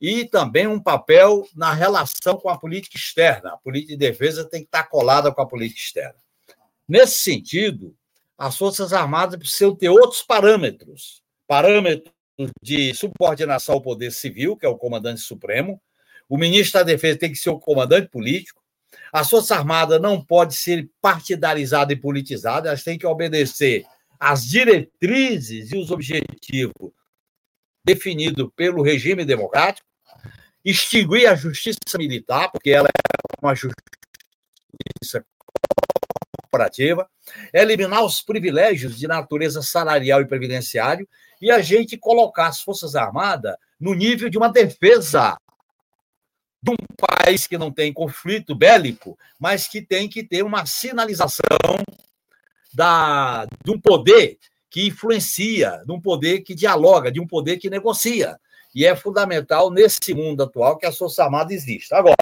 e 0.00 0.24
também 0.24 0.66
um 0.66 0.80
papel 0.80 1.46
na 1.54 1.72
relação 1.72 2.36
com 2.36 2.48
a 2.48 2.58
política 2.58 2.96
externa. 2.96 3.52
A 3.52 3.56
política 3.58 3.92
de 3.92 3.98
defesa 3.98 4.48
tem 4.48 4.62
que 4.62 4.66
estar 4.66 4.84
colada 4.84 5.32
com 5.32 5.42
a 5.42 5.46
política 5.46 5.80
externa. 5.80 6.18
Nesse 6.88 7.18
sentido, 7.18 7.94
as 8.36 8.56
Forças 8.56 8.92
Armadas 8.92 9.38
precisam 9.38 9.76
ter 9.76 9.90
outros 9.90 10.22
parâmetros 10.22 11.22
parâmetros 11.50 12.14
de 12.62 12.94
subordinação 12.94 13.74
ao 13.74 13.82
poder 13.82 14.12
civil, 14.12 14.56
que 14.56 14.64
é 14.64 14.68
o 14.68 14.78
comandante 14.78 15.20
supremo. 15.20 15.82
O 16.28 16.38
ministro 16.38 16.78
da 16.78 16.84
Defesa 16.84 17.18
tem 17.18 17.32
que 17.32 17.38
ser 17.38 17.50
o 17.50 17.58
comandante 17.58 18.08
político. 18.08 18.62
A 19.12 19.24
Força 19.24 19.56
Armada 19.56 19.98
não 19.98 20.24
pode 20.24 20.54
ser 20.54 20.88
partidarizada 21.02 21.92
e 21.92 21.96
politizada, 21.96 22.68
elas 22.68 22.84
têm 22.84 22.96
que 22.96 23.04
obedecer 23.04 23.84
as 24.20 24.44
diretrizes 24.44 25.72
e 25.72 25.78
os 25.78 25.90
objetivos 25.90 26.92
definidos 27.82 28.50
pelo 28.54 28.82
regime 28.82 29.24
democrático, 29.24 29.86
extinguir 30.62 31.26
a 31.26 31.34
justiça 31.34 31.96
militar, 31.96 32.52
porque 32.52 32.70
ela 32.70 32.88
é 32.88 33.40
uma 33.42 33.54
justiça 33.54 35.24
corporativa, 36.42 37.08
eliminar 37.54 38.04
os 38.04 38.20
privilégios 38.20 38.98
de 38.98 39.08
natureza 39.08 39.62
salarial 39.62 40.20
e 40.20 40.26
previdenciário 40.26 41.08
e 41.40 41.50
a 41.50 41.62
gente 41.62 41.96
colocar 41.96 42.48
as 42.48 42.60
Forças 42.60 42.94
Armadas 42.94 43.56
no 43.80 43.94
nível 43.94 44.28
de 44.28 44.36
uma 44.36 44.52
defesa 44.52 45.38
de 46.62 46.72
um 46.72 46.76
país 46.94 47.46
que 47.46 47.56
não 47.56 47.72
tem 47.72 47.90
conflito 47.90 48.54
bélico, 48.54 49.18
mas 49.38 49.66
que 49.66 49.80
tem 49.80 50.06
que 50.06 50.22
ter 50.22 50.42
uma 50.42 50.66
sinalização 50.66 51.46
da, 52.72 53.46
de 53.64 53.70
um 53.70 53.80
poder 53.80 54.38
que 54.68 54.86
influencia, 54.86 55.82
de 55.84 55.92
um 55.92 56.00
poder 56.00 56.40
que 56.40 56.54
dialoga, 56.54 57.10
de 57.10 57.20
um 57.20 57.26
poder 57.26 57.58
que 57.58 57.68
negocia. 57.68 58.38
E 58.74 58.86
é 58.86 58.94
fundamental 58.94 59.70
nesse 59.70 60.14
mundo 60.14 60.42
atual 60.44 60.78
que 60.78 60.86
a 60.86 60.92
Força 60.92 61.24
Armada 61.24 61.52
exista. 61.52 61.96
Agora, 61.96 62.14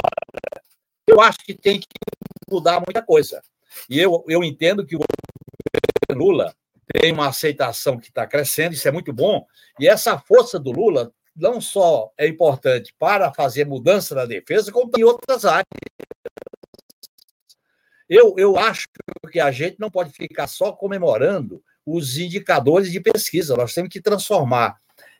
eu 1.07 1.21
acho 1.21 1.39
que 1.39 1.55
tem 1.55 1.79
que 1.79 1.87
mudar 2.51 2.81
muita 2.81 3.03
coisa. 3.03 3.43
E 3.89 3.99
eu, 3.99 4.25
eu 4.29 4.43
entendo 4.43 4.85
que 4.87 4.97
o 4.97 5.01
Lula 6.11 6.55
tem 6.93 7.13
uma 7.13 7.29
aceitação 7.29 7.99
que 7.99 8.09
está 8.09 8.27
crescendo, 8.27 8.73
isso 8.75 8.89
é 8.89 8.91
muito 8.91 9.13
bom. 9.13 9.47
E 9.79 9.87
essa 9.87 10.19
força 10.19 10.59
do 10.59 10.73
Lula 10.73 11.13
não 11.37 11.61
só 11.61 12.11
é 12.17 12.27
importante 12.27 12.95
para 12.99 13.33
fazer 13.33 13.65
mudança 13.65 14.15
na 14.15 14.25
defesa, 14.25 14.73
como 14.73 14.91
em 14.99 15.05
outras 15.05 15.45
áreas. 15.45 15.67
Eu, 18.09 18.35
eu 18.39 18.57
acho 18.57 18.89
que 19.31 19.39
a 19.39 19.51
gente 19.51 19.77
não 19.79 19.91
pode 19.91 20.11
ficar 20.11 20.47
só 20.47 20.73
comemorando 20.73 21.63
os 21.85 22.19
indicadores 22.19 22.91
de 22.93 23.01
pesquisa, 23.01 23.57
nós 23.57 23.75
temos 23.75 23.91
que 23.91 24.01
transformar 24.01 24.77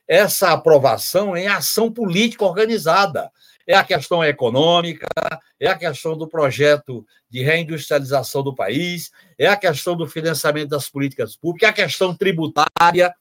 essa 0.07 0.51
aprovação 0.51 1.37
em 1.37 1.47
ação 1.47 1.91
política 1.91 2.43
organizada. 2.43 3.31
É 3.65 3.75
a 3.75 3.83
questão 3.83 4.23
econômica, 4.23 5.05
é 5.59 5.67
a 5.67 5.77
questão 5.77 6.17
do 6.17 6.27
projeto 6.27 7.05
de 7.29 7.43
reindustrialização 7.43 8.41
do 8.41 8.55
país, 8.55 9.11
é 9.37 9.47
a 9.47 9.55
questão 9.55 9.95
do 9.95 10.07
financiamento 10.07 10.69
das 10.69 10.89
políticas 10.89 11.35
públicas, 11.35 11.67
é 11.67 11.71
a 11.71 11.75
questão 11.75 12.15
tributária, 12.15 13.13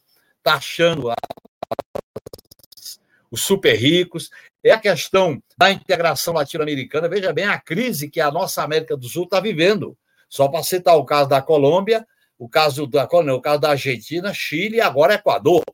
taxando 0.42 1.12
os 3.30 3.42
super 3.42 3.74
ricos, 3.74 4.30
é 4.70 4.74
a 4.74 4.78
questão 4.78 5.42
da 5.56 5.70
integração 5.70 6.34
latino-americana. 6.34 7.08
Veja 7.08 7.32
bem 7.32 7.46
a 7.46 7.58
crise 7.58 8.10
que 8.10 8.20
a 8.20 8.30
nossa 8.30 8.62
América 8.62 8.96
do 8.96 9.08
Sul 9.08 9.24
está 9.24 9.40
vivendo. 9.40 9.96
Só 10.28 10.48
para 10.48 10.62
citar 10.62 10.96
o 10.96 11.04
caso 11.04 11.28
da 11.28 11.40
Colômbia, 11.40 12.06
o 12.38 12.48
caso 12.48 12.86
da 12.86 13.04
o 13.04 13.40
caso 13.40 13.60
da 13.60 13.70
Argentina, 13.70 14.32
Chile 14.32 14.76
e 14.76 14.80
agora 14.80 15.14
Equador, 15.14 15.64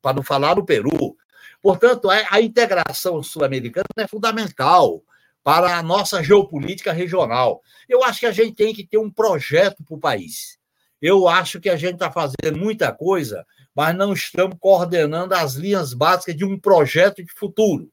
para 0.00 0.16
não 0.16 0.22
falar 0.22 0.54
do 0.54 0.64
Peru. 0.64 1.16
Portanto, 1.62 2.08
a 2.10 2.40
integração 2.40 3.22
sul-americana 3.22 3.86
é 3.96 4.08
fundamental 4.08 5.02
para 5.44 5.76
a 5.76 5.82
nossa 5.82 6.22
geopolítica 6.22 6.92
regional. 6.92 7.62
Eu 7.88 8.02
acho 8.02 8.20
que 8.20 8.26
a 8.26 8.32
gente 8.32 8.54
tem 8.54 8.74
que 8.74 8.84
ter 8.84 8.98
um 8.98 9.10
projeto 9.10 9.82
para 9.84 9.94
o 9.94 10.00
país. 10.00 10.58
Eu 11.00 11.28
acho 11.28 11.60
que 11.60 11.68
a 11.68 11.76
gente 11.76 11.94
está 11.94 12.10
fazendo 12.10 12.56
muita 12.56 12.92
coisa, 12.92 13.44
mas 13.74 13.94
não 13.94 14.12
estamos 14.12 14.56
coordenando 14.60 15.34
as 15.34 15.54
linhas 15.54 15.94
básicas 15.94 16.36
de 16.36 16.44
um 16.44 16.58
projeto 16.58 17.24
de 17.24 17.32
futuro. 17.32 17.90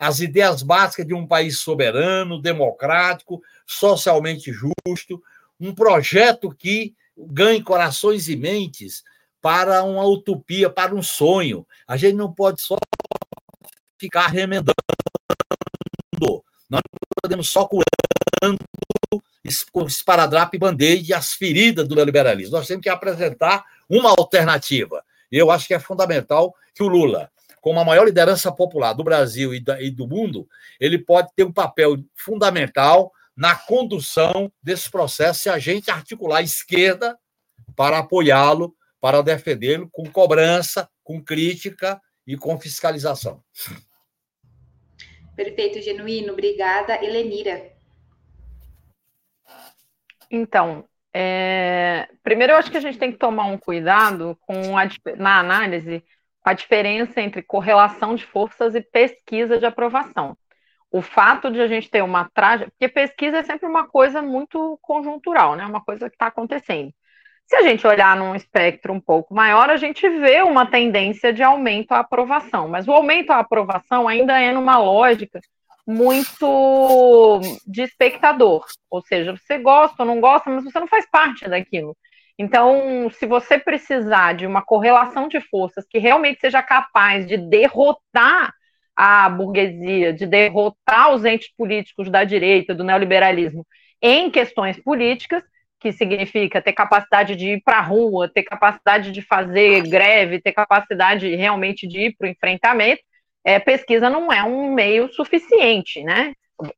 As 0.00 0.20
ideias 0.20 0.62
básicas 0.62 1.06
de 1.06 1.12
um 1.12 1.26
país 1.26 1.58
soberano, 1.58 2.40
democrático, 2.40 3.42
socialmente 3.66 4.50
justo, 4.50 5.22
um 5.60 5.74
projeto 5.74 6.50
que 6.56 6.94
ganhe 7.14 7.62
corações 7.62 8.26
e 8.26 8.34
mentes 8.34 9.04
para 9.42 9.82
uma 9.84 10.06
utopia, 10.06 10.70
para 10.70 10.94
um 10.94 11.02
sonho. 11.02 11.66
A 11.86 11.98
gente 11.98 12.14
não 12.16 12.32
pode 12.32 12.62
só 12.62 12.76
ficar 13.98 14.28
remendando. 14.28 14.74
Nós 16.18 16.42
não 16.70 16.80
podemos 17.22 17.50
só 17.50 17.66
curando 17.66 18.58
com 19.72 19.86
esparadrapo 19.86 20.56
e 20.56 20.58
band-aid 20.58 21.12
as 21.12 21.32
feridas 21.32 21.86
do 21.86 21.94
neoliberalismo. 21.94 22.56
Nós 22.56 22.66
temos 22.66 22.82
que 22.82 22.88
apresentar 22.88 23.64
uma 23.88 24.10
alternativa. 24.10 25.04
E 25.30 25.36
eu 25.36 25.50
acho 25.50 25.66
que 25.66 25.74
é 25.74 25.78
fundamental 25.78 26.54
que 26.74 26.82
o 26.82 26.88
Lula, 26.88 27.30
como 27.60 27.78
a 27.78 27.84
maior 27.84 28.04
liderança 28.04 28.50
popular 28.50 28.92
do 28.92 29.04
Brasil 29.04 29.52
e 29.54 29.90
do 29.90 30.08
mundo, 30.08 30.48
ele 30.78 30.98
pode 30.98 31.28
ter 31.34 31.44
um 31.44 31.52
papel 31.52 31.96
fundamental 32.14 33.12
na 33.36 33.54
condução 33.54 34.50
desse 34.62 34.90
processo 34.90 35.40
se 35.40 35.48
a 35.48 35.58
gente 35.58 35.90
articular 35.90 36.38
a 36.38 36.42
esquerda 36.42 37.18
para 37.76 37.98
apoiá-lo, 37.98 38.74
para 39.00 39.22
defendê-lo 39.22 39.88
com 39.90 40.10
cobrança, 40.10 40.88
com 41.02 41.22
crítica 41.22 42.00
e 42.26 42.36
com 42.36 42.58
fiscalização. 42.60 43.42
Perfeito, 45.34 45.80
genuíno. 45.80 46.32
Obrigada, 46.32 47.02
Helenira. 47.02 47.72
Então, 50.30 50.84
é... 51.14 52.08
primeiro 52.22 52.52
eu 52.52 52.56
acho 52.56 52.70
que 52.70 52.76
a 52.76 52.80
gente 52.80 52.98
tem 52.98 53.10
que 53.10 53.18
tomar 53.18 53.46
um 53.46 53.56
cuidado 53.56 54.38
com 54.42 54.76
a... 54.76 54.86
na 55.16 55.40
análise 55.40 56.04
a 56.50 56.52
diferença 56.52 57.20
entre 57.20 57.42
correlação 57.42 58.14
de 58.14 58.26
forças 58.26 58.74
e 58.74 58.80
pesquisa 58.80 59.58
de 59.58 59.66
aprovação. 59.66 60.36
O 60.90 61.00
fato 61.00 61.50
de 61.50 61.60
a 61.60 61.68
gente 61.68 61.88
ter 61.88 62.02
uma 62.02 62.28
tragédia, 62.34 62.72
porque 62.72 62.88
pesquisa 62.88 63.38
é 63.38 63.42
sempre 63.44 63.66
uma 63.66 63.86
coisa 63.86 64.20
muito 64.20 64.76
conjuntural, 64.82 65.54
né? 65.54 65.64
Uma 65.64 65.80
coisa 65.80 66.10
que 66.10 66.16
está 66.16 66.26
acontecendo. 66.26 66.92
Se 67.46 67.54
a 67.56 67.62
gente 67.62 67.86
olhar 67.86 68.16
num 68.16 68.34
espectro 68.34 68.92
um 68.92 69.00
pouco 69.00 69.32
maior, 69.32 69.70
a 69.70 69.76
gente 69.76 70.08
vê 70.08 70.42
uma 70.42 70.66
tendência 70.66 71.32
de 71.32 71.42
aumento 71.42 71.92
à 71.92 72.00
aprovação, 72.00 72.68
mas 72.68 72.88
o 72.88 72.92
aumento 72.92 73.30
à 73.30 73.38
aprovação 73.38 74.08
ainda 74.08 74.40
é 74.40 74.52
numa 74.52 74.78
lógica 74.78 75.40
muito 75.86 77.40
de 77.66 77.82
espectador, 77.82 78.64
ou 78.88 79.02
seja, 79.02 79.36
você 79.36 79.58
gosta 79.58 80.02
ou 80.02 80.06
não 80.06 80.20
gosta, 80.20 80.50
mas 80.50 80.64
você 80.64 80.78
não 80.78 80.86
faz 80.86 81.08
parte 81.10 81.48
daquilo. 81.48 81.96
Então, 82.42 83.10
se 83.10 83.26
você 83.26 83.58
precisar 83.58 84.32
de 84.32 84.46
uma 84.46 84.62
correlação 84.62 85.28
de 85.28 85.42
forças 85.42 85.84
que 85.86 85.98
realmente 85.98 86.40
seja 86.40 86.62
capaz 86.62 87.26
de 87.26 87.36
derrotar 87.36 88.50
a 88.96 89.28
burguesia, 89.28 90.10
de 90.10 90.24
derrotar 90.24 91.12
os 91.12 91.22
entes 91.26 91.54
políticos 91.54 92.10
da 92.10 92.24
direita, 92.24 92.74
do 92.74 92.82
neoliberalismo, 92.82 93.66
em 94.00 94.30
questões 94.30 94.82
políticas, 94.82 95.42
que 95.78 95.92
significa 95.92 96.62
ter 96.62 96.72
capacidade 96.72 97.36
de 97.36 97.50
ir 97.50 97.62
para 97.62 97.76
a 97.76 97.82
rua, 97.82 98.26
ter 98.32 98.44
capacidade 98.44 99.12
de 99.12 99.20
fazer 99.20 99.82
greve, 99.82 100.40
ter 100.40 100.52
capacidade 100.52 101.36
realmente 101.36 101.86
de 101.86 102.06
ir 102.06 102.16
para 102.16 102.26
o 102.26 102.30
enfrentamento, 102.30 103.02
é, 103.44 103.58
pesquisa 103.58 104.08
não 104.08 104.32
é 104.32 104.42
um 104.42 104.72
meio 104.72 105.12
suficiente, 105.12 106.02
né? 106.02 106.32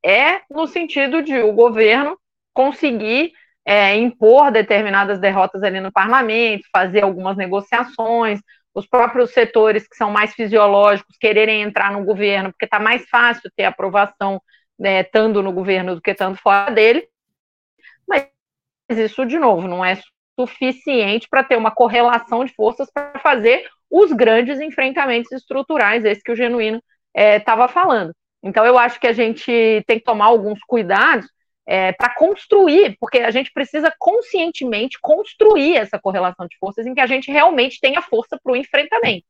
É 0.04 0.40
no 0.50 0.66
sentido 0.66 1.22
de 1.22 1.38
o 1.38 1.52
governo 1.52 2.18
conseguir 2.52 3.30
é, 3.64 3.94
impor 3.96 4.50
determinadas 4.50 5.18
derrotas 5.18 5.62
ali 5.62 5.80
no 5.80 5.92
parlamento, 5.92 6.68
fazer 6.72 7.02
algumas 7.02 7.36
negociações, 7.36 8.40
os 8.74 8.86
próprios 8.86 9.32
setores 9.32 9.86
que 9.86 9.96
são 9.96 10.10
mais 10.10 10.34
fisiológicos 10.34 11.16
quererem 11.18 11.62
entrar 11.62 11.92
no 11.92 12.04
governo, 12.04 12.50
porque 12.50 12.64
está 12.64 12.78
mais 12.78 13.08
fácil 13.08 13.50
ter 13.54 13.64
aprovação 13.64 14.40
né, 14.78 15.00
estando 15.00 15.42
no 15.42 15.52
governo 15.52 15.94
do 15.94 16.00
que 16.00 16.10
estando 16.10 16.36
fora 16.36 16.72
dele, 16.72 17.06
mas 18.08 18.26
isso, 18.88 19.24
de 19.26 19.38
novo, 19.38 19.68
não 19.68 19.84
é 19.84 19.98
suficiente 20.38 21.28
para 21.28 21.44
ter 21.44 21.56
uma 21.56 21.70
correlação 21.70 22.44
de 22.44 22.54
forças 22.54 22.90
para 22.92 23.18
fazer 23.20 23.68
os 23.90 24.10
grandes 24.12 24.58
enfrentamentos 24.58 25.30
estruturais, 25.32 26.04
esse 26.04 26.22
que 26.22 26.32
o 26.32 26.36
Genuíno 26.36 26.82
estava 27.14 27.64
é, 27.64 27.68
falando. 27.68 28.12
Então, 28.42 28.64
eu 28.64 28.78
acho 28.78 28.98
que 28.98 29.06
a 29.06 29.12
gente 29.12 29.84
tem 29.86 29.98
que 29.98 30.04
tomar 30.04 30.26
alguns 30.26 30.58
cuidados 30.66 31.26
é, 31.66 31.92
para 31.92 32.14
construir, 32.14 32.96
porque 32.98 33.18
a 33.18 33.30
gente 33.30 33.52
precisa 33.52 33.92
conscientemente 33.98 34.98
construir 35.00 35.76
essa 35.76 35.98
correlação 35.98 36.46
de 36.46 36.56
forças 36.58 36.86
em 36.86 36.94
que 36.94 37.00
a 37.00 37.06
gente 37.06 37.30
realmente 37.30 37.80
tenha 37.80 38.02
força 38.02 38.38
para 38.42 38.52
o 38.52 38.56
enfrentamento. 38.56 39.24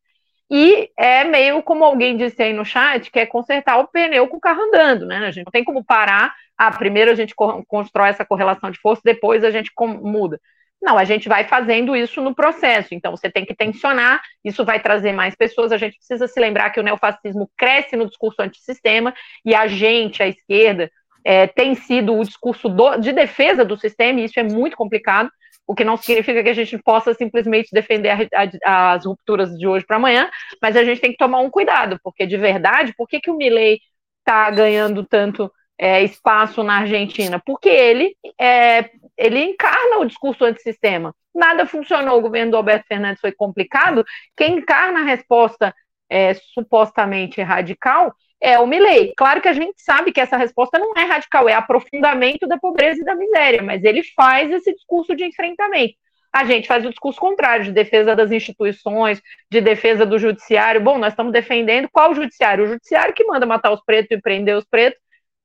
E 0.51 0.91
é 0.99 1.25
meio 1.25 1.63
como 1.63 1.85
alguém 1.85 2.17
disse 2.17 2.43
aí 2.43 2.53
no 2.53 2.65
chat, 2.65 3.11
que 3.11 3.19
é 3.19 3.25
consertar 3.25 3.79
o 3.79 3.89
pneu 3.89 4.29
com 4.29 4.37
o 4.37 4.41
carro 4.41 4.63
andando, 4.63 5.07
né? 5.07 5.19
A 5.19 5.31
gente 5.31 5.47
não 5.47 5.53
tem 5.53 5.65
como 5.65 5.83
parar, 5.83 6.35
ah, 6.59 6.71
primeiro 6.71 7.11
a 7.11 7.15
gente 7.15 7.35
constrói 7.67 8.11
essa 8.11 8.25
correlação 8.25 8.71
de 8.71 8.79
força, 8.79 9.01
depois 9.05 9.45
a 9.45 9.51
gente 9.51 9.71
muda. 9.79 10.39
Não, 10.83 10.99
a 10.99 11.05
gente 11.05 11.29
vai 11.29 11.45
fazendo 11.45 11.95
isso 11.95 12.21
no 12.21 12.35
processo. 12.35 12.93
Então, 12.93 13.13
você 13.13 13.31
tem 13.31 13.47
que 13.47 13.55
tensionar, 13.55 14.21
isso 14.45 14.65
vai 14.65 14.81
trazer 14.81 15.13
mais 15.13 15.37
pessoas. 15.37 15.71
A 15.71 15.79
gente 15.79 15.97
precisa 15.97 16.27
se 16.27 16.41
lembrar 16.41 16.71
que 16.71 16.81
o 16.81 16.83
neofascismo 16.83 17.49
cresce 17.57 17.95
no 17.95 18.07
discurso 18.07 18.43
antissistema 18.43 19.15
e 19.45 19.55
a 19.55 19.69
gente, 19.69 20.23
a 20.23 20.29
esquerda, 20.29 20.91
é, 21.25 21.47
tem 21.47 21.75
sido 21.75 22.17
o 22.17 22.25
discurso 22.25 22.69
do, 22.69 22.97
de 22.97 23.13
defesa 23.13 23.65
do 23.65 23.77
sistema, 23.77 24.21
e 24.21 24.25
isso 24.25 24.39
é 24.39 24.43
muito 24.43 24.77
complicado 24.77 25.31
o 25.67 25.75
que 25.75 25.85
não 25.85 25.97
significa 25.97 26.43
que 26.43 26.49
a 26.49 26.55
gente 26.55 26.77
possa 26.79 27.15
simplesmente 27.15 27.71
defender 27.73 28.11
a, 28.11 28.19
a, 28.65 28.93
as 28.93 29.07
rupturas 29.07 29.57
de 29.57 29.67
hoje 29.67 29.87
para 29.87 29.97
amanhã, 29.97 30.29
mas 30.61 30.77
a 30.77 30.85
gente 30.85 31.01
tem 31.01 31.13
que 31.13 31.17
tomar 31.17 31.39
um 31.39 31.51
cuidado, 31.51 31.99
porque 32.03 32.27
de 32.27 32.37
verdade, 32.37 32.93
por 32.97 33.09
que, 33.09 33.21
que 33.21 33.31
o 33.31 33.37
Milley 33.37 33.79
está 34.19 34.51
ganhando 34.51 35.05
tanto 35.05 35.51
é, 35.79 36.03
espaço 36.03 36.63
na 36.63 36.81
Argentina? 36.81 37.41
Porque 37.45 37.69
ele, 37.69 38.17
é, 38.39 38.91
ele 39.17 39.45
encarna 39.45 39.99
o 39.99 40.05
discurso 40.05 40.45
antissistema. 40.45 41.15
Nada 41.35 41.65
funcionou, 41.65 42.19
o 42.19 42.23
governo 42.23 42.51
do 42.51 42.57
Alberto 42.57 42.87
Fernandes 42.87 43.21
foi 43.21 43.33
complicado, 43.33 44.05
quem 44.37 44.59
encarna 44.59 45.01
a 45.01 45.05
resposta 45.05 45.75
é, 46.11 46.35
supostamente 46.35 47.41
radical 47.41 48.15
é 48.43 48.59
o 48.59 48.67
Milley. 48.67 49.13
Claro 49.17 49.41
que 49.41 49.49
a 49.49 49.53
gente 49.53 49.75
sabe 49.77 50.13
que 50.13 50.21
essa 50.21 50.37
resposta 50.37 50.77
não 50.77 50.93
é 50.97 51.05
radical, 51.05 51.49
é 51.49 51.55
aprofundamento 51.55 52.47
da 52.49 52.59
pobreza 52.59 53.01
e 53.01 53.05
da 53.05 53.15
miséria, 53.15 53.63
mas 53.63 53.85
ele 53.85 54.03
faz 54.17 54.51
esse 54.51 54.75
discurso 54.75 55.15
de 55.15 55.25
enfrentamento. 55.25 55.95
A 56.33 56.45
gente 56.45 56.67
faz 56.67 56.85
o 56.85 56.91
discurso 56.91 57.21
contrário, 57.21 57.65
de 57.65 57.73
defesa 57.73 58.17
das 58.17 58.33
instituições, 58.33 59.23
de 59.51 59.61
defesa 59.61 60.05
do 60.05 60.19
judiciário. 60.19 60.81
Bom, 60.81 60.99
nós 60.99 61.13
estamos 61.13 61.33
defendendo 61.33 61.89
qual 61.93 62.15
judiciário? 62.15 62.65
O 62.65 62.69
judiciário 62.69 63.15
que 63.15 63.25
manda 63.25 63.47
matar 63.47 63.71
os 63.71 63.85
pretos 63.85 64.19
e 64.19 64.21
prender 64.21 64.57
os 64.57 64.65
pretos 64.65 65.01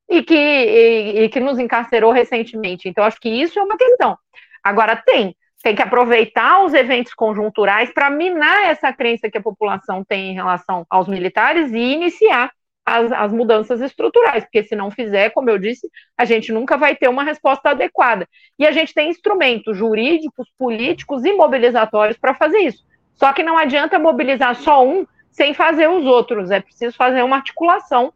e 0.10 0.24
que, 0.24 0.34
e, 0.34 1.24
e 1.24 1.30
que 1.30 1.40
nos 1.40 1.60
encarcerou 1.60 2.12
recentemente. 2.12 2.90
Então, 2.90 3.04
acho 3.04 3.20
que 3.20 3.30
isso 3.30 3.60
é 3.60 3.64
uma 3.64 3.78
questão. 3.78 4.18
Agora, 4.64 4.96
tem, 4.96 5.36
tem 5.62 5.76
que 5.76 5.82
aproveitar 5.82 6.64
os 6.64 6.74
eventos 6.74 7.14
conjunturais 7.14 7.92
para 7.94 8.10
minar 8.10 8.72
essa 8.72 8.92
crença 8.94 9.30
que 9.30 9.38
a 9.38 9.44
população 9.44 10.04
tem 10.04 10.32
em 10.32 10.34
relação 10.34 10.86
aos 10.90 11.08
militares 11.08 11.72
e 11.74 11.78
iniciar 11.78 12.50
as, 12.88 13.12
as, 13.12 13.34
mudanças 13.34 13.82
estruturais, 13.82 14.46
porque 14.46 14.64
se 14.64 14.74
não 14.74 14.90
fizer, 14.90 15.32
como 15.32 15.50
eu 15.50 15.58
disse, 15.58 15.92
a 16.18 16.24
gente 16.24 16.54
nunca 16.54 16.78
vai 16.78 16.96
ter 16.96 17.10
uma 17.10 17.22
resposta 17.22 17.72
adequada. 17.72 18.26
E 18.58 18.66
a 18.66 18.72
gente 18.72 18.94
tem 18.94 19.10
instrumentos 19.10 19.78
jurídicos, 19.78 20.48
políticos 20.58 21.26
e 21.26 21.34
mobilizatórios 21.34 22.18
para 22.18 22.34
fazer 22.34 22.60
isso. 22.60 22.86
Só 23.14 23.34
que 23.34 23.44
não 23.44 23.58
adianta 23.58 24.00
mobilizar 24.00 24.56
só 24.56 24.88
um 24.88 25.06
sem 25.30 25.54
fazer 25.54 25.90
os 25.90 26.06
outros, 26.06 26.50
é 26.50 26.62
preciso 26.62 26.96
fazer 26.96 27.24
uma 27.24 27.36
articulação 27.36 28.14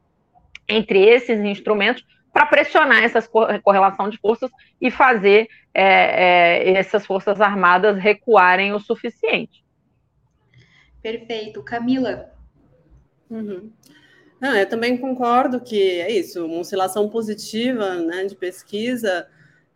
entre 0.69 1.03
esses 1.03 1.41
instrumentos 1.41 2.05
para 2.31 2.45
pressionar 2.45 3.03
essa 3.03 3.21
correlação 3.61 4.09
de 4.09 4.17
forças 4.19 4.49
e 4.79 4.89
fazer 4.89 5.49
é, 5.73 5.83
é, 5.83 6.73
essas 6.77 7.05
forças 7.05 7.41
armadas 7.41 7.97
recuarem 7.97 8.73
o 8.73 8.79
suficiente. 8.79 9.65
Perfeito. 11.01 11.61
Camila. 11.61 12.31
Uhum. 13.29 13.69
Não, 14.41 14.57
eu 14.57 14.67
também 14.67 14.97
concordo 14.97 15.61
que 15.61 16.01
é 16.01 16.11
isso, 16.11 16.43
uma 16.43 16.61
oscilação 16.61 17.07
positiva 17.07 17.97
né, 17.97 18.25
de 18.25 18.35
pesquisa, 18.35 19.27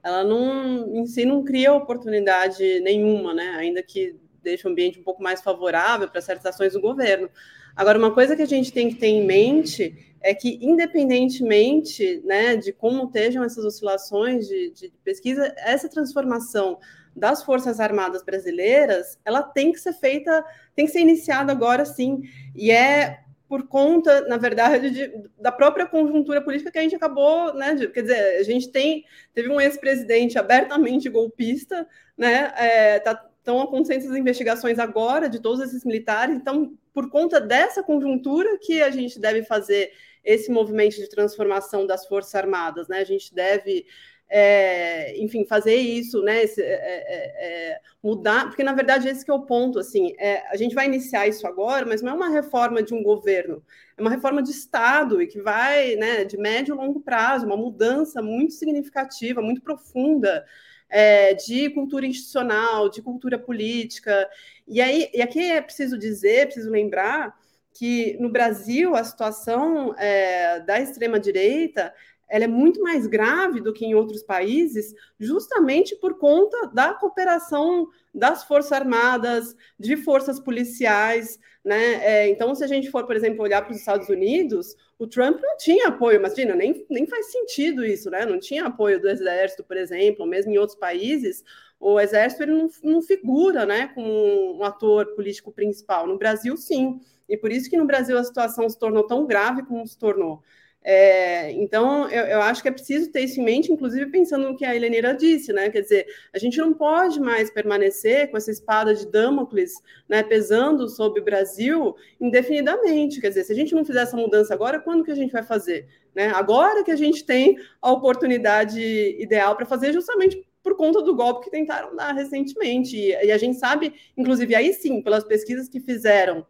ela 0.04 0.24
não, 0.24 0.96
em 0.96 1.06
si 1.06 1.24
não 1.24 1.44
cria 1.44 1.72
oportunidade 1.72 2.80
nenhuma, 2.80 3.32
né, 3.32 3.52
ainda 3.60 3.84
que 3.84 4.16
deixe 4.42 4.68
o 4.68 4.72
ambiente 4.72 5.00
um 5.00 5.04
pouco 5.04 5.22
mais 5.22 5.40
favorável 5.40 6.10
para 6.10 6.20
certas 6.20 6.48
ações 6.48 6.74
do 6.74 6.82
governo. 6.82 7.30
Agora, 7.76 8.00
uma 8.00 8.12
coisa 8.12 8.36
que 8.36 8.42
a 8.42 8.48
gente 8.48 8.74
tem 8.74 8.90
que 8.90 8.96
ter 8.96 9.08
em 9.08 9.24
mente 9.24 10.16
é 10.20 10.34
que, 10.34 10.58
independentemente 10.60 12.24
né, 12.26 12.56
de 12.56 12.74
como 12.74 13.04
estejam 13.04 13.44
essas 13.44 13.64
oscilações 13.64 14.48
de, 14.48 14.72
de 14.72 14.94
pesquisa, 15.04 15.54
essa 15.60 15.88
transformação 15.88 16.80
das 17.16 17.44
Forças 17.44 17.80
Armadas 17.80 18.24
brasileiras, 18.24 19.20
ela 19.24 19.44
tem 19.44 19.72
que 19.72 19.80
ser 19.80 19.94
feita, 19.94 20.44
tem 20.76 20.88
que 20.88 20.92
ser 20.92 21.02
iniciada 21.02 21.52
agora 21.52 21.86
sim. 21.86 22.24
E 22.56 22.72
é 22.72 23.25
por 23.48 23.68
conta, 23.68 24.22
na 24.28 24.38
verdade, 24.38 24.90
de, 24.90 25.30
da 25.40 25.52
própria 25.52 25.86
conjuntura 25.86 26.42
política 26.42 26.72
que 26.72 26.80
a 26.80 26.82
gente 26.82 26.96
acabou, 26.96 27.54
né? 27.54 27.76
De, 27.76 27.88
quer 27.88 28.02
dizer, 28.02 28.38
a 28.40 28.44
gente 28.44 28.70
tem 28.72 29.06
teve 29.34 29.50
um 29.50 29.62
ex-presidente 29.62 30.38
abertamente 30.38 31.10
golpista, 31.10 31.88
né? 32.18 32.54
É, 32.58 33.00
tá, 33.00 33.30
estão 33.38 33.62
acontecendo 33.62 34.00
essas 34.00 34.18
investigações 34.18 34.80
agora 34.80 35.30
de 35.30 35.40
todos 35.40 35.62
esses 35.62 35.86
militares. 35.86 36.36
Então, 36.36 36.76
por 36.92 37.12
conta 37.12 37.40
dessa 37.40 37.84
conjuntura 37.84 38.58
que 38.60 38.82
a 38.82 38.90
gente 38.90 39.20
deve 39.20 39.44
fazer 39.44 39.92
esse 40.24 40.52
movimento 40.52 40.96
de 40.96 41.08
transformação 41.08 41.86
das 41.86 42.08
Forças 42.08 42.34
Armadas, 42.34 42.88
né? 42.88 43.00
A 43.00 43.06
gente 43.06 43.34
deve 43.34 43.86
é, 44.30 45.18
enfim, 45.22 45.46
fazer 45.46 45.76
isso, 45.76 46.22
né? 46.22 46.44
Esse, 46.44 46.62
é, 46.62 46.66
é, 46.66 47.74
é, 47.74 47.82
mudar, 48.02 48.48
porque 48.48 48.64
na 48.64 48.74
verdade 48.74 49.08
esse 49.08 49.30
é 49.30 49.34
o 49.34 49.46
ponto, 49.46 49.80
assim, 49.80 50.14
é, 50.18 50.48
a 50.50 50.56
gente 50.56 50.76
vai 50.76 50.86
iniciar 50.86 51.28
isso 51.28 51.48
agora, 51.48 51.86
mas 51.86 52.02
não 52.02 52.12
é 52.12 52.16
uma 52.16 52.30
reforma 52.30 52.82
de 52.82 52.94
um 52.94 53.04
governo, 53.04 53.64
é 53.98 54.02
uma 54.02 54.12
reforma 54.12 54.42
de 54.42 54.52
Estado 54.52 55.22
e 55.22 55.28
que 55.28 55.42
vai, 55.42 55.96
né, 55.96 56.24
de 56.26 56.38
médio 56.38 56.76
e 56.76 56.78
longo 56.78 57.00
prazo, 57.02 57.46
uma 57.46 57.58
mudança 57.58 58.22
muito 58.22 58.54
significativa, 58.54 59.42
muito 59.42 59.62
profunda 59.62 60.46
é, 60.90 61.34
de 61.34 61.70
cultura 61.72 62.06
institucional, 62.06 62.90
de 62.90 63.02
cultura 63.02 63.38
política. 63.40 64.30
E 64.68 64.82
aí, 64.82 65.10
e 65.14 65.22
aqui 65.22 65.40
é 65.40 65.62
preciso 65.62 65.98
dizer, 65.98 66.48
preciso 66.48 66.70
lembrar 66.70 67.36
que 67.74 68.18
no 68.20 68.30
Brasil 68.30 68.96
a 68.96 69.04
situação 69.04 69.94
é, 69.98 70.62
da 70.62 70.80
extrema 70.80 71.20
direita 71.20 71.94
ela 72.28 72.46
é 72.46 72.48
muito 72.48 72.82
mais 72.82 73.08
grave 73.08 73.62
do 73.62 73.74
que 73.74 73.86
em 73.86 73.96
outros 73.96 74.24
países, 74.24 74.94
justamente 75.20 75.96
por 75.96 76.18
conta 76.18 76.68
da 76.74 76.94
cooperação 76.94 77.88
das 78.14 78.44
Forças 78.44 78.72
Armadas, 78.72 79.56
de 79.80 79.98
forças 79.98 80.40
policiais. 80.40 81.40
Né? 81.64 81.96
É, 82.04 82.30
então, 82.30 82.54
se 82.56 82.64
a 82.64 82.68
gente 82.68 82.90
for, 82.90 83.06
por 83.06 83.16
exemplo, 83.16 83.44
olhar 83.44 83.62
para 83.62 83.72
os 83.72 83.80
Estados 83.80 84.10
Unidos, 84.10 84.76
o 84.98 85.08
Trump 85.08 85.40
não 85.42 85.58
tinha 85.58 85.88
apoio, 85.88 86.18
imagina, 86.18 86.56
nem, 86.56 86.86
nem 86.90 87.06
faz 87.06 87.32
sentido 87.32 87.86
isso, 87.86 88.10
né? 88.10 88.26
não 88.26 88.40
tinha 88.40 88.66
apoio 88.66 89.00
do 89.00 89.10
Exército, 89.10 89.64
por 89.64 89.78
exemplo, 89.78 90.26
mesmo 90.26 90.52
em 90.52 90.58
outros 90.58 90.78
países, 90.78 91.44
o 91.80 92.00
Exército 92.00 92.44
ele 92.44 92.54
não, 92.54 92.70
não 92.84 93.02
figura 93.02 93.66
né, 93.66 93.88
como 93.94 94.58
um 94.58 94.64
ator 94.64 95.14
político 95.16 95.52
principal. 95.52 96.08
No 96.08 96.18
Brasil, 96.18 96.56
sim. 96.58 97.00
E 97.28 97.38
por 97.38 97.52
isso 97.52 97.70
que 97.70 97.78
no 97.78 97.86
Brasil 97.86 98.18
a 98.18 98.24
situação 98.24 98.68
se 98.70 98.80
tornou 98.80 99.06
tão 99.06 99.26
grave 99.26 99.64
como 99.64 99.86
se 99.86 99.98
tornou. 99.98 100.42
É, 100.88 101.52
então, 101.54 102.08
eu, 102.12 102.26
eu, 102.26 102.42
acho 102.44 102.62
que 102.62 102.68
é 102.68 102.72
preciso 102.72 103.12
ter 103.12 103.22
isso 103.22 103.42
em 103.42 103.44
mente, 103.44 103.72
inclusive 103.72 104.06
pensando 104.12 104.48
no 104.48 104.56
que 104.56 104.64
a 104.64 104.76
Helenira 104.76 105.16
disse, 105.16 105.52
né? 105.52 105.68
Quer 105.72 105.82
dizer, 105.82 106.06
a 106.32 106.38
gente 106.38 106.60
não 106.60 106.76
pode 106.76 107.20
mais 107.20 107.50
permanecer 107.50 108.30
com 108.30 108.38
essa 108.38 108.52
espada 108.52 108.94
de 108.94 109.08
Damocles 109.08 109.82
né, 110.08 110.22
pesando 110.22 110.88
sobre 110.88 111.22
o 111.22 111.24
Brasil 111.24 111.96
indefinidamente. 112.22 113.20
Quer 113.20 113.30
dizer, 113.30 113.46
se 113.46 113.52
a 113.52 113.56
gente 113.56 113.74
não 113.74 113.84
fizer 113.84 114.04
essa 114.04 114.16
mudança 114.16 114.54
agora, 114.54 114.80
quando 114.80 115.04
que 115.04 115.10
a 115.10 115.16
gente 115.16 115.32
vai 115.32 115.42
fazer? 115.42 115.88
Né? 116.14 116.28
Agora 116.28 116.84
que 116.84 116.92
a 116.92 116.96
gente 116.96 117.26
tem 117.26 117.58
a 117.82 117.92
oportunidade 117.92 118.80
ideal 119.20 119.56
para 119.56 119.66
fazer, 119.66 119.92
justamente 119.92 120.48
por 120.62 120.76
conta 120.76 121.02
do 121.02 121.16
golpe 121.16 121.46
que 121.46 121.52
tentaram 121.52 121.96
dar 121.96 122.14
recentemente. 122.14 122.96
E, 122.96 123.10
e 123.10 123.32
a 123.32 123.38
gente 123.40 123.58
sabe, 123.58 123.92
inclusive, 124.16 124.54
aí 124.54 124.72
sim, 124.72 125.02
pelas 125.02 125.24
pesquisas 125.24 125.68
que 125.68 125.80
fizeram 125.80 126.46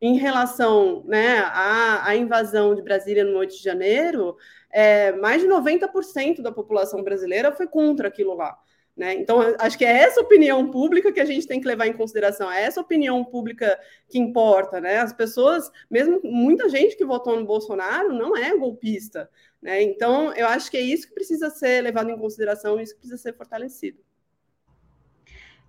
em 0.00 0.16
relação 0.16 1.02
né, 1.06 1.38
à, 1.38 2.08
à, 2.08 2.16
invasão 2.16 2.74
de 2.74 2.82
Brasília 2.82 3.24
no 3.24 3.36
8 3.38 3.56
de 3.56 3.62
janeiro, 3.62 4.36
é, 4.70 5.12
mais 5.12 5.42
de 5.42 5.48
90% 5.48 6.40
da 6.40 6.52
população 6.52 7.02
brasileira 7.02 7.52
foi 7.52 7.66
contra 7.66 8.08
aquilo 8.08 8.34
lá. 8.34 8.56
Né? 8.96 9.14
Então, 9.14 9.38
acho 9.60 9.78
que 9.78 9.84
é 9.84 9.92
essa 9.92 10.20
opinião 10.20 10.72
pública 10.72 11.12
que 11.12 11.20
a 11.20 11.24
gente 11.24 11.46
tem 11.46 11.60
que 11.60 11.66
levar 11.68 11.86
em 11.86 11.92
consideração, 11.92 12.50
é 12.50 12.64
essa 12.64 12.80
opinião 12.80 13.24
pública 13.24 13.78
que 14.08 14.18
importa. 14.18 14.80
Né? 14.80 14.98
As 14.98 15.12
pessoas, 15.12 15.70
mesmo 15.88 16.20
muita 16.24 16.68
gente 16.68 16.96
que 16.96 17.04
votou 17.04 17.38
no 17.38 17.46
Bolsonaro, 17.46 18.12
não 18.12 18.36
é 18.36 18.56
golpista. 18.56 19.30
Né? 19.62 19.82
Então, 19.82 20.32
eu 20.34 20.46
acho 20.48 20.68
que 20.70 20.76
é 20.76 20.80
isso 20.80 21.06
que 21.06 21.14
precisa 21.14 21.48
ser 21.48 21.80
levado 21.82 22.10
em 22.10 22.18
consideração, 22.18 22.80
isso 22.80 22.94
que 22.94 23.00
precisa 23.00 23.22
ser 23.22 23.36
fortalecido. 23.36 24.07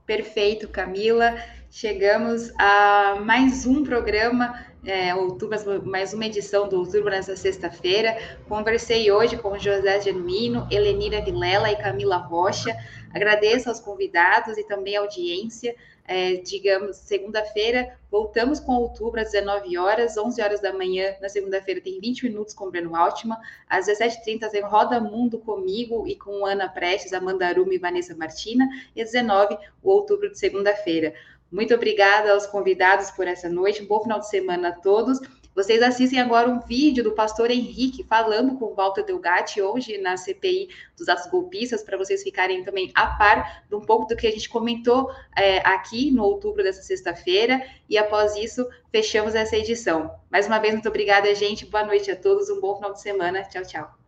Perfeito, 0.10 0.68
Camila. 0.68 1.36
Chegamos 1.70 2.52
a 2.58 3.18
mais 3.24 3.68
um 3.68 3.84
programa, 3.84 4.60
é, 4.84 5.14
outubro, 5.14 5.86
mais 5.86 6.16
uma 6.16 6.26
edição 6.26 6.68
do 6.68 6.80
Outubro 6.80 7.12
nessa 7.12 7.36
sexta-feira. 7.36 8.18
Conversei 8.48 9.12
hoje 9.12 9.38
com 9.38 9.56
José 9.60 10.02
Genuíno, 10.02 10.68
Helenira 10.72 11.22
Vilela 11.22 11.72
e 11.72 11.76
Camila 11.76 12.18
Rocha. 12.18 12.76
Agradeço 13.14 13.70
aos 13.70 13.80
convidados 13.80 14.58
e 14.58 14.64
também 14.64 14.98
à 14.98 15.02
audiência 15.02 15.76
é, 16.10 16.38
digamos, 16.38 16.98
segunda-feira, 16.98 17.96
voltamos 18.10 18.60
com 18.60 18.74
outubro 18.74 19.22
às 19.22 19.30
19 19.30 19.78
horas, 19.78 20.18
11 20.18 20.42
horas 20.42 20.60
da 20.60 20.74
manhã, 20.74 21.14
na 21.22 21.30
segunda-feira 21.30 21.80
tem 21.80 22.00
20 22.00 22.24
minutos 22.24 22.56
com 22.56 22.66
o 22.66 22.72
Breno 22.72 22.96
Altman, 22.96 23.38
às 23.70 23.86
17h30 23.86 24.50
tem 24.50 24.64
Roda 24.64 25.00
Mundo 25.00 25.38
comigo 25.38 26.08
e 26.08 26.16
com 26.16 26.48
Ana 26.48 26.68
Prestes, 26.68 27.14
Amanda 27.14 27.46
Aruma 27.46 27.76
e 27.76 27.78
Vanessa 27.78 28.16
Martina, 28.16 28.68
e 28.96 29.04
às 29.04 29.12
19 29.12 29.56
o 29.84 29.92
outubro 29.92 30.32
de 30.32 30.40
segunda-feira. 30.40 31.14
Muito 31.52 31.76
obrigada 31.76 32.34
aos 32.34 32.48
convidados 32.48 33.12
por 33.12 33.28
essa 33.28 33.48
noite, 33.48 33.84
um 33.84 33.86
bom 33.86 34.02
final 34.02 34.20
de 34.20 34.30
semana 34.30 34.70
a 34.70 34.72
todos. 34.72 35.20
Vocês 35.56 35.82
assistem 35.82 36.20
agora 36.20 36.50
um 36.50 36.60
vídeo 36.60 37.04
do 37.04 37.12
pastor 37.12 37.52
Henrique 37.52 38.04
falando 38.04 38.58
com 38.58 38.74
Walter 38.74 39.04
Delgatti 39.04 39.62
hoje 39.62 39.98
na 39.98 40.16
CPI 40.16 40.70
dos 40.98 41.10
atos 41.10 41.30
golpistas, 41.30 41.84
para 41.84 41.98
vocês 41.98 42.24
ficarem 42.24 42.64
também 42.64 42.92
a 42.96 43.08
par 43.08 43.64
de 43.68 43.76
um 43.76 43.82
pouco 43.82 44.08
do 44.08 44.16
que 44.16 44.28
a 44.28 44.32
gente 44.32 44.48
comentou 44.48 45.12
é, 45.36 45.60
aqui 45.68 46.12
no 46.12 46.24
outubro 46.24 46.64
dessa 46.64 46.82
sexta-feira. 46.82 47.62
E 47.90 47.98
após 47.98 48.36
isso, 48.36 48.68
fechamos 48.92 49.36
essa 49.36 49.58
edição. 49.58 50.12
Mais 50.32 50.48
uma 50.48 50.60
vez, 50.60 50.74
muito 50.74 50.90
obrigada, 50.90 51.34
gente. 51.36 51.66
Boa 51.66 51.84
noite 51.84 52.10
a 52.10 52.16
todos, 52.16 52.50
um 52.50 52.62
bom 52.62 52.76
final 52.76 52.94
de 52.94 53.02
semana. 53.02 53.44
Tchau, 53.44 53.64
tchau. 53.64 53.99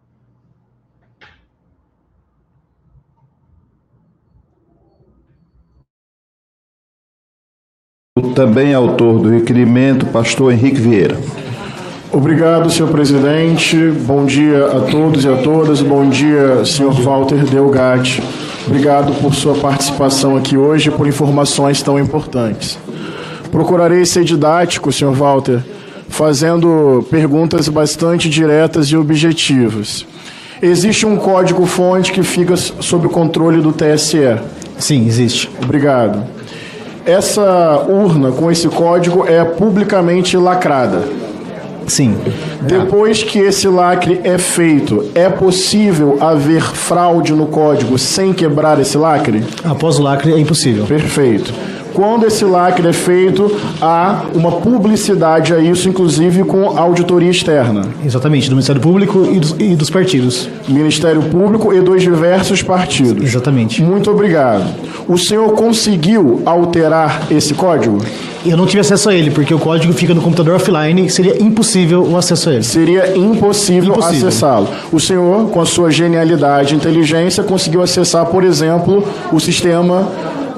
Também 8.35 8.73
autor 8.73 9.19
do 9.19 9.29
requerimento, 9.29 10.05
pastor 10.05 10.53
Henrique 10.53 10.79
Vieira. 10.79 11.17
Obrigado, 12.11 12.69
senhor 12.69 12.91
presidente. 12.91 13.77
Bom 14.05 14.25
dia 14.25 14.65
a 14.65 14.81
todos 14.81 15.23
e 15.23 15.29
a 15.29 15.37
todas. 15.37 15.81
Bom 15.81 16.09
dia, 16.09 16.65
senhor 16.65 16.91
Walter 16.91 17.45
Delgatti. 17.45 18.21
Obrigado 18.67 19.13
por 19.21 19.33
sua 19.33 19.55
participação 19.55 20.35
aqui 20.35 20.57
hoje 20.57 20.89
e 20.89 20.91
por 20.91 21.07
informações 21.07 21.81
tão 21.81 21.97
importantes. 21.97 22.77
Procurarei 23.49 24.05
ser 24.05 24.23
didático, 24.23 24.91
senhor 24.91 25.13
Walter, 25.13 25.63
fazendo 26.09 27.05
perguntas 27.09 27.69
bastante 27.69 28.29
diretas 28.29 28.87
e 28.87 28.97
objetivas. 28.97 30.05
Existe 30.61 31.05
um 31.05 31.17
código-fonte 31.17 32.11
que 32.11 32.23
fica 32.23 32.55
sob 32.55 33.07
o 33.07 33.09
controle 33.09 33.61
do 33.61 33.71
TSE? 33.71 34.37
Sim, 34.77 35.07
existe. 35.07 35.49
Obrigado. 35.63 36.40
Essa 37.05 37.85
urna 37.87 38.31
com 38.31 38.51
esse 38.51 38.67
código 38.67 39.25
é 39.27 39.43
publicamente 39.43 40.37
lacrada. 40.37 41.03
Sim. 41.87 42.15
Depois 42.61 43.23
que 43.23 43.39
esse 43.39 43.67
lacre 43.67 44.21
é 44.23 44.37
feito, 44.37 45.09
é 45.15 45.29
possível 45.29 46.17
haver 46.21 46.61
fraude 46.61 47.33
no 47.33 47.47
código 47.47 47.97
sem 47.97 48.31
quebrar 48.33 48.79
esse 48.79 48.97
lacre? 48.97 49.43
Após 49.63 49.97
o 49.99 50.03
lacre 50.03 50.31
é 50.31 50.39
impossível. 50.39 50.85
Perfeito. 50.85 51.53
Quando 51.93 52.25
esse 52.25 52.45
lacre 52.45 52.87
é 52.87 52.93
feito, 52.93 53.55
há 53.81 54.23
uma 54.33 54.53
publicidade 54.53 55.53
a 55.53 55.59
isso, 55.59 55.89
inclusive 55.89 56.43
com 56.43 56.77
auditoria 56.77 57.29
externa. 57.29 57.85
Exatamente, 58.05 58.49
do 58.49 58.55
Ministério 58.55 58.81
Público 58.81 59.27
e 59.31 59.39
dos, 59.39 59.55
e 59.59 59.75
dos 59.75 59.89
partidos. 59.89 60.49
Ministério 60.67 61.21
Público 61.23 61.73
e 61.73 61.81
dos 61.81 62.01
diversos 62.01 62.61
partidos. 62.61 63.23
Exatamente. 63.23 63.81
Muito 63.81 64.09
obrigado. 64.09 64.63
O 65.07 65.17
senhor 65.17 65.51
conseguiu 65.53 66.41
alterar 66.45 67.27
esse 67.29 67.53
código? 67.53 67.99
Eu 68.43 68.57
não 68.57 68.65
tive 68.65 68.79
acesso 68.79 69.09
a 69.09 69.15
ele, 69.15 69.29
porque 69.29 69.53
o 69.53 69.59
código 69.59 69.93
fica 69.93 70.13
no 70.15 70.21
computador 70.21 70.55
offline 70.55 71.05
e 71.05 71.09
seria 71.09 71.41
impossível 71.41 72.03
o 72.03 72.17
acesso 72.17 72.49
a 72.49 72.53
ele. 72.53 72.63
Seria 72.63 73.15
impossível, 73.15 73.91
impossível. 73.91 74.27
acessá-lo. 74.27 74.67
O 74.91 74.99
senhor, 74.99 75.49
com 75.49 75.61
a 75.61 75.65
sua 75.65 75.91
genialidade 75.91 76.73
e 76.73 76.77
inteligência, 76.77 77.43
conseguiu 77.43 77.83
acessar, 77.83 78.25
por 78.25 78.43
exemplo, 78.43 79.07
o 79.31 79.39
sistema 79.39 80.07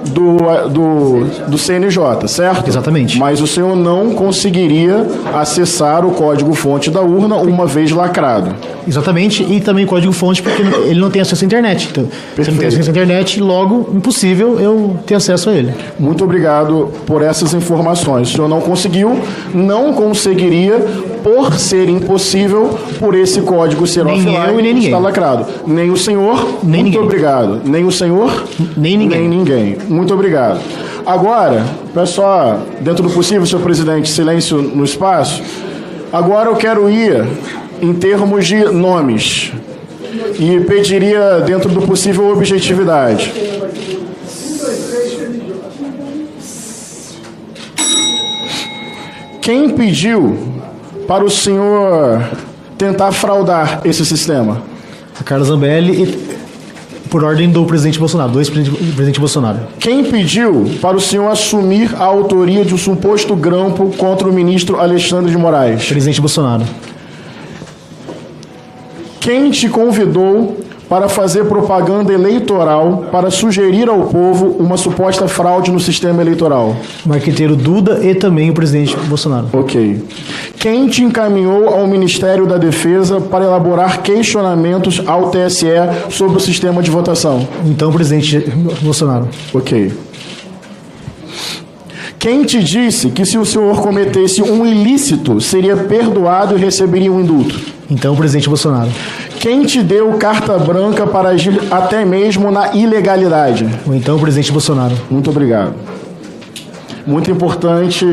do, 0.10 0.70
do, 0.70 1.49
do 1.49 1.58
CNJ, 1.58 2.28
certo? 2.28 2.68
Exatamente. 2.68 3.18
Mas 3.18 3.41
o 3.41 3.47
senhor 3.47 3.76
não 3.76 4.14
conseguiria 4.14 5.06
acessar 5.34 6.06
o 6.06 6.12
código-fonte 6.12 6.89
da 6.89 7.01
urna 7.01 7.36
uma 7.38 7.66
vez 7.66 7.91
lacrado. 7.91 8.56
Exatamente, 8.88 9.43
e 9.43 9.62
também 9.62 9.86
código-fonte 9.86 10.41
porque 10.41 10.62
ele 10.62 10.99
não 10.99 11.10
tem 11.10 11.22
acesso 11.22 11.43
à 11.43 11.45
internet. 11.45 11.88
Então, 11.89 12.08
se 12.36 12.51
não 12.51 12.58
tem 12.58 12.68
acesso 12.68 12.89
à 12.89 12.91
internet, 12.91 13.39
logo, 13.39 13.89
impossível 13.93 14.60
eu 14.60 14.97
ter 15.06 15.16
acesso 15.16 15.49
a 15.49 15.54
ele. 15.54 15.74
Muito 15.97 16.24
obrigado 16.24 16.91
por 17.06 17.22
essas 17.22 17.54
informações. 17.54 18.30
O 18.30 18.36
senhor 18.36 18.47
não 18.47 18.60
conseguiu, 18.60 19.20
não 19.54 19.93
conseguiria, 19.93 20.86
por 21.24 21.53
ser 21.57 21.89
impossível, 21.89 22.78
por 22.99 23.15
esse 23.15 23.41
código 23.41 23.88
ser 23.88 24.03
nem 24.05 24.15
offline 24.15 24.38
eu 24.38 24.55
nem 24.55 24.74
ninguém. 24.74 24.86
está 24.86 24.97
lacrado. 24.99 25.45
Nem 25.65 25.89
o 25.89 25.97
senhor, 25.97 26.36
nem 26.61 26.82
muito 26.82 26.84
ninguém. 26.84 26.99
obrigado. 26.99 27.61
Nem 27.63 27.86
o 27.86 27.91
senhor, 27.91 28.43
nem 28.76 28.97
ninguém. 28.97 29.19
Nem 29.21 29.30
ninguém. 29.30 29.78
Muito 29.88 30.13
obrigado. 30.13 30.59
Agora, 31.05 31.65
pessoal, 31.93 32.61
dentro 32.82 33.03
do 33.03 33.09
possível, 33.09 33.45
senhor 33.45 33.61
presidente, 33.61 34.09
silêncio 34.09 34.61
no 34.61 34.84
espaço. 34.84 35.41
Agora 36.11 36.49
eu 36.49 36.55
quero 36.55 36.89
ir 36.89 37.26
em 37.82 37.93
termos 37.93 38.45
de 38.45 38.65
nomes 38.65 39.51
e 40.39 40.59
pediria, 40.61 41.39
dentro 41.45 41.69
do 41.69 41.82
possível, 41.82 42.32
objetividade. 42.32 43.34
Quem 49.41 49.69
pediu 49.69 50.53
para 51.08 51.24
o 51.24 51.30
senhor 51.30 52.24
tentar 52.78 53.12
fraudar 53.12 53.82
esse 53.86 54.06
sistema? 54.06 54.62
A 55.20 55.24
Carla 55.24 55.45
Zambelli, 55.45 56.04
e, 56.04 56.34
por 57.10 57.24
ordem 57.24 57.49
do 57.49 57.64
presidente 57.66 57.99
Bolsonaro, 57.99 58.32
dois 58.32 58.49
presidente, 58.49 58.84
presidente 58.93 59.20
Bolsonaro. 59.20 59.60
Quem 59.80 60.04
pediu 60.04 60.66
para 60.82 60.97
o 60.97 60.99
senhor 60.99 61.32
assumir 61.32 61.93
a 61.95 62.04
autoria 62.04 62.66
de 62.66 62.74
um 62.74 62.78
suposto 62.78 63.36
grampo 63.36 63.93
contra 63.97 64.28
o 64.28 64.34
ministro 64.34 64.80
Alexandre 64.80 65.30
de 65.30 65.38
Moraes? 65.38 65.86
Presidente 65.86 66.20
Bolsonaro. 66.20 66.64
Quem 69.20 69.51
te 69.51 69.70
convidou 69.70 70.58
para 70.94 71.10
fazer 71.10 71.46
propaganda 71.46 72.14
eleitoral 72.14 73.06
para 73.12 73.32
sugerir 73.32 73.89
ao 73.89 74.02
povo 74.02 74.56
uma 74.60 74.78
suposta 74.78 75.28
fraude 75.28 75.72
no 75.72 75.80
sistema 75.80 76.22
eleitoral? 76.22 76.76
Marqueteiro 77.04 77.56
Duda 77.56 78.06
e 78.06 78.14
também 78.14 78.52
o 78.52 78.54
presidente 78.54 78.96
Bolsonaro. 79.08 79.48
Ok. 79.54 80.04
Quem 80.60 80.88
te 80.88 81.04
encaminhou 81.04 81.68
ao 81.70 81.88
Ministério 81.88 82.46
da 82.46 82.60
Defesa 82.60 83.20
para 83.20 83.44
elaborar 83.44 84.04
questionamentos 84.04 85.02
ao 85.08 85.32
TSE 85.32 85.66
sobre 86.12 86.38
o 86.38 86.39
sistema 86.39 86.84
de 86.84 86.91
votação? 86.91 87.48
Então, 87.66 87.89
o 87.89 87.94
presidente 87.94 88.48
Bolsonaro. 88.84 89.28
Ok. 89.52 89.91
Quem 92.20 92.44
te 92.44 92.64
disse 92.64 93.10
que 93.10 93.26
se 93.26 93.36
o 93.36 93.44
senhor 93.44 93.82
cometesse 93.82 94.44
um 94.44 94.64
ilícito, 94.64 95.41
seria 95.41 95.76
perdoado 95.76 96.56
e 96.56 96.62
receberia 96.62 97.12
um 97.12 97.20
indulto? 97.20 97.60
Então, 97.89 98.14
o 98.14 98.18
presidente 98.18 98.48
Bolsonaro. 98.48 98.89
Quem 99.44 99.66
te 99.66 99.84
deu 99.84 100.14
carta 100.14 100.58
branca 100.58 101.06
para 101.06 101.28
agir 101.28 101.64
até 101.70 102.06
mesmo 102.06 102.50
na 102.50 102.74
ilegalidade? 102.74 103.68
Ou 103.86 103.94
então, 103.94 104.16
o 104.16 104.20
presidente 104.22 104.54
Bolsonaro. 104.54 104.96
Muito 105.12 105.30
obrigado. 105.30 105.74
Muito 107.06 107.30
importante. 107.30 108.06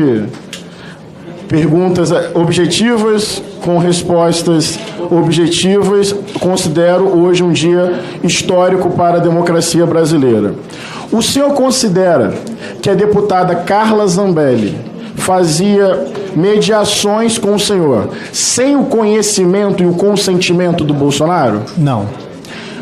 Perguntas 1.47 2.11
objetivas 2.33 3.41
com 3.63 3.77
respostas 3.77 4.77
objetivas. 5.09 6.13
Considero 6.37 7.07
hoje 7.17 7.41
um 7.43 7.53
dia 7.53 8.01
histórico 8.21 8.89
para 8.89 9.15
a 9.15 9.21
democracia 9.21 9.85
brasileira. 9.85 10.53
O 11.13 11.21
senhor 11.21 11.53
considera 11.53 12.33
que 12.81 12.89
a 12.89 12.93
deputada 12.93 13.55
Carla 13.55 14.05
Zambelli 14.05 14.77
fazia 15.15 15.97
mediações 16.35 17.37
com 17.37 17.53
o 17.55 17.59
senhor 17.59 18.09
sem 18.31 18.75
o 18.75 18.83
conhecimento 18.85 19.81
e 19.83 19.85
o 19.85 19.93
consentimento 19.93 20.83
do 20.83 20.93
Bolsonaro? 20.93 21.61
Não. 21.77 22.05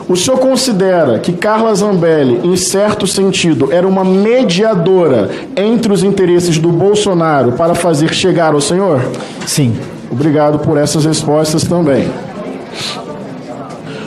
O 0.08 0.16
senhor 0.16 0.40
considera 0.40 1.20
que 1.20 1.34
Carla 1.34 1.74
Zambelli, 1.76 2.40
em 2.44 2.56
certo 2.58 3.06
sentido, 3.06 3.72
era 3.72 3.88
uma 3.88 4.04
mediadora 4.04 5.30
entre 5.56 5.94
os 5.94 6.04
interesses 6.04 6.58
do 6.58 6.70
Bolsonaro 6.70 7.52
para 7.52 7.76
fazer 7.76 8.12
chegar 8.14 8.54
ao 8.56 8.62
senhor? 8.62 9.02
Sim. 9.46 9.78
Obrigado 10.12 10.58
por 10.58 10.78
essas 10.80 11.06
respostas 11.06 11.64
também. 11.64 12.10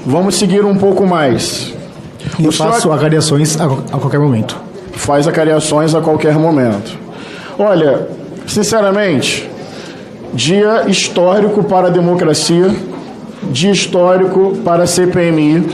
Vamos 0.04 0.34
seguir 0.34 0.64
um 0.64 0.76
pouco 0.76 1.06
mais. 1.06 1.72
Eu 2.38 2.48
O 2.48 2.52
senhor- 2.52 2.72
faço 2.72 2.90
acariações 2.92 3.60
a, 3.60 3.64
a 3.66 3.98
qualquer 3.98 4.18
momento. 4.18 4.56
faz 4.92 5.28
acariações 5.28 5.94
a 5.94 6.00
qualquer 6.00 6.34
momento. 6.34 6.98
Olha, 7.58 8.08
sinceramente, 8.52 9.48
dia 10.34 10.84
histórico 10.86 11.64
para 11.64 11.86
a 11.86 11.90
democracia, 11.90 12.70
dia 13.50 13.72
histórico 13.72 14.58
para 14.62 14.84
a 14.84 14.86
CPMI, 14.86 15.66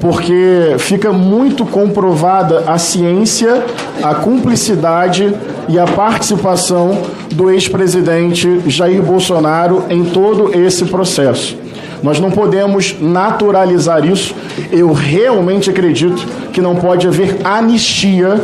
porque 0.00 0.74
fica 0.78 1.12
muito 1.12 1.64
comprovada 1.64 2.64
a 2.66 2.76
ciência, 2.76 3.64
a 4.02 4.16
cumplicidade 4.16 5.32
e 5.68 5.78
a 5.78 5.86
participação 5.86 7.02
do 7.30 7.48
ex-presidente 7.48 8.62
Jair 8.66 9.00
Bolsonaro 9.00 9.84
em 9.88 10.04
todo 10.04 10.58
esse 10.58 10.86
processo. 10.86 11.56
Nós 12.02 12.18
não 12.18 12.32
podemos 12.32 12.96
naturalizar 13.00 14.04
isso. 14.04 14.34
Eu 14.72 14.92
realmente 14.92 15.70
acredito 15.70 16.26
que 16.52 16.60
não 16.60 16.74
pode 16.74 17.06
haver 17.06 17.38
anistia 17.44 18.42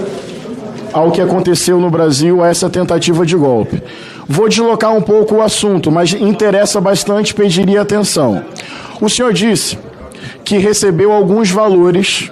ao 0.92 1.10
que 1.10 1.20
aconteceu 1.20 1.80
no 1.80 1.90
Brasil, 1.90 2.42
a 2.42 2.48
essa 2.48 2.68
tentativa 2.68 3.24
de 3.24 3.36
golpe. 3.36 3.82
Vou 4.28 4.48
deslocar 4.48 4.94
um 4.94 5.00
pouco 5.00 5.36
o 5.36 5.42
assunto, 5.42 5.90
mas 5.90 6.12
interessa 6.12 6.80
bastante, 6.80 7.34
pediria 7.34 7.80
atenção. 7.80 8.44
O 9.00 9.08
senhor 9.08 9.32
disse 9.32 9.78
que 10.44 10.58
recebeu 10.58 11.12
alguns 11.12 11.50
valores 11.50 12.30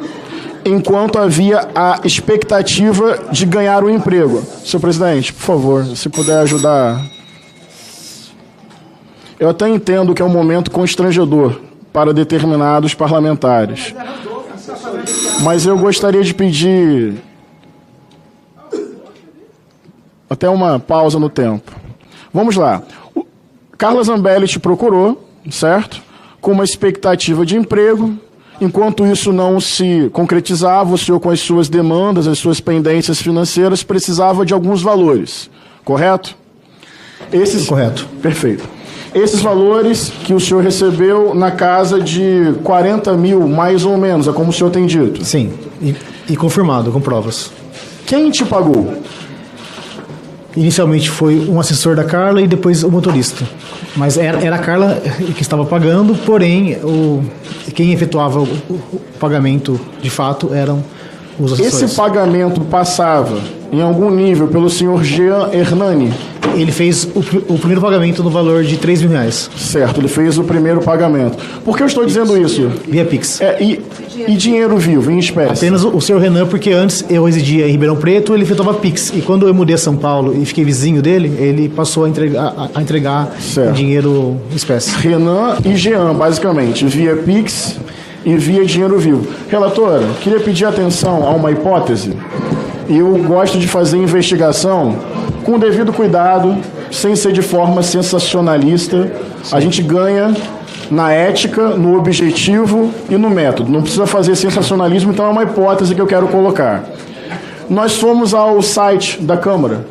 enquanto 0.64 1.18
havia 1.18 1.68
a 1.74 2.00
expectativa 2.04 3.18
de 3.30 3.46
ganhar 3.46 3.84
o 3.84 3.90
emprego. 3.90 4.42
Senhor 4.64 4.80
presidente, 4.80 5.32
por 5.32 5.42
favor, 5.42 5.84
se 5.96 6.08
puder 6.08 6.38
ajudar. 6.40 7.00
Eu 9.38 9.50
até 9.50 9.68
entendo 9.68 10.14
que 10.14 10.20
é 10.20 10.24
um 10.24 10.30
momento 10.30 10.70
constrangedor 10.70 11.60
para 11.92 12.12
determinados 12.12 12.94
parlamentares. 12.94 13.94
Mas 15.42 15.66
eu 15.66 15.78
gostaria 15.78 16.22
de 16.22 16.34
pedir 16.34 17.14
até 20.28 20.48
uma 20.48 20.78
pausa 20.78 21.18
no 21.18 21.28
tempo. 21.28 21.72
Vamos 22.32 22.56
lá. 22.56 22.82
O 23.14 23.24
Carla 23.78 24.02
Zambelli 24.02 24.46
te 24.46 24.58
procurou, 24.58 25.28
certo? 25.50 26.02
Com 26.40 26.52
uma 26.52 26.64
expectativa 26.64 27.46
de 27.46 27.56
emprego. 27.56 28.16
Enquanto 28.60 29.06
isso 29.06 29.32
não 29.32 29.60
se 29.60 30.08
concretizava, 30.12 30.94
o 30.94 30.98
senhor, 30.98 31.20
com 31.20 31.30
as 31.30 31.40
suas 31.40 31.68
demandas, 31.68 32.26
as 32.26 32.38
suas 32.38 32.58
pendências 32.58 33.20
financeiras, 33.20 33.82
precisava 33.82 34.46
de 34.46 34.54
alguns 34.54 34.82
valores, 34.82 35.50
correto? 35.84 36.34
Esses... 37.30 37.66
Correto. 37.66 38.06
Perfeito. 38.22 38.66
Esses 39.14 39.40
valores 39.40 40.12
que 40.24 40.34
o 40.34 40.40
senhor 40.40 40.62
recebeu 40.62 41.34
na 41.34 41.50
casa 41.50 42.00
de 42.00 42.54
40 42.62 43.14
mil, 43.14 43.48
mais 43.48 43.84
ou 43.84 43.96
menos, 43.96 44.28
é 44.28 44.32
como 44.32 44.50
o 44.50 44.52
senhor 44.52 44.70
tem 44.70 44.86
dito. 44.86 45.24
Sim. 45.24 45.52
E, 45.80 45.94
e 46.28 46.36
confirmado, 46.36 46.90
com 46.90 47.00
provas. 47.00 47.50
Quem 48.06 48.30
te 48.30 48.44
pagou? 48.44 49.02
Inicialmente 50.56 51.10
foi 51.10 51.38
um 51.48 51.60
assessor 51.60 51.94
da 51.94 52.04
Carla 52.04 52.40
e 52.40 52.46
depois 52.48 52.82
o 52.82 52.90
motorista. 52.90 53.44
Mas 53.94 54.16
era, 54.16 54.42
era 54.42 54.56
a 54.56 54.58
Carla 54.58 55.00
que 55.34 55.42
estava 55.42 55.64
pagando, 55.66 56.14
porém, 56.24 56.76
o, 56.82 57.22
quem 57.74 57.92
efetuava 57.92 58.40
o, 58.40 58.44
o- 58.44 58.74
o 58.94 59.00
pagamento 59.20 59.78
de 60.02 60.08
fato 60.10 60.54
eram. 60.54 60.82
Esse 61.58 61.94
pagamento 61.94 62.60
passava 62.62 63.38
em 63.72 63.80
algum 63.82 64.10
nível 64.10 64.48
pelo 64.48 64.70
senhor 64.70 65.04
Jean 65.04 65.50
Hernani? 65.52 66.12
Ele 66.54 66.72
fez 66.72 67.04
o, 67.14 67.18
o 67.52 67.58
primeiro 67.58 67.82
pagamento 67.82 68.22
no 68.22 68.30
valor 68.30 68.64
de 68.64 68.78
3 68.78 69.02
mil 69.02 69.10
reais, 69.10 69.50
Certo, 69.58 70.00
ele 70.00 70.08
fez 70.08 70.38
o 70.38 70.44
primeiro 70.44 70.80
pagamento. 70.80 71.36
Por 71.62 71.76
que 71.76 71.82
eu 71.82 71.86
estou 71.86 72.06
dizendo 72.06 72.36
isso? 72.38 72.70
via 72.88 73.04
Pix. 73.04 73.42
É, 73.42 73.62
e, 73.62 73.82
e 74.26 74.34
dinheiro 74.36 74.78
vivo, 74.78 75.10
em 75.10 75.18
espécie? 75.18 75.66
Apenas 75.66 75.84
o, 75.84 75.94
o 75.94 76.00
senhor 76.00 76.18
Renan, 76.18 76.46
porque 76.46 76.70
antes 76.70 77.04
eu 77.10 77.24
residia 77.24 77.68
em 77.68 77.72
Ribeirão 77.72 77.96
Preto, 77.96 78.32
ele 78.32 78.44
efetuava 78.44 78.72
Pix. 78.72 79.12
E 79.14 79.20
quando 79.20 79.46
eu 79.46 79.52
mudei 79.52 79.74
a 79.74 79.78
São 79.78 79.96
Paulo 79.96 80.34
e 80.40 80.46
fiquei 80.46 80.64
vizinho 80.64 81.02
dele, 81.02 81.30
ele 81.38 81.68
passou 81.68 82.04
a 82.04 82.08
entregar, 82.08 82.54
a, 82.56 82.70
a 82.74 82.80
entregar 82.82 83.36
dinheiro 83.74 84.40
em 84.50 84.56
espécie. 84.56 84.96
Renan 84.96 85.58
e 85.62 85.76
Jean, 85.76 86.14
basicamente, 86.14 86.86
via 86.86 87.16
Pix 87.16 87.78
e 88.26 88.36
via 88.36 88.64
dinheiro 88.64 88.98
vivo. 88.98 89.24
Relatora, 89.48 90.02
queria 90.20 90.40
pedir 90.40 90.64
atenção 90.64 91.24
a 91.24 91.30
uma 91.30 91.52
hipótese. 91.52 92.12
Eu 92.88 93.16
gosto 93.22 93.56
de 93.56 93.68
fazer 93.68 93.98
investigação 93.98 94.96
com 95.44 95.56
devido 95.56 95.92
cuidado, 95.92 96.56
sem 96.90 97.14
ser 97.14 97.32
de 97.32 97.40
forma 97.40 97.84
sensacionalista. 97.84 99.12
A 99.52 99.60
gente 99.60 99.80
ganha 99.80 100.34
na 100.90 101.12
ética, 101.12 101.68
no 101.68 101.96
objetivo 101.96 102.90
e 103.08 103.16
no 103.16 103.30
método. 103.30 103.70
Não 103.70 103.82
precisa 103.82 104.08
fazer 104.08 104.34
sensacionalismo, 104.34 105.12
então 105.12 105.26
é 105.26 105.28
uma 105.28 105.44
hipótese 105.44 105.94
que 105.94 106.00
eu 106.00 106.06
quero 106.06 106.26
colocar. 106.26 106.84
Nós 107.70 107.96
fomos 107.96 108.34
ao 108.34 108.60
site 108.60 109.20
da 109.22 109.36
Câmara 109.36 109.86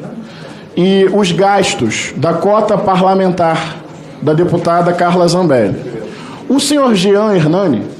e 0.75 1.09
os 1.13 1.31
gastos 1.31 2.13
da 2.17 2.33
cota 2.33 2.77
parlamentar 2.77 3.77
da 4.21 4.33
deputada 4.33 4.91
Carla 4.91 5.25
Zambelli. 5.25 5.75
O 6.49 6.59
senhor 6.59 6.93
Jean 6.95 7.33
Hernani, 7.33 7.95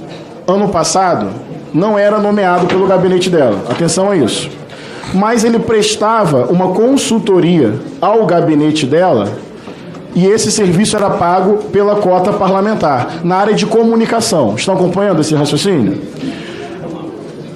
ano 0.47 0.69
passado, 0.69 1.29
não 1.73 1.97
era 1.97 2.19
nomeado 2.19 2.67
pelo 2.67 2.87
gabinete 2.87 3.29
dela. 3.29 3.63
Atenção 3.69 4.09
a 4.09 4.15
isso. 4.15 4.49
Mas 5.13 5.43
ele 5.43 5.59
prestava 5.59 6.45
uma 6.45 6.69
consultoria 6.69 7.73
ao 8.01 8.25
gabinete 8.25 8.85
dela 8.85 9.29
e 10.15 10.25
esse 10.25 10.49
serviço 10.49 10.95
era 10.95 11.09
pago 11.09 11.57
pela 11.71 11.97
cota 11.97 12.31
parlamentar, 12.31 13.19
na 13.23 13.35
área 13.35 13.53
de 13.53 13.65
comunicação. 13.65 14.55
Estão 14.55 14.73
acompanhando 14.75 15.19
esse 15.19 15.35
raciocínio? 15.35 16.01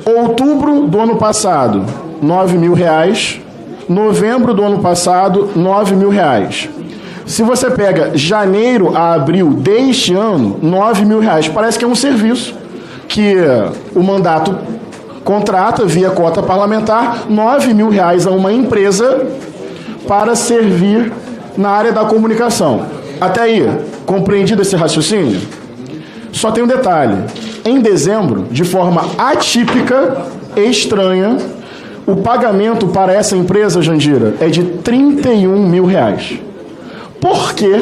Outubro 0.06 0.88
do 0.88 1.00
ano 1.00 1.16
passado, 1.16 1.86
9 2.22 2.58
mil 2.58 2.74
reais. 2.74 3.40
Novembro 3.88 4.54
do 4.54 4.64
ano 4.64 4.80
passado, 4.80 5.50
9 5.56 5.96
mil 5.96 6.10
reais. 6.10 6.70
Se 7.26 7.44
você 7.44 7.72
pega 7.72 8.12
janeiro 8.16 8.96
a 8.96 9.14
abril 9.14 9.52
deste 9.52 10.14
ano, 10.14 10.60
9 10.62 11.06
mil 11.06 11.20
reais. 11.20 11.48
Parece 11.48 11.80
que 11.80 11.86
é 11.86 11.88
um 11.88 11.96
serviço 11.96 12.59
que 13.10 13.36
o 13.96 14.02
mandato 14.02 14.56
contrata 15.26 15.84
via 15.84 16.12
cota 16.12 16.42
parlamentar 16.42 17.26
9 17.28 17.74
mil 17.74 17.90
reais 17.90 18.26
a 18.26 18.32
uma 18.32 18.54
empresa 18.54 19.28
para 20.08 20.36
servir 20.36 21.12
na 21.58 21.70
área 21.70 21.92
da 21.92 22.06
comunicação. 22.06 22.86
Até 23.20 23.42
aí, 23.42 23.70
compreendido 24.06 24.62
esse 24.62 24.76
raciocínio? 24.76 25.42
Só 26.32 26.52
tem 26.52 26.64
um 26.64 26.68
detalhe. 26.68 27.18
Em 27.66 27.82
dezembro, 27.82 28.46
de 28.50 28.64
forma 28.64 29.06
atípica 29.18 30.26
estranha, 30.56 31.38
o 32.06 32.18
pagamento 32.18 32.88
para 32.88 33.14
essa 33.14 33.36
empresa, 33.36 33.82
Jandira, 33.82 34.36
é 34.40 34.48
de 34.48 34.64
31 34.64 35.68
mil 35.68 35.86
reais. 35.86 36.40
Por 37.20 37.54
quê? 37.54 37.82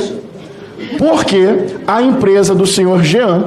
Porque 0.97 1.47
a 1.85 2.01
empresa 2.01 2.55
do 2.55 2.65
senhor 2.65 3.03
Jean, 3.03 3.45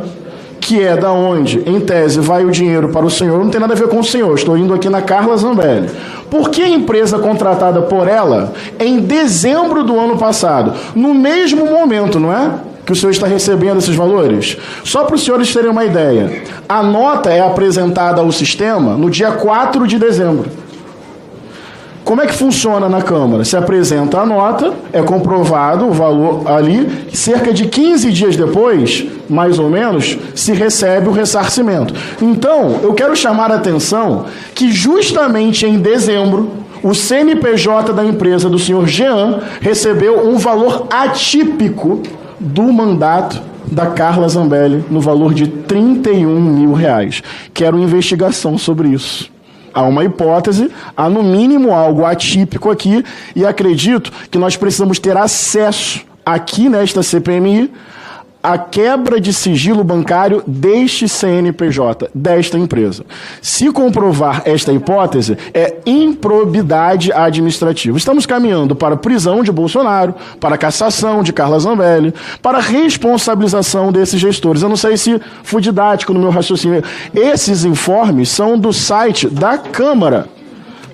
que 0.71 0.81
é 0.81 0.97
da 0.97 1.11
onde, 1.11 1.69
em 1.69 1.81
tese, 1.81 2.21
vai 2.21 2.45
o 2.45 2.51
dinheiro 2.53 2.91
para 2.91 3.05
o 3.05 3.11
senhor, 3.11 3.43
não 3.43 3.51
tem 3.51 3.61
nada 3.61 3.73
a 3.73 3.77
ver 3.77 3.89
com 3.89 3.99
o 3.99 4.05
senhor. 4.05 4.33
Estou 4.37 4.57
indo 4.57 4.73
aqui 4.73 4.89
na 4.89 5.03
Carla 5.03 5.37
Zambelli. 5.37 5.91
Por 6.31 6.49
que 6.49 6.63
a 6.63 6.69
empresa 6.69 7.19
contratada 7.19 7.83
por 7.83 8.07
ela 8.07 8.53
em 8.79 9.01
dezembro 9.01 9.83
do 9.83 9.99
ano 9.99 10.17
passado, 10.17 10.73
no 10.95 11.13
mesmo 11.13 11.67
momento, 11.67 12.21
não 12.21 12.33
é? 12.33 12.53
Que 12.87 12.93
o 12.93 12.95
senhor 12.95 13.11
está 13.11 13.27
recebendo 13.27 13.79
esses 13.79 13.97
valores? 13.97 14.59
Só 14.85 15.03
para 15.03 15.17
os 15.17 15.25
senhores 15.25 15.53
terem 15.53 15.73
uma 15.73 15.85
ideia, 15.85 16.45
a 16.69 16.85
nota 16.85 17.31
é 17.31 17.41
apresentada 17.41 18.21
ao 18.21 18.31
sistema 18.31 18.97
no 18.97 19.11
dia 19.11 19.33
4 19.33 19.89
de 19.89 19.99
dezembro. 19.99 20.60
Como 22.11 22.23
é 22.23 22.27
que 22.27 22.35
funciona 22.35 22.89
na 22.89 23.03
Câmara? 23.03 23.45
Se 23.45 23.57
apresenta 23.57 24.19
a 24.19 24.27
nota, 24.27 24.73
é 24.93 25.01
comprovado 25.01 25.87
o 25.87 25.93
valor 25.93 26.43
ali, 26.51 27.07
cerca 27.13 27.53
de 27.53 27.67
15 27.67 28.11
dias 28.11 28.35
depois, 28.35 29.07
mais 29.29 29.61
ou 29.61 29.71
menos, 29.71 30.19
se 30.35 30.53
recebe 30.53 31.09
o 31.09 31.13
ressarcimento. 31.13 31.95
Então, 32.21 32.81
eu 32.83 32.95
quero 32.95 33.15
chamar 33.15 33.53
a 33.53 33.55
atenção 33.55 34.25
que 34.57 34.73
justamente 34.73 35.65
em 35.65 35.79
dezembro, 35.79 36.51
o 36.83 36.97
CNPJ 36.97 37.93
da 37.93 38.05
empresa 38.05 38.51
do 38.51 38.59
senhor 38.59 38.89
Jean 38.89 39.39
recebeu 39.61 40.29
um 40.29 40.37
valor 40.37 40.89
atípico 40.91 42.03
do 42.41 42.73
mandato 42.73 43.41
da 43.71 43.87
Carla 43.87 44.29
Zambelli 44.29 44.85
no 44.91 45.01
valor 45.01 45.33
de 45.33 45.47
31 45.47 46.41
mil 46.41 46.73
reais. 46.73 47.23
Quero 47.55 47.79
investigação 47.79 48.59
sobre 48.59 48.89
isso. 48.89 49.31
Há 49.73 49.83
uma 49.83 50.05
hipótese, 50.05 50.71
há 50.97 51.09
no 51.09 51.23
mínimo 51.23 51.73
algo 51.73 52.05
atípico 52.05 52.71
aqui, 52.71 53.05
e 53.35 53.45
acredito 53.47 54.13
que 54.31 54.39
nós 54.39 54.57
precisamos 54.57 54.99
ter 54.99 55.17
acesso 55.17 56.01
aqui 56.25 56.69
nesta 56.69 57.03
CPMI 57.03 57.73
a 58.43 58.57
quebra 58.57 59.21
de 59.21 59.33
sigilo 59.33 59.85
bancário 59.85 60.43
deste 60.47 61.09
CNPJ, 61.09 62.11
desta 62.15 62.59
empresa. 62.59 63.05
Se 63.43 63.71
comprovar 63.71 64.43
esta 64.45 64.73
hipótese, 64.73 65.37
é 65.53 65.77
improbidade 65.85 67.13
administrativa. 67.13 67.97
Estamos 67.99 68.25
caminhando 68.25 68.75
para 68.75 68.97
prisão 68.97 69.43
de 69.43 69.53
Bolsonaro, 69.53 70.15
para 70.39 70.57
cassação 70.57 71.23
de 71.23 71.33
Carla 71.33 71.59
Zambelli, 71.59 72.15
para 72.41 72.61
responsabilização 72.61 73.93
desses 73.93 74.21
gestores. 74.21 74.63
Eu 74.63 74.69
não 74.69 74.77
sei 74.77 74.97
se 74.97 75.21
fui 75.43 75.61
didático 75.61 76.15
no 76.15 76.21
meu 76.21 76.31
raciocínio. 76.31 76.83
Esses 77.15 77.65
informes 77.65 78.31
são 78.31 78.59
do 78.59 78.73
site 78.73 79.29
da 79.29 79.59
Câmara 79.59 80.29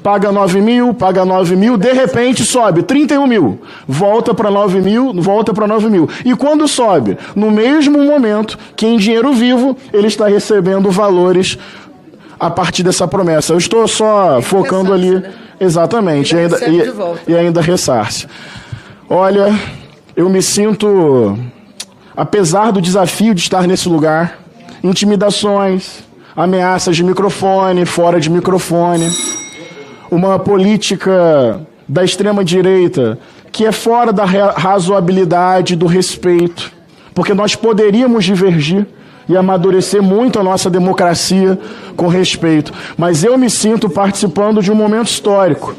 paga 0.06 0.30
9 0.30 0.60
mil, 0.60 0.94
paga 0.94 1.24
9 1.24 1.56
mil, 1.56 1.76
de 1.76 1.92
repente 1.92 2.44
sobe 2.44 2.84
31 2.84 3.26
mil, 3.26 3.60
volta 3.88 4.32
para 4.32 4.52
9 4.52 4.80
mil, 4.80 5.12
volta 5.20 5.52
para 5.52 5.66
9 5.66 5.90
mil. 5.90 6.08
E 6.24 6.32
quando 6.36 6.68
sobe? 6.68 7.18
No 7.34 7.50
mesmo 7.50 7.98
momento 7.98 8.56
que 8.76 8.86
em 8.86 8.98
dinheiro 8.98 9.32
vivo 9.32 9.76
ele 9.92 10.06
está 10.06 10.28
recebendo 10.28 10.92
valores 10.92 11.58
a 12.38 12.48
partir 12.48 12.84
dessa 12.84 13.08
promessa. 13.08 13.52
Eu 13.52 13.58
estou 13.58 13.88
só 13.88 14.40
focando 14.40 14.92
ali. 14.92 15.16
Né? 15.16 15.32
Exatamente, 15.58 16.36
e 16.36 16.38
ainda, 16.38 16.58
e, 16.68 17.32
e 17.32 17.36
ainda 17.36 17.60
ressarce. 17.60 18.28
Olha, 19.10 19.52
eu 20.14 20.28
me 20.28 20.40
sinto, 20.40 21.36
apesar 22.16 22.70
do 22.70 22.80
desafio 22.80 23.34
de 23.34 23.40
estar 23.40 23.66
nesse 23.66 23.88
lugar, 23.88 24.38
intimidações, 24.84 26.04
ameaças 26.36 26.94
de 26.94 27.02
microfone, 27.02 27.84
fora 27.84 28.20
de 28.20 28.30
microfone 28.30 29.10
uma 30.10 30.38
política 30.38 31.60
da 31.88 32.04
extrema-direita 32.04 33.18
que 33.52 33.64
é 33.64 33.72
fora 33.72 34.12
da 34.12 34.24
razoabilidade, 34.24 35.76
do 35.76 35.86
respeito, 35.86 36.70
porque 37.14 37.32
nós 37.32 37.54
poderíamos 37.54 38.24
divergir 38.24 38.86
e 39.28 39.36
amadurecer 39.36 40.02
muito 40.02 40.38
a 40.38 40.42
nossa 40.42 40.68
democracia 40.68 41.58
com 41.96 42.06
respeito. 42.06 42.72
Mas 42.98 43.24
eu 43.24 43.36
me 43.38 43.48
sinto 43.48 43.88
participando 43.88 44.62
de 44.62 44.70
um 44.70 44.74
momento 44.74 45.08
histórico 45.08 45.74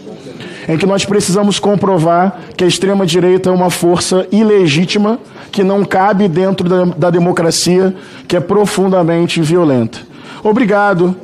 em 0.67 0.77
que 0.77 0.85
nós 0.85 1.05
precisamos 1.05 1.59
comprovar 1.59 2.39
que 2.57 2.63
a 2.63 2.67
extrema-direita 2.67 3.49
é 3.49 3.53
uma 3.53 3.69
força 3.69 4.27
ilegítima 4.31 5.17
que 5.51 5.63
não 5.63 5.85
cabe 5.85 6.27
dentro 6.27 6.67
da, 6.67 7.09
democracia, 7.09 7.95
que 8.27 8.35
é 8.35 8.39
profundamente 8.39 9.41
violenta. 9.41 9.99
Obrigado 10.43 11.15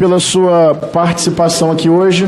pela 0.00 0.18
sua 0.18 0.74
participação 0.74 1.70
aqui 1.70 1.90
hoje 1.90 2.26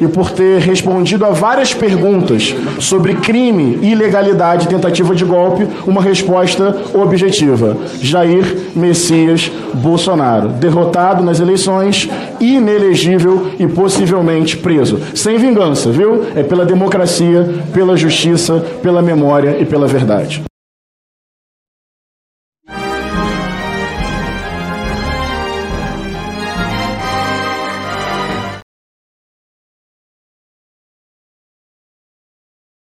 e 0.00 0.08
por 0.08 0.30
ter 0.30 0.58
respondido 0.62 1.26
a 1.26 1.28
várias 1.28 1.74
perguntas 1.74 2.54
sobre 2.78 3.12
crime, 3.12 3.78
ilegalidade 3.82 4.64
e 4.64 4.68
tentativa 4.70 5.14
de 5.14 5.26
golpe, 5.26 5.68
uma 5.86 6.00
resposta 6.00 6.74
objetiva. 6.94 7.76
Jair 8.00 8.70
Messias 8.74 9.52
Bolsonaro, 9.74 10.48
derrotado 10.48 11.22
nas 11.22 11.40
eleições, 11.40 12.08
inelegível 12.40 13.48
e 13.58 13.66
possivelmente 13.66 14.56
preso. 14.56 14.98
Sem 15.14 15.36
vingança, 15.36 15.90
viu? 15.90 16.24
É 16.34 16.42
pela 16.42 16.64
democracia, 16.64 17.46
pela 17.74 17.98
justiça, 17.98 18.64
pela 18.82 19.02
memória 19.02 19.58
e 19.60 19.66
pela 19.66 19.86
verdade. 19.86 20.49